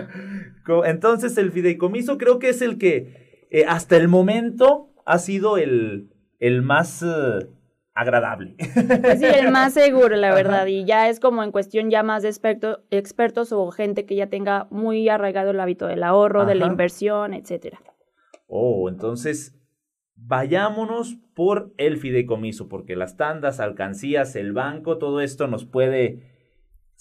Entonces 0.85 1.37
el 1.37 1.51
fideicomiso 1.51 2.17
creo 2.17 2.39
que 2.39 2.49
es 2.49 2.61
el 2.61 2.77
que 2.77 3.47
eh, 3.51 3.65
hasta 3.67 3.97
el 3.97 4.07
momento 4.07 4.89
ha 5.05 5.19
sido 5.19 5.57
el, 5.57 6.09
el 6.39 6.61
más 6.61 7.03
eh, 7.03 7.47
agradable. 7.93 8.55
Sí, 9.17 9.25
el 9.25 9.51
más 9.51 9.73
seguro, 9.73 10.15
la 10.15 10.33
verdad, 10.35 10.65
y 10.65 10.85
ya 10.85 11.09
es 11.09 11.19
como 11.19 11.43
en 11.43 11.51
cuestión 11.51 11.89
ya 11.89 12.03
más 12.03 12.23
de 12.23 12.29
expertos 12.91 13.51
o 13.51 13.71
gente 13.71 14.05
que 14.05 14.15
ya 14.15 14.27
tenga 14.27 14.67
muy 14.71 15.09
arraigado 15.09 15.51
el 15.51 15.59
hábito 15.59 15.87
del 15.87 16.03
ahorro, 16.03 16.45
de 16.45 16.55
la 16.55 16.65
inversión, 16.65 17.33
etcétera. 17.33 17.79
Oh, 18.47 18.89
entonces 18.89 19.55
vayámonos 20.27 21.17
por 21.33 21.73
el 21.77 21.97
fideicomiso, 21.97 22.67
porque 22.67 22.95
las 22.95 23.17
tandas, 23.17 23.59
alcancías, 23.59 24.35
el 24.35 24.53
banco, 24.53 24.97
todo 24.97 25.21
esto 25.21 25.47
nos 25.47 25.65
puede 25.65 26.31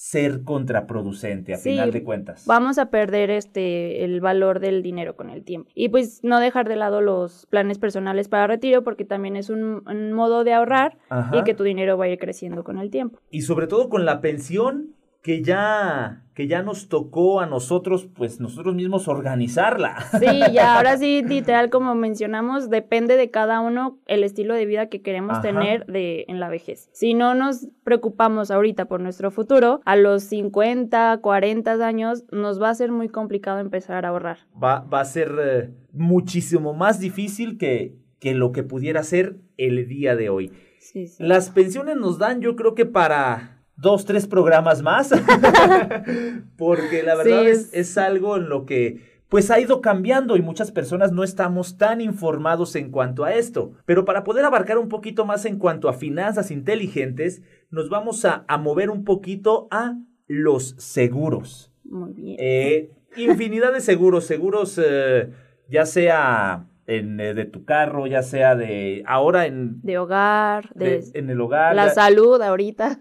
ser 0.01 0.45
contraproducente 0.45 1.53
a 1.53 1.59
final 1.59 1.93
de 1.93 2.03
cuentas. 2.03 2.47
Vamos 2.47 2.79
a 2.79 2.87
perder 2.87 3.29
este 3.29 4.03
el 4.03 4.23
valor 4.23 4.59
del 4.59 4.83
dinero 4.83 5.15
con 5.15 5.29
el 5.29 5.45
tiempo. 5.45 5.71
Y 5.75 5.91
pues 5.91 6.21
no 6.23 6.41
dejar 6.41 6.67
de 6.71 6.77
lado 6.77 7.03
los 7.03 7.45
planes 7.51 7.79
personales 7.79 8.29
para 8.29 8.47
retiro 8.47 8.83
porque 8.83 9.05
también 9.05 9.37
es 9.37 9.51
un, 9.51 9.83
modo 10.15 10.43
de 10.43 10.55
ahorrar 10.55 10.97
y 11.33 11.45
que 11.45 11.53
tu 11.53 11.65
dinero 11.65 11.99
vaya 11.99 12.17
creciendo 12.17 12.65
con 12.65 12.79
el 12.79 12.91
tiempo. 12.91 13.21
Y 13.31 13.43
sobre 13.43 13.67
todo 13.67 13.91
con 13.91 14.07
la 14.07 14.23
pensión 14.23 14.95
que 15.23 15.43
ya, 15.43 16.25
que 16.35 16.47
ya 16.47 16.63
nos 16.63 16.89
tocó 16.89 17.41
a 17.41 17.47
nosotros, 17.47 18.07
pues 18.07 18.41
nosotros 18.41 18.75
mismos 18.75 19.07
organizarla. 19.07 19.97
Sí, 20.19 20.41
ya 20.53 20.77
ahora 20.77 20.97
sí, 20.97 21.23
literal, 21.23 21.69
como 21.69 21.95
mencionamos, 21.95 22.71
depende 22.71 23.17
de 23.17 23.31
cada 23.31 23.61
uno 23.61 23.99
el 24.07 24.25
estilo 24.25 24.55
de 24.55 24.65
vida 24.65 24.89
que 24.89 25.03
queremos 25.03 25.43
tener 25.43 25.85
de, 25.87 26.25
en 26.29 26.41
la 26.41 26.49
vejez. 26.49 26.89
Si 26.93 27.13
no 27.13 27.35
nos 27.35 27.69
preocupamos 27.85 28.51
ahorita 28.51 28.87
por 28.87 29.01
nuestro 29.01 29.31
futuro, 29.31 29.81
a 29.85 29.97
los 29.97 30.23
50, 30.25 31.19
40 31.21 31.87
años 31.87 32.25
nos 32.33 32.61
va 32.61 32.71
a 32.71 32.75
ser 32.75 32.91
muy 32.91 33.09
complicado 33.09 33.59
empezar 33.59 34.07
a 34.07 34.09
ahorrar. 34.09 34.39
Va, 34.63 34.81
va 34.81 35.01
a 35.01 35.05
ser 35.05 35.33
eh, 35.39 35.71
muchísimo 35.93 36.73
más 36.73 36.99
difícil 36.99 37.59
que, 37.59 37.95
que 38.19 38.35
lo 38.35 38.53
que 38.53 38.63
pudiera 38.63 39.03
ser 39.03 39.37
el 39.59 39.87
día 39.87 40.17
de 40.17 40.31
hoy. 40.31 40.53
Sí, 40.79 41.07
sí. 41.09 41.23
Las 41.23 41.51
pensiones 41.51 41.97
nos 41.97 42.19
dan, 42.19 42.41
yo 42.41 42.57
creo 42.57 42.75
que 42.75 42.87
para 42.87 43.60
dos, 43.81 44.05
tres 44.05 44.27
programas 44.27 44.83
más, 44.83 45.11
porque 46.57 47.03
la 47.03 47.17
verdad 47.17 47.49
es, 47.49 47.73
es 47.73 47.97
algo 47.99 48.37
en 48.37 48.49
lo 48.49 48.67
que 48.67 49.11
pues 49.31 49.51
ha 49.53 49.61
ido 49.61 49.81
cambiando 49.81 50.37
y 50.37 50.43
muchas 50.43 50.73
personas 50.73 51.13
no 51.13 51.23
estamos 51.23 51.79
tan 51.79 52.01
informados 52.01 52.75
en 52.75 52.91
cuanto 52.91 53.25
a 53.25 53.33
esto. 53.33 53.73
Pero 53.87 54.05
para 54.05 54.25
poder 54.25 54.45
abarcar 54.45 54.77
un 54.77 54.89
poquito 54.89 55.25
más 55.25 55.45
en 55.45 55.57
cuanto 55.59 55.89
a 55.89 55.93
finanzas 55.93 56.51
inteligentes, 56.51 57.41
nos 57.71 57.89
vamos 57.89 58.25
a, 58.25 58.45
mover 58.59 58.91
un 58.91 59.05
poquito 59.05 59.69
a 59.71 59.97
los 60.27 60.75
seguros. 60.79 61.73
Muy 61.85 62.13
bien. 62.13 62.37
Eh, 62.41 62.91
infinidad 63.17 63.73
de 63.73 63.81
seguros, 63.81 64.25
seguros 64.25 64.81
eh, 64.85 65.31
ya 65.69 65.87
sea 65.87 66.67
en, 66.89 67.21
eh, 67.21 67.33
de 67.33 67.45
tu 67.45 67.65
carro, 67.65 68.09
ya 68.09 68.25
sea 68.25 68.57
de 68.57 69.05
ahora 69.07 69.47
en... 69.47 69.81
De 69.83 69.97
hogar, 69.97 70.75
de, 70.75 71.05
en 71.15 71.31
el 71.31 71.41
hogar. 71.41 71.77
La 71.77 71.91
salud 71.91 72.43
ahorita 72.43 72.99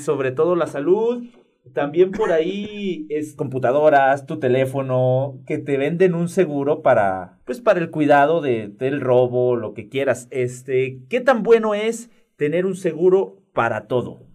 sobre 0.00 0.32
todo 0.32 0.56
la 0.56 0.66
salud. 0.66 1.24
También 1.74 2.12
por 2.12 2.32
ahí 2.32 3.06
es 3.10 3.34
computadoras, 3.34 4.26
tu 4.26 4.38
teléfono, 4.38 5.38
que 5.46 5.58
te 5.58 5.76
venden 5.76 6.14
un 6.14 6.28
seguro 6.28 6.82
para, 6.82 7.38
pues 7.44 7.60
para 7.60 7.80
el 7.80 7.90
cuidado 7.90 8.40
de, 8.40 8.68
del 8.68 9.00
robo, 9.00 9.56
lo 9.56 9.74
que 9.74 9.88
quieras. 9.88 10.28
Este, 10.30 11.00
¿qué 11.08 11.20
tan 11.20 11.42
bueno 11.42 11.74
es 11.74 12.10
tener 12.36 12.64
un 12.64 12.74
seguro 12.74 13.42
para 13.52 13.86
todo? 13.86 14.27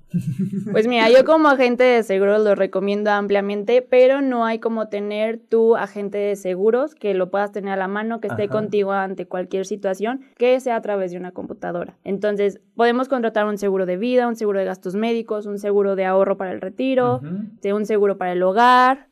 Pues 0.72 0.88
mira, 0.88 1.09
yo 1.09 1.26
como 1.26 1.49
agente 1.49 1.84
de 1.84 2.03
seguros 2.03 2.43
lo 2.43 2.55
recomiendo 2.55 3.11
ampliamente, 3.11 3.82
pero 3.82 4.22
no 4.22 4.45
hay 4.45 4.59
como 4.59 4.88
tener 4.88 5.38
tu 5.38 5.76
agente 5.76 6.18
de 6.18 6.36
seguros 6.36 6.95
que 6.95 7.14
lo 7.14 7.30
puedas 7.30 7.51
tener 7.51 7.74
a 7.74 7.78
la 7.78 7.88
mano, 7.88 8.20
que 8.22 8.28
esté 8.28 8.47
contigo 8.47 8.91
ante 8.91 9.26
cualquier 9.28 9.66
situación, 9.66 10.22
que 10.38 10.59
sea 10.59 10.76
a 10.76 10.82
través 10.82 11.11
de 11.11 11.18
una 11.18 11.32
computadora. 11.32 11.97
Entonces, 12.03 12.59
podemos 12.76 13.09
contratar 13.09 13.45
un 13.45 13.57
seguro 13.57 13.86
de 13.86 13.97
vida, 13.97 14.28
un 14.28 14.36
seguro 14.36 14.59
de 14.59 14.66
gastos 14.66 14.95
médicos, 14.95 15.45
un 15.45 15.59
seguro 15.59 15.95
de 15.95 16.05
ahorro 16.05 16.38
para 16.38 16.51
el 16.51 16.61
retiro, 16.61 17.22
un 17.64 17.86
seguro 17.86 18.18
para 18.18 18.34
el 18.34 18.43
hogar, 18.43 19.07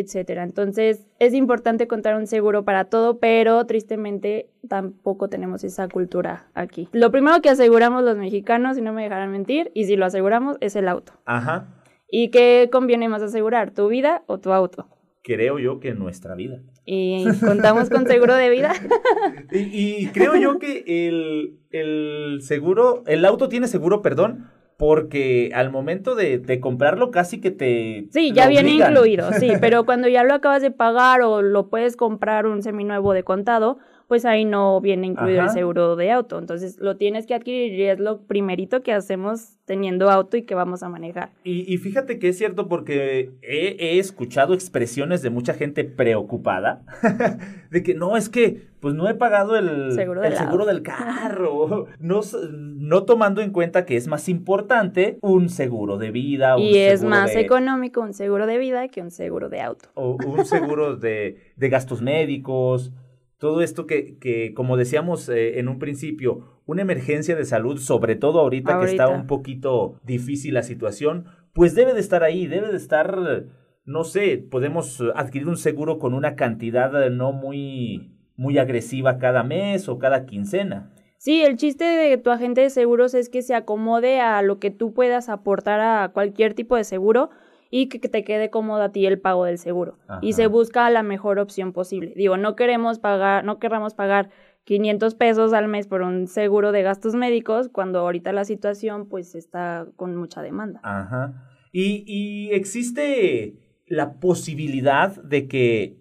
etcétera. 0.00 0.42
Entonces, 0.42 1.06
es 1.18 1.34
importante 1.34 1.88
contar 1.88 2.16
un 2.16 2.26
seguro 2.26 2.64
para 2.64 2.84
todo, 2.84 3.18
pero 3.18 3.66
tristemente 3.66 4.48
tampoco 4.68 5.28
tenemos 5.28 5.64
esa 5.64 5.88
cultura 5.88 6.48
aquí. 6.54 6.88
Lo 6.92 7.10
primero 7.10 7.40
que 7.40 7.50
aseguramos 7.50 8.04
los 8.04 8.16
mexicanos, 8.16 8.76
si 8.76 8.82
no 8.82 8.92
me 8.92 9.02
dejarán 9.02 9.32
mentir, 9.32 9.70
y 9.74 9.84
si 9.84 9.96
lo 9.96 10.06
aseguramos, 10.06 10.56
es 10.60 10.76
el 10.76 10.88
auto. 10.88 11.12
Ajá. 11.24 11.68
¿Y 12.10 12.30
qué 12.30 12.68
conviene 12.72 13.08
más 13.08 13.22
asegurar, 13.22 13.72
tu 13.72 13.88
vida 13.88 14.22
o 14.26 14.38
tu 14.38 14.52
auto? 14.52 14.88
Creo 15.22 15.58
yo 15.58 15.78
que 15.80 15.92
nuestra 15.92 16.34
vida. 16.34 16.62
¿Y 16.86 17.26
contamos 17.40 17.90
con 17.90 18.06
seguro 18.06 18.34
de 18.34 18.48
vida? 18.48 18.72
y, 19.52 20.06
creo 20.08 20.36
yo 20.36 20.58
que 20.58 20.84
el, 20.86 21.58
el 21.70 22.40
seguro, 22.40 23.02
el 23.06 23.24
auto 23.26 23.48
tiene 23.50 23.66
seguro, 23.66 24.00
perdón, 24.00 24.48
porque 24.78 25.50
al 25.54 25.72
momento 25.72 26.14
de, 26.14 26.38
de, 26.38 26.60
comprarlo 26.60 27.10
casi 27.10 27.40
que 27.40 27.50
te... 27.50 28.06
Sí, 28.12 28.32
ya 28.32 28.46
viene 28.46 28.70
incluido, 28.70 29.32
sí, 29.32 29.50
pero 29.60 29.84
cuando 29.84 30.06
ya 30.06 30.22
lo 30.22 30.32
acabas 30.34 30.62
de 30.62 30.70
pagar 30.70 31.20
o 31.22 31.42
lo 31.42 31.68
puedes 31.68 31.96
comprar 31.96 32.46
un 32.46 32.62
seminuevo 32.62 33.12
de 33.12 33.24
contado, 33.24 33.78
pues 34.08 34.24
ahí 34.24 34.46
no 34.46 34.80
viene 34.80 35.06
incluido 35.06 35.42
el 35.42 35.50
seguro 35.50 35.94
de 35.94 36.10
auto. 36.10 36.38
Entonces 36.38 36.78
lo 36.80 36.96
tienes 36.96 37.26
que 37.26 37.34
adquirir 37.34 37.74
y 37.74 37.84
es 37.84 38.00
lo 38.00 38.22
primerito 38.22 38.82
que 38.82 38.94
hacemos 38.94 39.58
teniendo 39.66 40.10
auto 40.10 40.38
y 40.38 40.44
que 40.44 40.54
vamos 40.54 40.82
a 40.82 40.88
manejar. 40.88 41.30
Y, 41.44 41.76
fíjate 41.76 42.18
que 42.18 42.30
es 42.30 42.38
cierto 42.38 42.68
porque 42.68 43.32
he, 43.42 43.98
escuchado 43.98 44.54
expresiones 44.54 45.20
de 45.20 45.28
mucha 45.28 45.52
gente 45.52 45.84
preocupada 45.84 46.86
de 47.70 47.82
que 47.82 47.94
no, 47.94 48.16
es 48.16 48.30
que 48.30 48.66
pues 48.80 48.94
no 48.94 49.10
he 49.10 49.14
pagado 49.14 49.56
el 49.56 49.92
seguro, 49.92 50.24
el 50.24 50.36
seguro 50.36 50.64
del 50.64 50.82
carro, 50.82 51.86
no, 51.98 52.20
no 52.50 53.02
tomando 53.04 53.42
en 53.42 53.50
cuenta 53.50 53.84
que 53.84 53.96
es 53.96 54.08
más 54.08 54.30
importante 54.30 55.18
un 55.20 55.50
seguro 55.50 55.98
de 55.98 56.10
vida. 56.12 56.56
Un 56.56 56.62
y 56.62 56.78
es 56.78 57.04
más 57.04 57.36
económico 57.36 58.00
un 58.00 58.14
seguro 58.14 58.46
de 58.46 58.56
vida 58.56 58.88
que 58.88 59.02
un 59.02 59.10
seguro 59.10 59.50
de 59.50 59.60
auto. 59.60 59.90
O 59.92 60.16
un 60.24 60.46
seguro 60.46 60.96
de, 60.96 61.36
de 61.56 61.68
gastos 61.68 62.00
médicos 62.00 62.90
todo 63.38 63.62
esto 63.62 63.86
que, 63.86 64.18
que 64.18 64.52
como 64.52 64.76
decíamos 64.76 65.28
eh, 65.28 65.58
en 65.58 65.68
un 65.68 65.78
principio, 65.78 66.60
una 66.66 66.82
emergencia 66.82 67.36
de 67.36 67.44
salud, 67.44 67.78
sobre 67.78 68.16
todo 68.16 68.40
ahorita, 68.40 68.80
que 68.80 68.86
está 68.86 69.08
un 69.08 69.26
poquito 69.26 69.98
difícil 70.04 70.54
la 70.54 70.62
situación, 70.62 71.26
pues 71.54 71.74
debe 71.74 71.94
de 71.94 72.00
estar 72.00 72.22
ahí, 72.24 72.46
debe 72.46 72.70
de 72.70 72.76
estar, 72.76 73.46
no 73.84 74.04
sé, 74.04 74.38
podemos 74.38 75.02
adquirir 75.14 75.48
un 75.48 75.56
seguro 75.56 75.98
con 75.98 76.14
una 76.14 76.36
cantidad 76.36 77.10
no 77.10 77.32
muy, 77.32 78.12
muy 78.36 78.58
agresiva 78.58 79.18
cada 79.18 79.44
mes 79.44 79.88
o 79.88 79.98
cada 79.98 80.26
quincena. 80.26 80.92
Sí, 81.16 81.42
el 81.42 81.56
chiste 81.56 81.84
de 81.84 82.16
tu 82.16 82.30
agente 82.30 82.60
de 82.60 82.70
seguros 82.70 83.12
es 83.14 83.28
que 83.28 83.42
se 83.42 83.54
acomode 83.54 84.20
a 84.20 84.40
lo 84.42 84.60
que 84.60 84.70
tú 84.70 84.94
puedas 84.94 85.28
aportar 85.28 85.80
a 85.80 86.10
cualquier 86.12 86.54
tipo 86.54 86.76
de 86.76 86.84
seguro 86.84 87.30
y 87.70 87.88
que 87.88 87.98
te 88.08 88.24
quede 88.24 88.50
cómodo 88.50 88.82
a 88.82 88.92
ti 88.92 89.04
el 89.06 89.20
pago 89.20 89.44
del 89.44 89.58
seguro. 89.58 89.98
Y 90.22 90.32
se 90.32 90.46
busca 90.46 90.88
la 90.90 91.02
mejor 91.02 91.38
opción 91.38 91.72
posible. 91.72 92.12
Digo, 92.16 92.36
no 92.36 92.56
queremos 92.56 92.98
pagar, 92.98 93.44
no 93.44 93.58
querramos 93.58 93.94
pagar 93.94 94.30
500 94.64 95.14
pesos 95.14 95.52
al 95.52 95.68
mes 95.68 95.86
por 95.86 96.02
un 96.02 96.26
seguro 96.26 96.72
de 96.72 96.82
gastos 96.82 97.14
médicos 97.14 97.68
cuando 97.68 98.00
ahorita 98.00 98.32
la 98.32 98.44
situación 98.44 99.08
pues 99.08 99.34
está 99.34 99.86
con 99.96 100.14
mucha 100.16 100.42
demanda. 100.42 100.80
Ajá. 100.82 101.48
Y, 101.72 102.04
y 102.06 102.50
existe 102.52 103.54
la 103.86 104.14
posibilidad 104.20 105.14
de 105.22 105.48
que 105.48 105.98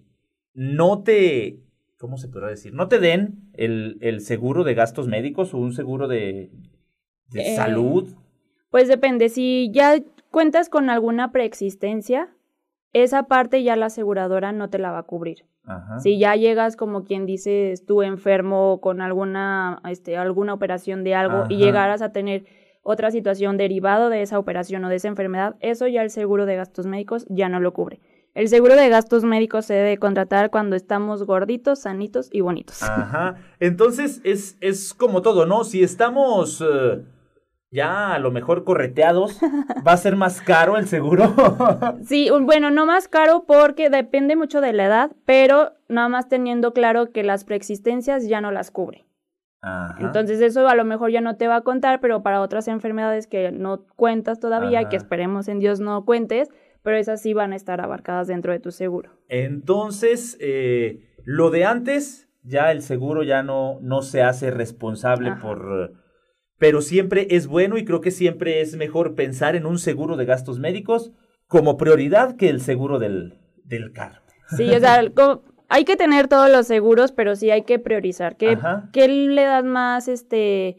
no 0.54 1.04
te, 1.04 1.60
¿cómo 1.98 2.18
se 2.18 2.28
podrá 2.28 2.50
decir? 2.50 2.74
No 2.74 2.88
te 2.88 3.00
den 3.00 3.50
el, 3.54 3.98
el 4.02 4.22
seguro 4.22 4.64
de 4.64 4.74
gastos 4.74 5.08
médicos 5.08 5.54
o 5.54 5.58
un 5.58 5.74
seguro 5.74 6.08
de, 6.08 6.52
de 7.30 7.42
Eh, 7.54 7.56
salud. 7.56 8.14
Pues 8.70 8.88
depende, 8.88 9.30
si 9.30 9.70
ya 9.72 9.98
cuentas 10.38 10.70
con 10.70 10.92
alguna 10.92 11.32
preexistencia, 11.32 12.30
esa 12.94 13.24
parte 13.24 13.64
ya 13.64 13.76
la 13.76 13.88
aseguradora 13.88 14.52
no 14.52 14.70
te 14.70 14.78
la 14.78 14.92
va 14.92 15.00
a 15.00 15.04
cubrir. 15.04 15.48
Ajá. 15.66 16.00
Si 16.00 16.20
ya 16.20 16.36
llegas 16.36 16.76
como 16.76 17.06
quien 17.06 17.26
dice, 17.26 17.74
tú 17.88 18.04
enfermo 18.04 18.80
con 18.80 19.02
alguna, 19.02 19.82
este, 19.90 20.16
alguna 20.16 20.54
operación 20.54 21.04
de 21.04 21.16
algo 21.16 21.46
y 21.50 21.58
llegaras 21.58 22.04
a 22.04 22.12
tener 22.12 22.46
otra 22.84 23.10
situación 23.10 23.58
derivado 23.58 24.10
de 24.12 24.22
esa 24.22 24.38
operación 24.38 24.86
o 24.86 24.90
de 24.90 24.98
esa 24.98 25.08
enfermedad, 25.08 25.56
eso 25.60 25.88
ya 25.88 26.04
el 26.04 26.12
seguro 26.12 26.46
de 26.46 26.56
gastos 26.56 26.86
médicos 26.86 27.26
ya 27.30 27.50
no 27.50 27.60
lo 27.60 27.74
cubre. 27.74 28.00
El 28.36 28.48
seguro 28.48 28.76
de 28.76 28.90
gastos 28.90 29.24
médicos 29.24 29.66
se 29.66 29.74
debe 29.74 29.98
contratar 29.98 30.52
cuando 30.52 30.76
estamos 30.76 31.24
gorditos, 31.24 31.80
sanitos 31.80 32.30
y 32.32 32.42
bonitos. 32.42 32.84
Ajá. 32.84 33.38
Entonces 33.60 34.22
es, 34.24 34.56
es 34.62 34.94
como 34.94 35.24
todo, 35.24 35.48
¿no? 35.48 35.64
Si 35.64 35.82
estamos 35.82 36.62
eh, 36.62 37.02
ya 37.72 38.14
a 38.14 38.20
lo 38.20 38.32
mejor 38.32 38.64
correteados, 38.64 39.40
va 39.88 39.94
a 39.94 39.98
ser 39.98 40.16
más 40.16 40.42
caro 40.42 40.78
el 40.78 40.88
seguro. 40.88 41.34
Sí, 42.04 42.30
bueno, 42.42 42.72
no 42.72 42.86
más 42.86 43.08
caro 43.08 43.44
porque 43.46 43.90
depende 43.90 44.36
mucho 44.36 44.62
de 44.62 44.74
la 44.74 44.86
edad, 44.86 45.12
pero 45.26 45.74
nada 45.90 46.10
más 46.10 46.30
teniendo 46.30 46.74
claro 46.74 47.12
que 47.12 47.24
las 47.24 47.44
preexistencias 47.44 48.28
ya 48.28 48.42
no 48.42 48.52
las 48.52 48.72
cubre. 48.72 49.06
Ajá. 49.62 49.98
Entonces 50.00 50.40
eso 50.42 50.68
a 50.68 50.76
lo 50.76 50.86
mejor 50.86 51.12
ya 51.12 51.22
no 51.22 51.36
te 51.36 51.48
va 51.48 51.58
a 51.58 51.62
contar, 51.62 52.00
pero 52.00 52.24
para 52.24 52.42
otras 52.42 52.68
enfermedades 52.68 53.28
que 53.28 53.52
no 53.52 53.86
cuentas 53.96 54.40
todavía 54.40 54.88
que 54.88 54.96
esperemos 54.96 55.48
en 55.48 55.60
Dios 55.60 55.80
no 55.80 56.06
cuentes, 56.06 56.50
pero 56.84 56.98
esas 56.98 57.22
sí 57.22 57.34
van 57.34 57.54
a 57.54 57.56
estar 57.56 57.82
abarcadas 57.82 58.28
dentro 58.28 58.54
de 58.54 58.60
tu 58.60 58.72
seguro. 58.72 59.12
Entonces, 59.28 60.38
eh, 60.40 61.02
lo 61.26 61.50
de 61.50 61.66
antes, 61.66 62.30
ya 62.44 62.72
el 62.72 62.82
seguro 62.82 63.24
ya 63.24 63.44
no, 63.44 63.80
no 63.82 64.02
se 64.02 64.22
hace 64.22 64.52
responsable 64.52 65.30
Ajá. 65.32 65.42
por... 65.42 66.07
Pero 66.58 66.82
siempre 66.82 67.28
es 67.32 67.48
bueno 67.48 67.78
y 67.78 67.86
creo 67.86 68.02
que 68.02 68.12
siempre 68.12 68.62
es 68.62 68.76
mejor 68.76 69.16
pensar 69.16 69.56
en 69.56 69.66
un 69.66 69.80
seguro 69.80 70.18
de 70.18 70.26
gastos 70.26 70.60
médicos 70.60 71.12
como 71.48 71.78
prioridad 71.78 72.36
que 72.36 72.50
el 72.50 72.62
seguro 72.62 73.00
del, 73.00 73.40
del 73.64 73.92
carro. 73.94 74.22
Sí, 74.56 74.70
o 74.70 74.80
sea, 74.80 75.02
hay 75.70 75.86
que 75.86 75.96
tener 75.96 76.28
todos 76.28 76.50
los 76.50 76.68
seguros, 76.68 77.12
pero 77.12 77.36
sí 77.36 77.52
hay 77.52 77.64
que 77.64 77.80
priorizar. 77.80 78.38
¿Qué, 78.38 78.58
qué 78.92 79.08
le 79.08 79.44
das 79.44 79.64
más 79.64 80.08
este 80.08 80.78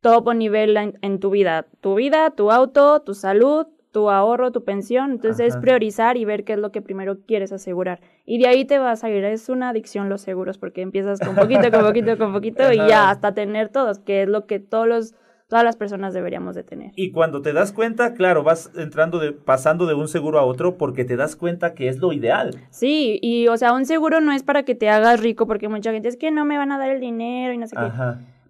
topo 0.00 0.34
nivel 0.34 0.76
en, 0.76 0.98
en 1.02 1.18
tu 1.18 1.30
vida? 1.30 1.66
Tu 1.80 1.94
vida, 1.94 2.30
tu 2.30 2.50
auto, 2.50 3.02
tu 3.02 3.14
salud, 3.14 3.66
tu 3.96 4.10
ahorro, 4.10 4.52
tu 4.52 4.62
pensión. 4.62 5.12
Entonces 5.12 5.54
es 5.54 5.56
priorizar 5.56 6.18
y 6.18 6.26
ver 6.26 6.44
qué 6.44 6.52
es 6.52 6.58
lo 6.58 6.70
que 6.70 6.82
primero 6.82 7.16
quieres 7.26 7.50
asegurar. 7.50 8.02
Y 8.26 8.36
de 8.36 8.46
ahí 8.46 8.66
te 8.66 8.78
vas 8.78 9.02
a 9.04 9.08
ir. 9.08 9.24
Es 9.24 9.48
una 9.48 9.70
adicción 9.70 10.10
los 10.10 10.20
seguros 10.20 10.58
porque 10.58 10.82
empiezas 10.82 11.18
con 11.18 11.34
poquito, 11.34 11.70
con 11.70 11.82
poquito, 11.82 12.18
con 12.18 12.34
poquito 12.34 12.70
y 12.74 12.76
ya 12.76 13.08
hasta 13.08 13.32
tener 13.32 13.70
todos, 13.70 13.98
que 13.98 14.24
es 14.24 14.28
lo 14.28 14.44
que 14.44 14.60
todos 14.60 14.86
los, 14.86 15.14
todas 15.48 15.64
las 15.64 15.78
personas 15.78 16.12
deberíamos 16.12 16.54
de 16.54 16.62
tener. 16.62 16.92
Y 16.94 17.10
cuando 17.10 17.40
te 17.40 17.54
das 17.54 17.72
cuenta, 17.72 18.12
claro, 18.12 18.42
vas 18.42 18.70
entrando 18.76 19.18
de, 19.18 19.32
pasando 19.32 19.86
de 19.86 19.94
un 19.94 20.08
seguro 20.08 20.38
a 20.38 20.44
otro 20.44 20.76
porque 20.76 21.06
te 21.06 21.16
das 21.16 21.34
cuenta 21.34 21.72
que 21.72 21.88
es 21.88 21.96
lo 21.96 22.12
ideal. 22.12 22.50
Sí, 22.68 23.18
y 23.22 23.48
o 23.48 23.56
sea, 23.56 23.72
un 23.72 23.86
seguro 23.86 24.20
no 24.20 24.32
es 24.32 24.42
para 24.42 24.64
que 24.64 24.74
te 24.74 24.90
hagas 24.90 25.20
rico 25.20 25.46
porque 25.46 25.70
mucha 25.70 25.90
gente 25.90 26.08
es 26.08 26.18
que 26.18 26.30
no 26.30 26.44
me 26.44 26.58
van 26.58 26.70
a 26.70 26.76
dar 26.76 26.90
el 26.90 27.00
dinero 27.00 27.54
y 27.54 27.56
no 27.56 27.66
sé 27.66 27.74
qué. 27.74 27.90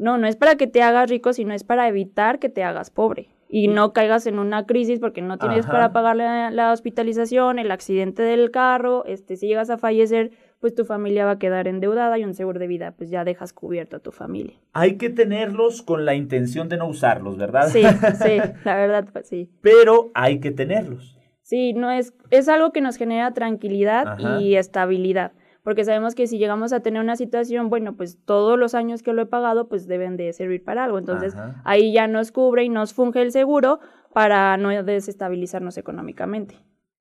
No, 0.00 0.18
no 0.18 0.26
es 0.26 0.34
para 0.34 0.56
que 0.56 0.66
te 0.66 0.82
hagas 0.82 1.08
rico, 1.08 1.32
sino 1.32 1.54
es 1.54 1.62
para 1.62 1.86
evitar 1.86 2.40
que 2.40 2.48
te 2.48 2.64
hagas 2.64 2.90
pobre 2.90 3.28
y 3.48 3.68
no 3.68 3.92
caigas 3.92 4.26
en 4.26 4.38
una 4.38 4.66
crisis 4.66 4.98
porque 4.98 5.22
no 5.22 5.38
tienes 5.38 5.64
Ajá. 5.64 5.72
para 5.72 5.92
pagar 5.92 6.16
la, 6.16 6.50
la 6.50 6.72
hospitalización, 6.72 7.58
el 7.58 7.70
accidente 7.70 8.22
del 8.22 8.50
carro, 8.50 9.04
este, 9.04 9.36
si 9.36 9.46
llegas 9.46 9.70
a 9.70 9.78
fallecer, 9.78 10.32
pues 10.60 10.74
tu 10.74 10.84
familia 10.84 11.24
va 11.24 11.32
a 11.32 11.38
quedar 11.38 11.68
endeudada 11.68 12.18
y 12.18 12.24
un 12.24 12.34
seguro 12.34 12.58
de 12.58 12.66
vida, 12.66 12.94
pues 12.96 13.10
ya 13.10 13.24
dejas 13.24 13.52
cubierto 13.52 13.96
a 13.96 14.00
tu 14.00 14.10
familia. 14.10 14.56
Hay 14.72 14.96
que 14.96 15.10
tenerlos 15.10 15.82
con 15.82 16.04
la 16.04 16.14
intención 16.14 16.68
de 16.68 16.76
no 16.76 16.88
usarlos, 16.88 17.36
¿verdad? 17.36 17.68
Sí, 17.68 17.82
sí, 18.22 18.38
la 18.64 18.76
verdad, 18.76 19.08
pues 19.12 19.28
sí. 19.28 19.50
Pero 19.60 20.10
hay 20.14 20.40
que 20.40 20.50
tenerlos. 20.50 21.16
Sí, 21.42 21.72
no 21.74 21.90
es, 21.90 22.12
es 22.30 22.48
algo 22.48 22.72
que 22.72 22.80
nos 22.80 22.96
genera 22.96 23.32
tranquilidad 23.32 24.08
Ajá. 24.08 24.40
y 24.40 24.56
estabilidad. 24.56 25.32
Porque 25.66 25.84
sabemos 25.84 26.14
que 26.14 26.28
si 26.28 26.38
llegamos 26.38 26.72
a 26.72 26.78
tener 26.78 27.02
una 27.02 27.16
situación, 27.16 27.70
bueno, 27.70 27.96
pues 27.96 28.18
todos 28.24 28.56
los 28.56 28.76
años 28.76 29.02
que 29.02 29.12
lo 29.12 29.22
he 29.22 29.26
pagado, 29.26 29.66
pues 29.66 29.88
deben 29.88 30.16
de 30.16 30.32
servir 30.32 30.62
para 30.62 30.84
algo. 30.84 30.96
Entonces, 30.96 31.34
Ajá. 31.34 31.60
ahí 31.64 31.92
ya 31.92 32.06
nos 32.06 32.30
cubre 32.30 32.62
y 32.62 32.68
nos 32.68 32.94
funge 32.94 33.20
el 33.20 33.32
seguro 33.32 33.80
para 34.12 34.56
no 34.58 34.68
desestabilizarnos 34.84 35.76
económicamente. 35.76 36.54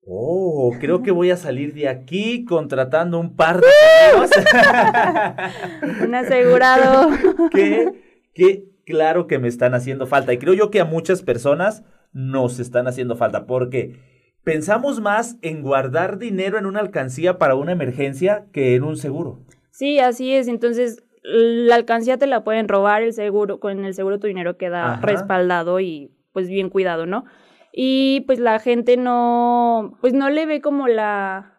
Oh, 0.04 0.74
creo 0.80 1.04
que 1.04 1.12
voy 1.12 1.30
a 1.30 1.36
salir 1.36 1.74
de 1.74 1.88
aquí 1.88 2.44
contratando 2.44 3.20
un 3.20 3.36
par 3.36 3.60
de 3.60 3.68
seguros. 4.10 4.30
Un 6.04 6.16
asegurado. 6.16 7.10
que, 7.52 8.24
que 8.34 8.64
claro 8.84 9.28
que 9.28 9.38
me 9.38 9.46
están 9.46 9.74
haciendo 9.74 10.08
falta. 10.08 10.32
Y 10.32 10.38
creo 10.38 10.54
yo 10.54 10.72
que 10.72 10.80
a 10.80 10.84
muchas 10.84 11.22
personas 11.22 11.84
nos 12.12 12.58
están 12.58 12.88
haciendo 12.88 13.14
falta 13.14 13.46
porque 13.46 14.15
pensamos 14.46 15.00
más 15.00 15.38
en 15.42 15.60
guardar 15.60 16.18
dinero 16.18 16.56
en 16.56 16.66
una 16.66 16.78
alcancía 16.78 17.36
para 17.36 17.56
una 17.56 17.72
emergencia 17.72 18.46
que 18.52 18.76
en 18.76 18.84
un 18.84 18.96
seguro. 18.96 19.40
Sí, 19.72 19.98
así 19.98 20.32
es. 20.32 20.46
Entonces, 20.46 21.02
la 21.24 21.74
alcancía 21.74 22.16
te 22.16 22.28
la 22.28 22.44
pueden 22.44 22.68
robar, 22.68 23.02
el 23.02 23.12
seguro, 23.12 23.58
con 23.58 23.84
el 23.84 23.92
seguro 23.92 24.20
tu 24.20 24.28
dinero 24.28 24.56
queda 24.56 24.92
Ajá. 24.92 25.00
respaldado 25.02 25.80
y 25.80 26.12
pues 26.32 26.48
bien 26.48 26.70
cuidado, 26.70 27.06
¿no? 27.06 27.24
Y 27.72 28.20
pues 28.28 28.38
la 28.38 28.60
gente 28.60 28.96
no, 28.96 29.98
pues 30.00 30.12
no 30.12 30.30
le 30.30 30.46
ve 30.46 30.60
como 30.60 30.86
la, 30.86 31.58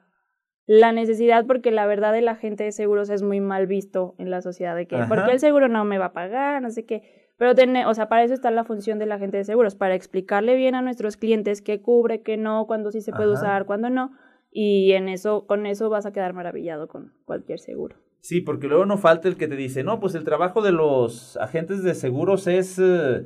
la 0.65 0.93
necesidad 0.93 1.45
porque 1.45 1.71
la 1.71 1.88
verdad 1.88 2.13
de 2.13 2.21
la 2.21 2.35
gente 2.35 2.63
de 2.63 2.71
seguros 2.71 3.09
es 3.09 3.21
muy 3.21 3.41
mal 3.41 3.67
visto 3.67 4.15
en 4.17 4.31
la 4.31 4.41
sociedad 4.41 4.77
de 4.77 4.88
que, 4.88 4.95
Ajá. 4.95 5.09
¿por 5.09 5.25
qué 5.25 5.31
el 5.33 5.41
seguro 5.41 5.67
no 5.67 5.83
me 5.83 5.97
va 5.97 6.05
a 6.05 6.13
pagar? 6.13 6.61
No 6.61 6.69
sé 6.71 6.85
qué. 6.85 7.16
Pero, 7.38 7.53
o 7.88 7.93
sea, 7.93 8.09
para 8.09 8.23
eso 8.23 8.33
está 8.33 8.49
la 8.51 8.63
función 8.63 8.99
de 8.99 9.05
la 9.05 9.19
gente 9.19 9.38
de 9.38 9.43
seguros, 9.43 9.75
para 9.75 9.95
explicarle 9.95 10.55
bien 10.55 10.75
a 10.75 10.81
nuestros 10.81 11.17
clientes 11.17 11.61
qué 11.61 11.81
cubre, 11.81 12.21
qué 12.21 12.35
no, 12.38 12.65
cuándo 12.65 12.91
sí 12.91 13.01
se 13.01 13.11
puede 13.11 13.31
Ajá. 13.31 13.41
usar, 13.41 13.65
cuándo 13.65 13.89
no. 13.89 14.11
Y 14.51 14.93
en 14.93 15.07
eso, 15.07 15.45
con 15.45 15.65
eso 15.65 15.89
vas 15.89 16.05
a 16.05 16.11
quedar 16.11 16.33
maravillado 16.33 16.88
con 16.88 17.13
cualquier 17.25 17.59
seguro. 17.59 17.97
Sí, 18.21 18.41
porque 18.41 18.67
luego 18.67 18.85
no 18.85 18.97
falta 18.97 19.27
el 19.27 19.38
que 19.38 19.47
te 19.47 19.55
dice, 19.55 19.83
no, 19.83 19.99
pues 19.99 20.15
el 20.15 20.23
trabajo 20.23 20.61
de 20.61 20.71
los 20.71 21.38
agentes 21.38 21.83
de 21.83 21.93
seguros 21.93 22.47
es 22.47 22.79
eh, 22.79 23.25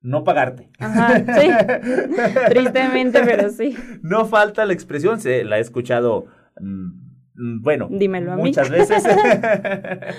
no 0.00 0.24
pagarte. 0.24 0.70
Ajá, 0.78 1.18
sí. 1.38 1.50
Tristemente, 2.48 3.20
pero 3.24 3.50
sí. 3.50 3.76
No 4.02 4.24
falta 4.26 4.64
la 4.64 4.72
expresión, 4.72 5.20
se, 5.20 5.44
la 5.44 5.58
he 5.58 5.60
escuchado, 5.60 6.26
mm, 6.60 7.07
bueno, 7.38 7.88
Dímelo 7.90 8.32
a 8.32 8.36
mí. 8.36 8.42
muchas 8.42 8.68
veces. 8.70 9.04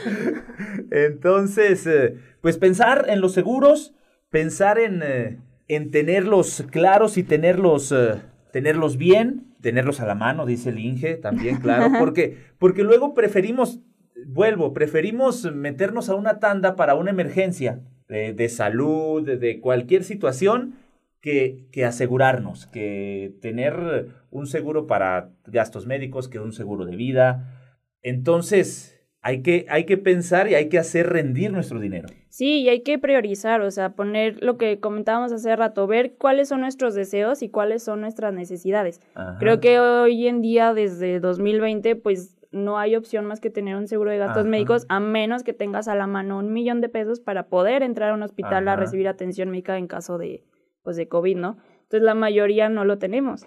Entonces, 0.91 1.85
eh, 1.87 2.15
pues 2.41 2.57
pensar 2.57 3.05
en 3.09 3.21
los 3.21 3.33
seguros, 3.33 3.93
pensar 4.29 4.79
en, 4.79 5.01
eh, 5.03 5.37
en 5.67 5.91
tenerlos 5.91 6.65
claros 6.71 7.17
y 7.17 7.23
tenerlos, 7.23 7.91
eh, 7.91 8.21
tenerlos 8.51 8.97
bien, 8.97 9.53
tenerlos 9.61 9.99
a 9.99 10.05
la 10.07 10.15
mano, 10.15 10.45
dice 10.45 10.69
el 10.69 10.79
Inge, 10.79 11.15
también, 11.17 11.57
claro, 11.57 11.91
porque, 11.99 12.37
porque 12.57 12.83
luego 12.83 13.13
preferimos, 13.13 13.81
vuelvo, 14.27 14.73
preferimos 14.73 15.51
meternos 15.53 16.09
a 16.09 16.15
una 16.15 16.39
tanda 16.39 16.75
para 16.75 16.95
una 16.95 17.11
emergencia 17.11 17.81
de, 18.07 18.33
de 18.33 18.49
salud, 18.49 19.25
de, 19.25 19.37
de 19.37 19.59
cualquier 19.59 20.03
situación, 20.03 20.75
que, 21.21 21.67
que 21.71 21.85
asegurarnos, 21.85 22.67
que 22.67 23.35
tener 23.41 24.07
un 24.31 24.47
seguro 24.47 24.87
para 24.87 25.31
gastos 25.45 25.85
médicos, 25.85 26.29
que 26.29 26.39
un 26.39 26.53
seguro 26.53 26.85
de 26.85 26.95
vida. 26.95 27.75
Entonces, 28.01 28.99
hay 29.21 29.41
que, 29.41 29.65
hay 29.69 29.85
que 29.85 29.97
pensar 29.97 30.47
y 30.47 30.55
hay 30.55 30.69
que 30.69 30.79
hacer 30.79 31.09
rendir 31.09 31.51
nuestro 31.51 31.79
dinero. 31.79 32.07
Sí, 32.29 32.61
y 32.61 32.69
hay 32.69 32.81
que 32.81 32.97
priorizar, 32.99 33.61
o 33.61 33.71
sea, 33.71 33.93
poner 33.93 34.41
lo 34.41 34.57
que 34.57 34.79
comentábamos 34.79 35.31
hace 35.33 35.55
rato, 35.55 35.87
ver 35.87 36.15
cuáles 36.17 36.47
son 36.47 36.61
nuestros 36.61 36.95
deseos 36.95 37.41
y 37.41 37.49
cuáles 37.49 37.83
son 37.83 38.01
nuestras 38.01 38.33
necesidades. 38.33 39.01
Ajá. 39.15 39.37
Creo 39.39 39.59
que 39.59 39.79
hoy 39.79 40.27
en 40.27 40.41
día, 40.41 40.73
desde 40.73 41.19
2020, 41.19 41.95
pues 41.97 42.37
no 42.51 42.79
hay 42.79 42.95
opción 42.95 43.25
más 43.25 43.41
que 43.41 43.49
tener 43.49 43.75
un 43.75 43.87
seguro 43.87 44.11
de 44.11 44.17
gastos 44.17 44.41
Ajá. 44.41 44.49
médicos, 44.49 44.85
a 44.89 44.99
menos 44.99 45.43
que 45.43 45.53
tengas 45.53 45.87
a 45.87 45.95
la 45.95 46.07
mano 46.07 46.39
un 46.39 46.51
millón 46.53 46.81
de 46.81 46.89
pesos 46.89 47.19
para 47.19 47.47
poder 47.47 47.83
entrar 47.83 48.11
a 48.11 48.13
un 48.13 48.23
hospital 48.23 48.67
a 48.67 48.75
recibir 48.75 49.07
atención 49.07 49.49
médica 49.49 49.77
en 49.77 49.87
caso 49.87 50.17
de, 50.17 50.43
pues, 50.89 50.97
de 50.97 51.07
COVID, 51.07 51.37
¿no? 51.37 51.57
Entonces, 51.83 52.01
la 52.01 52.15
mayoría 52.15 52.67
no 52.67 52.83
lo 52.83 52.97
tenemos. 52.97 53.45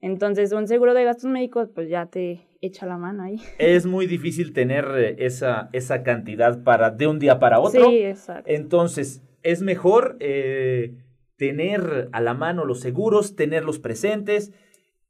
Entonces, 0.00 0.52
un 0.52 0.68
seguro 0.68 0.94
de 0.94 1.02
gastos 1.02 1.28
médicos, 1.28 1.68
pues 1.74 1.88
ya 1.88 2.06
te 2.06 2.46
echa 2.60 2.86
la 2.86 2.96
mano 2.96 3.24
ahí. 3.24 3.40
Es 3.58 3.84
muy 3.84 4.06
difícil 4.06 4.52
tener 4.52 4.84
eh, 4.96 5.16
esa, 5.18 5.70
esa 5.72 6.04
cantidad 6.04 6.62
para 6.62 6.90
de 6.90 7.08
un 7.08 7.18
día 7.18 7.40
para 7.40 7.58
otro. 7.58 7.90
Sí, 7.90 7.96
exacto. 8.04 8.48
Entonces, 8.48 9.24
es 9.42 9.60
mejor 9.60 10.16
eh, 10.20 10.94
tener 11.36 12.10
a 12.12 12.20
la 12.20 12.32
mano 12.32 12.64
los 12.64 12.78
seguros, 12.78 13.34
tenerlos 13.34 13.80
presentes 13.80 14.52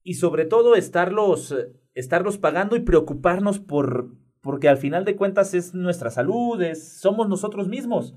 y 0.02 0.14
sobre 0.14 0.46
todo 0.46 0.74
estarlos, 0.74 1.54
estarlos 1.92 2.38
pagando 2.38 2.76
y 2.76 2.80
preocuparnos 2.80 3.58
por, 3.58 4.08
porque 4.40 4.70
al 4.70 4.78
final 4.78 5.04
de 5.04 5.16
cuentas 5.16 5.52
es 5.52 5.74
nuestra 5.74 6.08
salud, 6.08 6.62
es, 6.62 6.96
somos 6.98 7.28
nosotros 7.28 7.68
mismos. 7.68 8.14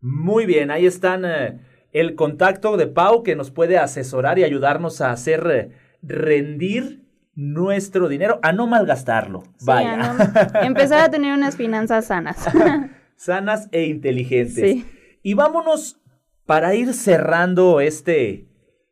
Muy 0.00 0.46
bien, 0.46 0.70
ahí 0.70 0.86
están 0.86 1.24
eh, 1.24 1.60
el 1.92 2.14
contacto 2.14 2.76
de 2.76 2.86
Pau 2.86 3.22
que 3.22 3.36
nos 3.36 3.50
puede 3.50 3.78
asesorar 3.78 4.38
y 4.38 4.44
ayudarnos 4.44 5.00
a 5.00 5.10
hacer 5.10 5.46
eh, 5.50 5.70
rendir 6.02 7.02
nuestro 7.34 8.08
dinero, 8.08 8.38
a 8.42 8.52
no 8.52 8.66
malgastarlo. 8.66 9.44
Vaya. 9.64 10.52
empezar 10.62 11.00
a 11.00 11.10
tener 11.10 11.32
unas 11.32 11.56
finanzas 11.56 12.06
sanas. 12.06 12.44
sanas 13.16 13.68
e 13.72 13.86
inteligentes. 13.86 14.84
Y 15.22 15.34
vámonos 15.34 16.00
para 16.46 16.74
ir 16.74 16.92
cerrando 16.92 17.80
este 17.80 18.46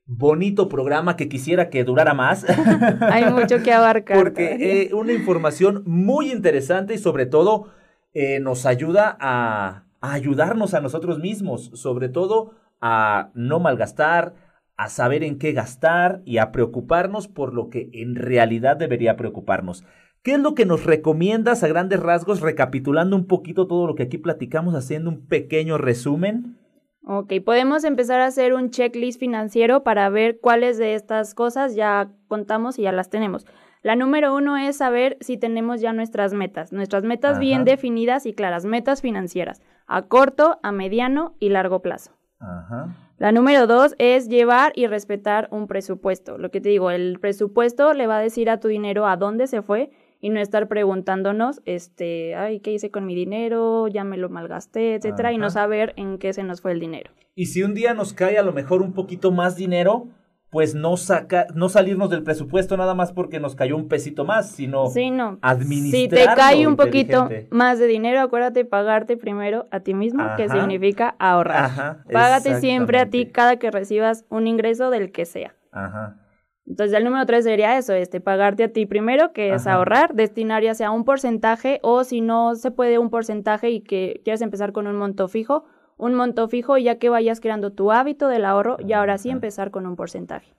bonito 0.06 0.68
programa 0.68 1.16
que 1.16 1.28
quisiera 1.28 1.70
que 1.70 1.84
durara 1.84 2.14
más. 2.14 2.44
Hay 3.00 3.30
mucho 3.32 3.62
que 3.62 3.72
abarcar. 3.72 4.16
Porque 4.16 4.56
eh, 4.60 4.94
una 4.94 5.12
información 5.12 5.82
muy 5.86 6.30
interesante 6.30 6.94
y 6.94 6.98
sobre 6.98 7.26
todo 7.26 7.68
eh, 8.12 8.40
nos 8.40 8.66
ayuda 8.66 9.16
a, 9.20 9.84
a, 10.00 10.12
ayudarnos 10.12 10.74
a 10.74 10.80
nosotros 10.80 11.18
mismos, 11.18 11.70
sobre 11.74 12.08
todo 12.08 12.54
a 12.80 13.30
no 13.34 13.60
malgastar, 13.60 14.34
a 14.76 14.88
saber 14.88 15.22
en 15.22 15.38
qué 15.38 15.52
gastar 15.52 16.22
y 16.24 16.38
a 16.38 16.50
preocuparnos 16.50 17.28
por 17.28 17.54
lo 17.54 17.68
que 17.70 17.90
en 17.92 18.16
realidad 18.16 18.76
debería 18.76 19.16
preocuparnos. 19.16 19.84
¿Qué 20.22 20.34
es 20.34 20.40
lo 20.40 20.54
que 20.54 20.66
nos 20.66 20.84
recomiendas 20.84 21.64
a 21.64 21.68
grandes 21.68 22.00
rasgos, 22.00 22.40
recapitulando 22.40 23.16
un 23.16 23.26
poquito 23.26 23.66
todo 23.66 23.88
lo 23.88 23.96
que 23.96 24.04
aquí 24.04 24.18
platicamos, 24.18 24.74
haciendo 24.74 25.10
un 25.10 25.26
pequeño 25.26 25.78
resumen? 25.78 26.58
Ok, 27.04 27.32
podemos 27.44 27.82
empezar 27.84 28.20
a 28.20 28.26
hacer 28.26 28.54
un 28.54 28.70
checklist 28.70 29.18
financiero 29.18 29.82
para 29.82 30.08
ver 30.08 30.38
cuáles 30.40 30.78
de 30.78 30.94
estas 30.94 31.34
cosas 31.34 31.74
ya 31.74 32.10
contamos 32.28 32.78
y 32.78 32.82
ya 32.82 32.92
las 32.92 33.10
tenemos. 33.10 33.46
La 33.82 33.96
número 33.96 34.34
uno 34.36 34.56
es 34.56 34.76
saber 34.76 35.18
si 35.20 35.36
tenemos 35.36 35.80
ya 35.80 35.92
nuestras 35.92 36.32
metas, 36.32 36.72
nuestras 36.72 37.02
metas 37.02 37.40
bien 37.40 37.64
definidas 37.64 38.26
y 38.26 38.32
claras, 38.32 38.64
metas 38.64 39.02
financieras, 39.02 39.60
a 39.88 40.02
corto, 40.02 40.60
a 40.62 40.70
mediano 40.70 41.34
y 41.40 41.48
largo 41.48 41.82
plazo. 41.82 42.12
Ajá. 42.38 42.94
La 43.18 43.32
número 43.32 43.66
dos 43.66 43.94
es 43.98 44.28
llevar 44.28 44.72
y 44.76 44.86
respetar 44.86 45.48
un 45.50 45.66
presupuesto. 45.66 46.38
Lo 46.38 46.50
que 46.50 46.60
te 46.60 46.68
digo, 46.68 46.90
el 46.90 47.18
presupuesto 47.20 47.92
le 47.94 48.06
va 48.06 48.18
a 48.18 48.20
decir 48.20 48.50
a 48.50 48.60
tu 48.60 48.68
dinero 48.68 49.06
a 49.06 49.16
dónde 49.16 49.48
se 49.48 49.62
fue 49.62 49.90
y 50.22 50.30
no 50.30 50.40
estar 50.40 50.68
preguntándonos, 50.68 51.60
este, 51.64 52.36
ay, 52.36 52.60
¿qué 52.60 52.72
hice 52.72 52.92
con 52.92 53.04
mi 53.04 53.14
dinero? 53.14 53.88
Ya 53.88 54.04
me 54.04 54.16
lo 54.16 54.30
malgasté, 54.30 54.94
etcétera, 54.94 55.32
y 55.32 55.36
no 55.36 55.50
saber 55.50 55.92
en 55.96 56.16
qué 56.16 56.32
se 56.32 56.44
nos 56.44 56.60
fue 56.60 56.70
el 56.70 56.78
dinero. 56.78 57.10
Y 57.34 57.46
si 57.46 57.64
un 57.64 57.74
día 57.74 57.92
nos 57.92 58.12
cae 58.12 58.38
a 58.38 58.42
lo 58.42 58.52
mejor 58.52 58.82
un 58.82 58.92
poquito 58.92 59.32
más 59.32 59.56
dinero, 59.56 60.06
pues 60.48 60.76
no 60.76 60.96
saca, 60.96 61.48
no 61.56 61.68
salirnos 61.68 62.08
del 62.08 62.22
presupuesto 62.22 62.76
nada 62.76 62.94
más 62.94 63.10
porque 63.10 63.40
nos 63.40 63.56
cayó 63.56 63.74
un 63.74 63.88
pesito 63.88 64.24
más, 64.24 64.48
sino 64.48 64.86
sí, 64.86 65.10
no. 65.10 65.40
Si 65.90 66.08
te 66.08 66.24
cae 66.36 66.68
un 66.68 66.76
poquito 66.76 67.28
más 67.50 67.80
de 67.80 67.88
dinero, 67.88 68.20
acuérdate 68.20 68.64
pagarte 68.64 69.16
primero 69.16 69.66
a 69.72 69.80
ti 69.80 69.92
mismo, 69.92 70.22
que 70.36 70.48
significa 70.48 71.16
ahorrar. 71.18 71.64
Ajá, 71.64 72.04
Págate 72.12 72.60
siempre 72.60 73.00
a 73.00 73.10
ti 73.10 73.26
cada 73.26 73.56
que 73.56 73.72
recibas 73.72 74.24
un 74.28 74.46
ingreso 74.46 74.90
del 74.90 75.10
que 75.10 75.24
sea. 75.24 75.56
Ajá. 75.72 76.21
Entonces, 76.72 76.96
el 76.96 77.04
número 77.04 77.26
tres 77.26 77.44
sería 77.44 77.76
eso, 77.76 77.92
este, 77.92 78.22
pagarte 78.22 78.64
a 78.64 78.72
ti 78.72 78.86
primero, 78.86 79.34
que 79.34 79.52
es 79.52 79.66
ahorrar, 79.66 80.14
destinar 80.14 80.62
ya 80.62 80.72
sea 80.72 80.90
un 80.90 81.04
porcentaje 81.04 81.80
o 81.82 82.02
si 82.02 82.22
no 82.22 82.54
se 82.54 82.70
puede 82.70 82.98
un 82.98 83.10
porcentaje 83.10 83.68
y 83.68 83.82
que 83.82 84.22
quieres 84.24 84.40
empezar 84.40 84.72
con 84.72 84.86
un 84.86 84.96
monto 84.96 85.28
fijo, 85.28 85.66
un 85.98 86.14
monto 86.14 86.48
fijo 86.48 86.78
ya 86.78 86.98
que 86.98 87.10
vayas 87.10 87.40
creando 87.40 87.74
tu 87.74 87.92
hábito 87.92 88.26
del 88.28 88.46
ahorro 88.46 88.78
y 88.80 88.94
ahora 88.94 89.18
sí 89.18 89.28
empezar 89.28 89.70
con 89.70 89.86
un 89.86 89.96
porcentaje. 89.96 90.54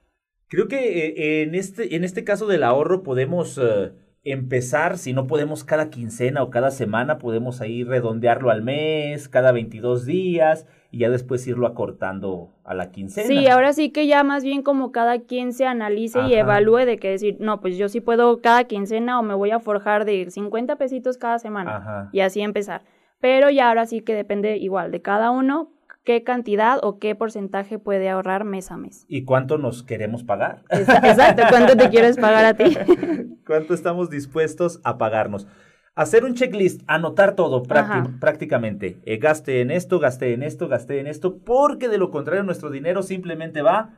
Creo 0.49 0.67
que 0.67 1.07
eh, 1.07 1.41
en, 1.41 1.55
este, 1.55 1.95
en 1.95 2.03
este 2.03 2.23
caso 2.23 2.45
del 2.45 2.61
ahorro 2.61 3.01
podemos 3.01 3.59
eh, 3.59 3.93
empezar, 4.23 4.99
si 4.99 5.13
no 5.13 5.25
podemos 5.25 5.63
cada 5.63 5.89
quincena 5.89 6.43
o 6.43 6.51
cada 6.51 6.69
semana, 6.69 7.17
podemos 7.17 7.59
ahí 7.59 7.83
redondearlo 7.83 8.51
al 8.51 8.61
mes, 8.61 9.29
cada 9.29 9.51
22 9.51 10.05
días 10.05 10.67
y 10.93 10.99
ya 10.99 11.09
después 11.09 11.45
irlo 11.47 11.65
acortando 11.65 12.51
a 12.63 12.75
la 12.75 12.91
quincena. 12.91 13.27
Sí, 13.27 13.47
ahora 13.47 13.73
sí 13.73 13.89
que 13.89 14.05
ya 14.05 14.23
más 14.23 14.43
bien 14.43 14.61
como 14.61 14.91
cada 14.91 15.21
quien 15.21 15.51
se 15.51 15.65
analice 15.65 16.21
y 16.27 16.35
evalúe 16.35 16.85
de 16.85 16.99
que 16.99 17.09
decir, 17.09 17.37
no, 17.39 17.61
pues 17.61 17.79
yo 17.79 17.89
sí 17.89 17.99
puedo 17.99 18.41
cada 18.41 18.65
quincena 18.65 19.19
o 19.19 19.23
me 19.23 19.33
voy 19.33 19.49
a 19.49 19.59
forjar 19.59 20.05
de 20.05 20.29
50 20.29 20.75
pesitos 20.75 21.17
cada 21.17 21.39
semana 21.39 22.11
y 22.11 22.19
así 22.19 22.41
empezar. 22.41 22.83
Pero 23.19 23.49
ya 23.49 23.69
ahora 23.69 23.87
sí 23.87 24.01
que 24.01 24.13
depende 24.13 24.57
igual 24.57 24.91
de 24.91 25.01
cada 25.01 25.31
uno 25.31 25.71
qué 26.03 26.23
cantidad 26.23 26.77
o 26.83 26.99
qué 26.99 27.15
porcentaje 27.15 27.79
puede 27.79 28.07
ahorrar 28.09 28.43
mes 28.43 28.69
a 28.69 28.77
mes. 28.77 29.05
¿Y 29.07 29.25
cuánto 29.25 29.57
nos 29.57 29.81
queremos 29.81 30.23
pagar? 30.23 30.61
Exacto, 30.69 31.41
¿cuánto 31.49 31.75
te 31.75 31.89
quieres 31.89 32.17
pagar 32.17 32.45
a 32.45 32.53
ti? 32.53 32.77
¿Cuánto 33.47 33.73
estamos 33.73 34.11
dispuestos 34.11 34.79
a 34.83 34.99
pagarnos? 34.99 35.47
Hacer 35.95 36.25
un 36.25 36.33
checklist, 36.33 36.81
anotar 36.87 37.35
todo 37.35 37.61
prácticamente. 37.61 38.97
Eh, 39.05 39.17
gaste 39.17 39.61
en 39.61 39.69
esto, 39.69 39.99
gasté 39.99 40.33
en 40.33 40.41
esto, 40.41 40.67
gasté 40.67 40.99
en 40.99 41.05
esto, 41.05 41.37
porque 41.37 41.87
de 41.87 41.99
lo 41.99 42.09
contrario 42.09 42.43
nuestro 42.43 42.71
dinero 42.71 43.03
simplemente 43.03 43.61
va 43.61 43.91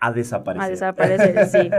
a 0.00 0.12
desaparecer. 0.12 0.66
A 0.66 0.70
desaparecer, 0.70 1.46
sí. 1.46 1.70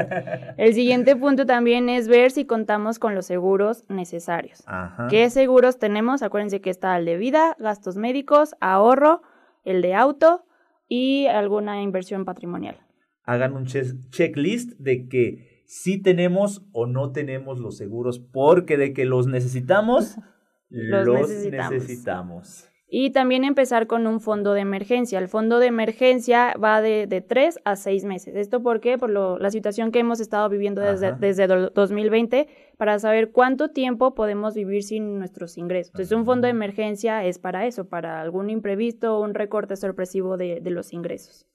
El 0.57 0.76
siguiente 0.76 1.15
punto 1.17 1.47
también 1.47 1.89
es 1.89 2.07
ver 2.07 2.30
si 2.30 2.45
contamos 2.45 2.99
con 2.99 3.15
los 3.15 3.26
seguros 3.26 3.84
necesarios. 3.89 4.63
¿Qué 5.09 5.30
seguros 5.32 5.80
tenemos? 5.80 6.21
Acuérdense 6.21 6.61
que 6.61 6.69
está 6.69 6.95
el 6.97 7.05
de 7.05 7.17
vida, 7.17 7.55
gastos 7.57 7.97
médicos, 7.97 8.55
ahorro, 8.61 9.24
el 9.65 9.82
de 9.82 9.95
auto 9.95 10.45
y 10.88 11.26
alguna 11.26 11.82
inversión 11.82 12.26
patrimonial. 12.26 12.78
Hagan 13.24 13.53
un 13.53 13.65
checklist 13.65 14.74
de 14.78 15.07
que 15.09 15.53
si 15.74 15.99
tenemos 15.99 16.63
o 16.71 16.86
no 16.86 17.11
tenemos 17.11 17.57
los 17.57 17.78
seguros, 17.78 18.19
porque 18.19 18.78
de 18.78 18.93
que 18.93 19.05
los 19.05 19.26
necesitamos, 19.26 20.17
los, 20.69 21.28
necesitamos. 21.28 22.69
Y 22.88 23.09
también 23.09 23.43
empezar 23.43 23.88
con 23.88 24.05
un 24.05 24.21
fondo 24.21 24.53
de 24.53 24.61
emergencia. 24.61 25.17
El 25.17 25.28
fondo 25.28 25.57
de 25.57 25.65
emergencia 25.65 26.53
va 26.63 26.80
de, 26.80 27.07
de 27.07 27.21
3 27.21 27.61
a 27.65 27.76
6 27.76 28.05
meses. 28.05 28.36
¿Esto 28.36 28.61
por 28.61 28.82
qué? 28.82 28.99
Por 28.99 29.09
lo, 29.09 29.39
la 29.39 29.49
situación 29.49 29.91
que 29.91 29.97
hemos 29.97 30.19
estado 30.19 30.47
viviendo 30.47 30.80
desde, 30.80 31.13
desde 31.13 31.47
2020 31.47 32.47
para 32.78 32.99
saber 32.99 33.32
cuánto 33.32 33.69
tiempo 33.69 34.13
podemos 34.13 34.53
vivir 34.53 34.84
sin 34.84 35.17
nuestros 35.17 35.57
ingresos. 35.57 35.89
Entonces, 35.95 36.15
un 36.15 36.26
fondo 36.26 36.45
de 36.45 36.51
emergencia 36.51 37.26
es 37.26 37.39
para 37.39 37.65
eso, 37.65 37.89
para 37.89 38.21
algún 38.21 38.51
imprevisto 38.51 39.17
o 39.17 39.24
un 39.24 39.34
recorte 39.34 39.76
sorpresivo 39.76 40.38
de, 40.38 40.59
de 40.61 40.69
los 40.69 40.93
ingresos. 40.93 41.47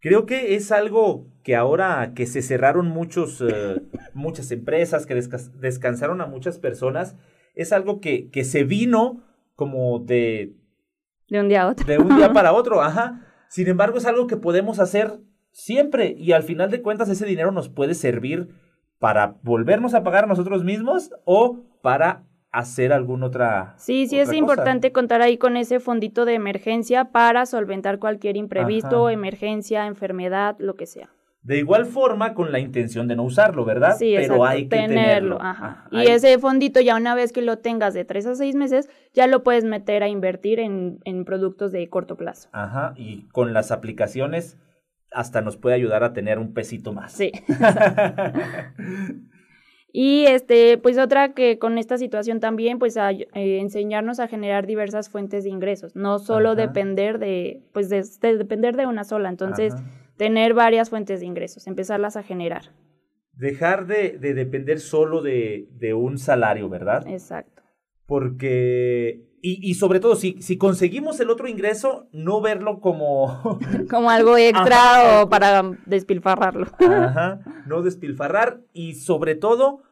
Creo 0.00 0.26
que 0.26 0.54
es 0.54 0.70
algo 0.70 1.26
que 1.42 1.56
ahora 1.56 2.12
que 2.14 2.26
se 2.26 2.42
cerraron 2.42 2.88
muchos, 2.88 3.40
eh, 3.40 3.82
muchas 4.14 4.50
empresas, 4.50 5.06
que 5.06 5.14
descansaron 5.14 6.20
a 6.20 6.26
muchas 6.26 6.58
personas, 6.58 7.16
es 7.54 7.72
algo 7.72 8.00
que, 8.00 8.30
que 8.30 8.44
se 8.44 8.64
vino 8.64 9.24
como 9.54 9.98
de... 9.98 10.54
De 11.28 11.40
un 11.40 11.48
día 11.48 11.62
a 11.62 11.68
otro. 11.68 11.86
De 11.86 11.98
un 11.98 12.16
día 12.16 12.32
para 12.32 12.52
otro, 12.54 12.80
ajá. 12.80 13.26
Sin 13.48 13.66
embargo, 13.66 13.98
es 13.98 14.06
algo 14.06 14.26
que 14.26 14.36
podemos 14.36 14.78
hacer 14.78 15.18
siempre 15.50 16.14
y 16.16 16.32
al 16.32 16.44
final 16.44 16.70
de 16.70 16.82
cuentas 16.82 17.08
ese 17.08 17.26
dinero 17.26 17.50
nos 17.50 17.68
puede 17.68 17.94
servir 17.94 18.48
para 18.98 19.38
volvernos 19.42 19.94
a 19.94 20.04
pagar 20.04 20.24
a 20.24 20.28
nosotros 20.28 20.64
mismos 20.64 21.10
o 21.24 21.64
para 21.82 22.27
hacer 22.50 22.92
alguna 22.92 23.26
otra. 23.26 23.74
Sí, 23.76 24.06
sí 24.06 24.18
es 24.18 24.32
importante 24.32 24.92
contar 24.92 25.22
ahí 25.22 25.38
con 25.38 25.56
ese 25.56 25.80
fondito 25.80 26.24
de 26.24 26.34
emergencia 26.34 27.06
para 27.06 27.46
solventar 27.46 27.98
cualquier 27.98 28.36
imprevisto, 28.36 29.10
emergencia, 29.10 29.86
enfermedad, 29.86 30.56
lo 30.58 30.74
que 30.74 30.86
sea. 30.86 31.10
De 31.42 31.58
igual 31.58 31.86
forma, 31.86 32.34
con 32.34 32.50
la 32.52 32.58
intención 32.58 33.06
de 33.06 33.16
no 33.16 33.22
usarlo, 33.22 33.64
¿verdad? 33.64 33.96
Sí, 33.96 34.14
Pero 34.16 34.44
hay 34.44 34.68
que 34.68 34.76
tenerlo. 34.76 35.38
Ajá. 35.40 35.86
y 35.90 36.02
ese 36.02 36.36
fondito, 36.38 36.80
ya 36.80 36.96
una 36.96 37.14
vez 37.14 37.32
que 37.32 37.42
lo 37.42 37.58
tengas 37.58 37.94
de 37.94 38.04
tres 38.04 38.26
a 38.26 38.34
seis 38.34 38.54
meses, 38.54 38.90
ya 39.14 39.26
lo 39.26 39.42
puedes 39.42 39.64
meter 39.64 40.02
a 40.02 40.08
invertir 40.08 40.58
en, 40.58 40.98
en 41.04 41.24
productos 41.24 41.72
de 41.72 41.88
corto 41.88 42.16
plazo. 42.16 42.48
Ajá. 42.52 42.92
Y 42.96 43.28
con 43.28 43.52
las 43.52 43.70
aplicaciones 43.70 44.58
hasta 45.12 45.40
nos 45.40 45.56
puede 45.56 45.76
ayudar 45.76 46.04
a 46.04 46.12
tener 46.12 46.38
un 46.38 46.52
pesito 46.52 46.92
más. 46.92 47.12
Sí. 47.12 47.32
y 49.92 50.26
este, 50.26 50.76
pues 50.78 50.98
otra 50.98 51.32
que 51.32 51.58
con 51.58 51.78
esta 51.78 51.96
situación 51.96 52.40
también, 52.40 52.78
pues 52.78 52.96
a, 52.96 53.10
eh, 53.10 53.26
enseñarnos 53.34 54.20
a 54.20 54.28
generar 54.28 54.66
diversas 54.66 55.08
fuentes 55.08 55.44
de 55.44 55.50
ingresos, 55.50 55.96
no 55.96 56.18
solo 56.18 56.54
depender 56.54 57.18
de, 57.18 57.62
pues 57.72 57.88
de, 57.88 58.04
depender 58.36 58.76
de 58.76 58.86
una 58.86 59.04
sola. 59.04 59.28
Entonces, 59.30 59.74
tener 60.16 60.52
varias 60.52 60.90
fuentes 60.90 61.20
de 61.20 61.26
ingresos, 61.26 61.66
empezarlas 61.66 62.16
a 62.16 62.22
generar. 62.22 62.72
Dejar 63.32 63.86
de, 63.86 64.18
de 64.18 64.34
depender 64.34 64.80
solo 64.80 65.22
de, 65.22 65.68
de 65.72 65.94
un 65.94 66.18
salario, 66.18 66.68
¿verdad? 66.68 67.06
Exacto. 67.06 67.62
Porque 68.04 69.27
y, 69.40 69.70
y, 69.70 69.74
sobre 69.74 70.00
todo, 70.00 70.16
si, 70.16 70.40
si 70.40 70.58
conseguimos 70.58 71.20
el 71.20 71.30
otro 71.30 71.48
ingreso, 71.48 72.08
no 72.12 72.40
verlo 72.40 72.80
como... 72.80 73.58
como 73.90 74.10
algo 74.10 74.36
extra 74.36 75.22
o 75.22 75.28
para 75.28 75.62
despilfarrarlo. 75.86 76.66
Ajá, 76.80 77.40
no 77.66 77.82
despilfarrar 77.82 78.60
y 78.72 78.94
sobre 78.94 79.34
todo 79.34 79.82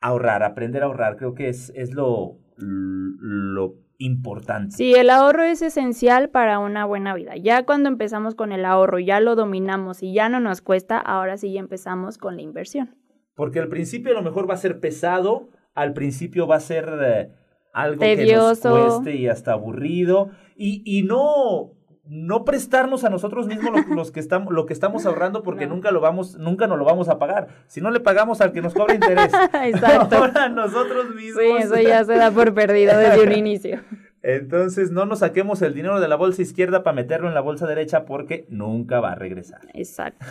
ahorrar, 0.00 0.42
aprender 0.42 0.82
a 0.82 0.86
ahorrar. 0.86 1.16
Creo 1.16 1.34
que 1.34 1.48
es, 1.48 1.72
es 1.74 1.92
lo, 1.92 2.38
lo 2.56 3.76
importante. 3.98 4.76
Sí, 4.76 4.94
el 4.94 5.10
ahorro 5.10 5.44
es 5.44 5.62
esencial 5.62 6.28
para 6.28 6.58
una 6.58 6.84
buena 6.84 7.14
vida. 7.14 7.36
Ya 7.36 7.64
cuando 7.64 7.88
empezamos 7.88 8.34
con 8.34 8.52
el 8.52 8.64
ahorro, 8.64 8.98
ya 8.98 9.20
lo 9.20 9.36
dominamos 9.36 10.02
y 10.02 10.12
ya 10.12 10.28
no 10.28 10.40
nos 10.40 10.60
cuesta, 10.60 10.98
ahora 10.98 11.36
sí 11.36 11.52
ya 11.52 11.60
empezamos 11.60 12.18
con 12.18 12.36
la 12.36 12.42
inversión. 12.42 12.94
Porque 13.34 13.60
al 13.60 13.68
principio 13.68 14.12
a 14.12 14.14
lo 14.14 14.22
mejor 14.22 14.48
va 14.48 14.54
a 14.54 14.58
ser 14.58 14.80
pesado, 14.80 15.48
al 15.74 15.94
principio 15.94 16.46
va 16.46 16.56
a 16.56 16.60
ser... 16.60 16.88
Eh, 17.02 17.41
algo 17.72 18.00
Tedioso. 18.00 18.62
que 18.62 18.68
nos 18.68 18.94
cueste 18.94 19.16
y 19.16 19.28
hasta 19.28 19.52
aburrido. 19.52 20.30
Y, 20.56 20.82
y 20.84 21.02
no 21.02 21.72
no 22.04 22.44
prestarnos 22.44 23.04
a 23.04 23.10
nosotros 23.10 23.46
mismos 23.46 23.72
lo, 23.88 23.94
los 23.94 24.10
que 24.10 24.18
estamos 24.18 24.52
lo 24.52 24.66
que 24.66 24.72
estamos 24.72 25.06
ahorrando 25.06 25.42
porque 25.42 25.66
nunca 25.68 25.90
lo 25.90 26.00
vamos 26.00 26.36
nunca 26.36 26.66
nos 26.66 26.78
lo 26.78 26.84
vamos 26.84 27.08
a 27.08 27.18
pagar. 27.18 27.48
Si 27.66 27.80
no 27.80 27.90
le 27.90 28.00
pagamos 28.00 28.40
al 28.40 28.52
que 28.52 28.60
nos 28.60 28.74
cobra 28.74 28.94
interés 28.94 29.32
exacto. 29.64 30.16
ahora 30.16 30.48
nosotros 30.48 31.14
mismos. 31.14 31.42
sí 31.42 31.62
eso 31.62 31.76
ya 31.76 32.04
se 32.04 32.14
da 32.14 32.30
por 32.30 32.52
perdido 32.54 32.96
desde 32.98 33.22
un 33.22 33.32
inicio. 33.36 33.80
Entonces 34.24 34.92
no 34.92 35.04
nos 35.04 35.18
saquemos 35.18 35.62
el 35.62 35.74
dinero 35.74 35.98
de 35.98 36.06
la 36.06 36.14
bolsa 36.14 36.42
izquierda 36.42 36.84
para 36.84 36.94
meterlo 36.94 37.26
en 37.26 37.34
la 37.34 37.40
bolsa 37.40 37.66
derecha 37.66 38.04
porque 38.04 38.46
nunca 38.48 39.00
va 39.00 39.12
a 39.12 39.14
regresar. 39.16 39.62
Exacto. 39.74 40.24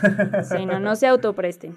Sí 0.43 0.65
no 0.65 0.79
no 0.79 0.95
se 0.95 1.07
autopresten. 1.07 1.75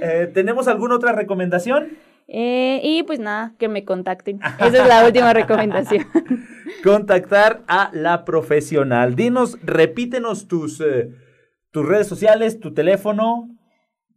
Eh, 0.00 0.30
tenemos 0.32 0.68
alguna 0.68 0.96
otra 0.96 1.12
recomendación 1.12 1.88
eh, 2.26 2.80
y 2.82 3.02
pues 3.02 3.18
nada, 3.18 3.54
que 3.58 3.68
me 3.68 3.84
contacten. 3.84 4.40
Esa 4.58 4.82
es 4.82 4.88
la 4.88 5.04
última 5.06 5.32
recomendación. 5.32 6.06
Contactar 6.82 7.62
a 7.66 7.90
la 7.92 8.24
profesional. 8.24 9.14
Dinos, 9.14 9.58
repítenos 9.62 10.48
tus, 10.48 10.80
eh, 10.80 11.10
tus 11.70 11.86
redes 11.86 12.06
sociales, 12.06 12.60
tu 12.60 12.72
teléfono. 12.72 13.48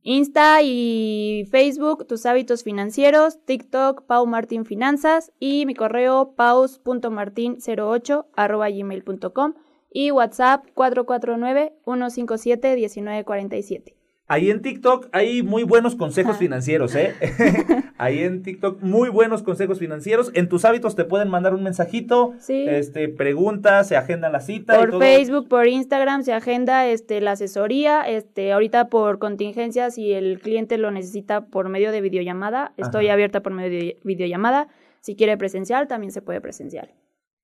Insta 0.03 0.61
y 0.63 1.45
Facebook, 1.51 2.07
tus 2.07 2.25
hábitos 2.25 2.63
financieros, 2.63 3.43
TikTok, 3.43 4.05
Pau 4.05 4.25
Martín 4.25 4.63
Finanzas 4.65 5.33
y 5.37 5.65
mi 5.65 5.73
correo 5.73 6.33
paus.martin08 6.37 8.27
arroba 8.33 8.69
gmail.com 8.69 9.55
y 9.91 10.11
WhatsApp 10.11 10.63
449 10.75 11.73
157 11.83 12.75
1947. 12.77 13.96
Ahí 14.29 14.51
en 14.51 14.61
TikTok 14.61 15.07
hay 15.13 15.41
muy 15.41 15.63
buenos 15.63 15.95
consejos 15.95 16.37
financieros, 16.37 16.95
¿eh? 16.95 17.13
Ahí 17.97 18.19
en 18.19 18.43
TikTok 18.43 18.81
muy 18.81 19.07
buenos 19.09 19.41
consejos 19.41 19.79
financieros. 19.79 20.31
En 20.33 20.49
tus 20.49 20.65
hábitos 20.65 20.95
te 20.95 21.05
pueden 21.05 21.29
mandar 21.29 21.53
un 21.53 21.63
mensajito, 21.63 22.33
sí. 22.39 22.65
este, 22.67 23.07
preguntas, 23.07 23.87
se 23.87 23.95
agenda 23.95 24.29
la 24.29 24.41
cita. 24.41 24.77
Por 24.77 24.99
Facebook, 24.99 25.47
por 25.47 25.67
Instagram 25.67 26.23
se 26.23 26.33
agenda 26.33 26.87
este, 26.87 27.21
la 27.21 27.31
asesoría. 27.31 28.01
Este, 28.01 28.51
ahorita 28.51 28.89
por 28.89 29.17
contingencias, 29.17 29.95
si 29.95 30.11
el 30.11 30.39
cliente 30.41 30.77
lo 30.77 30.91
necesita 30.91 31.45
por 31.45 31.69
medio 31.69 31.93
de 31.93 32.01
videollamada, 32.01 32.73
estoy 32.75 33.07
abierta 33.07 33.41
por 33.41 33.53
medio 33.53 33.69
de 33.69 33.99
videollamada. 34.03 34.67
Si 34.99 35.15
quiere 35.15 35.37
presencial, 35.37 35.87
también 35.87 36.11
se 36.11 36.21
puede 36.21 36.41
presencial. 36.41 36.93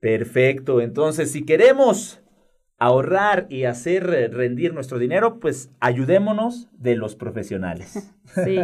Perfecto. 0.01 0.81
Entonces, 0.81 1.31
si 1.31 1.45
queremos 1.45 2.22
ahorrar 2.83 3.47
y 3.49 3.63
hacer 3.63 4.13
eh, 4.13 4.27
rendir 4.27 4.73
nuestro 4.73 4.99
dinero, 4.99 5.39
pues 5.39 5.71
ayudémonos 5.79 6.67
de 6.77 6.95
los 6.95 7.15
profesionales. 7.15 8.13
Sí. 8.33 8.57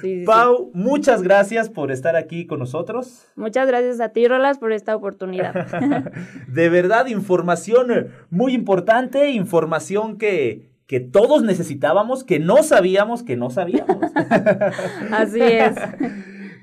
sí, 0.00 0.22
Pau, 0.24 0.70
muchas 0.72 1.20
gracias 1.20 1.70
por 1.70 1.90
estar 1.90 2.14
aquí 2.14 2.46
con 2.46 2.60
nosotros. 2.60 3.26
Muchas 3.34 3.66
gracias 3.66 3.98
a 3.98 4.10
ti, 4.10 4.28
Rolas, 4.28 4.58
por 4.58 4.70
esta 4.70 4.94
oportunidad. 4.94 5.66
de 6.46 6.68
verdad, 6.68 7.06
información 7.06 8.12
muy 8.30 8.54
importante, 8.54 9.30
información 9.30 10.18
que, 10.18 10.68
que 10.86 11.00
todos 11.00 11.42
necesitábamos, 11.42 12.22
que 12.22 12.38
no 12.38 12.62
sabíamos 12.62 13.24
que 13.24 13.36
no 13.36 13.50
sabíamos. 13.50 14.12
Así 15.10 15.42
es. 15.42 15.74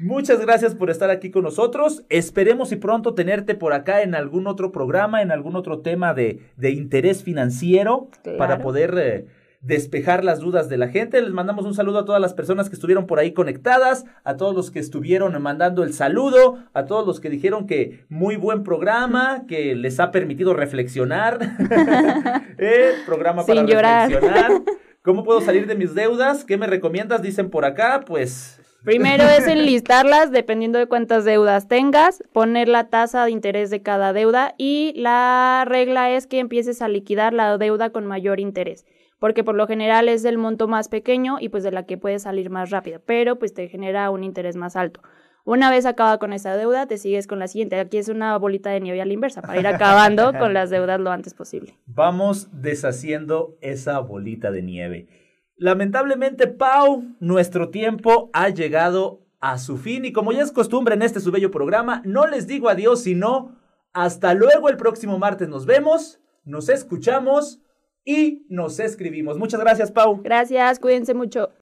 Muchas 0.04 0.41
gracias 0.41 0.76
por 0.76 0.89
estar 0.89 1.10
aquí 1.10 1.32
con 1.32 1.43
nosotros. 1.43 2.04
Esperemos 2.10 2.74
y 2.74 2.76
pronto 2.76 3.14
tenerte 3.14 3.56
por 3.56 3.72
acá 3.72 4.01
en 4.01 4.16
algún 4.16 4.47
otro 4.47 4.74
programa, 4.74 5.22
en 5.22 5.32
algún 5.32 5.56
otro 5.56 5.80
tema 5.80 6.14
de, 6.14 6.41
de 6.58 6.72
interés 6.72 7.24
financiero 7.24 8.10
claro. 8.22 8.38
para 8.38 8.60
poder 8.60 8.95
eh, 8.97 9.26
despejar 9.62 10.26
las 10.26 10.39
dudas 10.39 10.68
de 10.68 10.76
la 10.76 10.89
gente. 10.89 11.22
Les 11.22 11.32
mandamos 11.32 11.66
un 11.66 11.74
saludo 11.74 11.99
a 11.99 12.06
todas 12.06 12.22
las 12.22 12.34
personas 12.34 12.68
que 12.68 12.76
estuvieron 12.76 13.08
por 13.08 13.20
ahí 13.20 13.32
conectadas, 13.32 14.04
a 14.26 14.36
todos 14.36 14.54
los 14.54 14.72
que 14.72 14.80
estuvieron 14.80 15.41
mandando 15.41 15.84
el 15.84 15.93
saludo, 15.93 16.58
a 16.74 16.84
todos 16.84 17.08
los 17.08 17.22
que 17.22 17.30
dijeron 17.30 17.66
que 17.66 18.04
muy 18.10 18.36
buen 18.36 18.64
programa, 18.64 19.45
que 19.47 19.74
les 19.74 20.01
ha 20.01 20.12
permitido 20.12 20.54
reflexionar. 20.54 21.39
eh, 22.58 22.91
programa 23.06 23.43
Sin 23.43 23.56
para 23.56 23.68
llorar. 23.68 24.10
reflexionar. 24.12 24.51
¿Cómo 25.01 25.24
puedo 25.24 25.39
salir 25.39 25.66
de 25.66 25.76
mis 25.76 25.95
deudas? 25.95 26.45
¿Qué 26.45 26.58
me 26.58 26.68
recomiendas? 26.68 27.22
Dicen 27.22 27.49
por 27.49 27.66
acá, 27.66 28.01
pues 28.06 28.62
Primero 28.84 29.23
es 29.23 29.47
enlistarlas 29.47 30.31
dependiendo 30.31 30.77
de 30.77 30.88
cuántas 30.88 31.23
deudas 31.23 31.69
tengas, 31.69 32.21
poner 32.34 32.67
la 32.67 32.89
tasa 32.89 33.23
de 33.23 33.31
interés 33.31 33.69
de 33.69 33.81
cada 33.81 34.11
deuda 34.11 34.55
y 34.57 34.93
la 34.97 35.63
regla 35.65 36.11
es 36.11 36.27
que 36.27 36.39
empieces 36.39 36.81
a 36.81 36.89
liquidar 36.89 37.34
la 37.34 37.57
deuda 37.57 37.91
con 37.91 38.05
mayor 38.05 38.41
interés, 38.41 38.86
porque 39.19 39.45
por 39.45 39.55
lo 39.55 39.67
general 39.67 40.09
es 40.09 40.21
del 40.21 40.38
monto 40.38 40.67
más 40.67 40.89
pequeño 40.89 41.38
y 41.39 41.47
pues 41.47 41.63
de 41.63 41.71
la 41.71 41.86
que 41.86 41.97
puedes 41.97 42.23
salir 42.23 42.49
más 42.49 42.71
rápido, 42.71 42.99
pero 43.05 43.39
pues 43.39 43.53
te 43.53 43.69
genera 43.69 44.09
un 44.09 44.25
interés 44.25 44.57
más 44.57 44.75
alto. 44.75 45.01
Una 45.45 45.69
vez 45.69 45.86
acaba 45.86 46.19
con 46.19 46.34
esa 46.34 46.55
deuda, 46.57 46.86
te 46.86 46.97
sigues 46.97 47.27
con 47.27 47.39
la 47.39 47.47
siguiente. 47.47 47.77
Aquí 47.77 47.97
es 47.97 48.07
una 48.07 48.38
bolita 48.38 48.69
de 48.69 48.79
nieve 48.79 49.01
a 49.01 49.05
la 49.05 49.11
inversa 49.11 49.41
para 49.41 49.59
ir 49.59 49.67
acabando 49.67 50.31
con 50.38 50.53
las 50.53 50.69
deudas 50.69 50.99
lo 51.01 51.11
antes 51.11 51.34
posible. 51.34 51.77
Vamos 51.86 52.49
deshaciendo 52.53 53.57
esa 53.59 53.99
bolita 53.99 54.51
de 54.51 54.61
nieve. 54.61 55.07
Lamentablemente, 55.56 56.47
Pau, 56.47 57.04
nuestro 57.20 57.70
tiempo 57.70 58.30
ha 58.34 58.49
llegado 58.49 59.22
a 59.39 59.58
su 59.58 59.78
fin 59.78 60.06
y 60.06 60.14
como 60.14 60.32
ya 60.32 60.41
es 60.41 60.51
costumbre 60.51 60.95
en 60.95 61.01
este 61.01 61.20
su 61.20 61.32
bello 61.32 61.51
programa, 61.51 62.01
no 62.06 62.28
les 62.28 62.47
digo 62.47 62.70
adiós, 62.70 63.04
sino 63.04 63.56
hasta 63.91 64.34
luego 64.34 64.70
el 64.70 64.78
próximo 64.78 65.20
martes 65.20 65.49
nos 65.49 65.66
vemos, 65.66 66.22
nos 66.45 66.70
escuchamos 66.70 67.62
y 68.06 68.45
nos 68.49 68.80
escribimos. 68.80 69.38
Muchas 69.38 69.60
gracias, 69.60 69.91
Pau. 69.91 70.22
Gracias, 70.24 70.80
cuídense 70.80 71.14
mucho. 71.14 71.51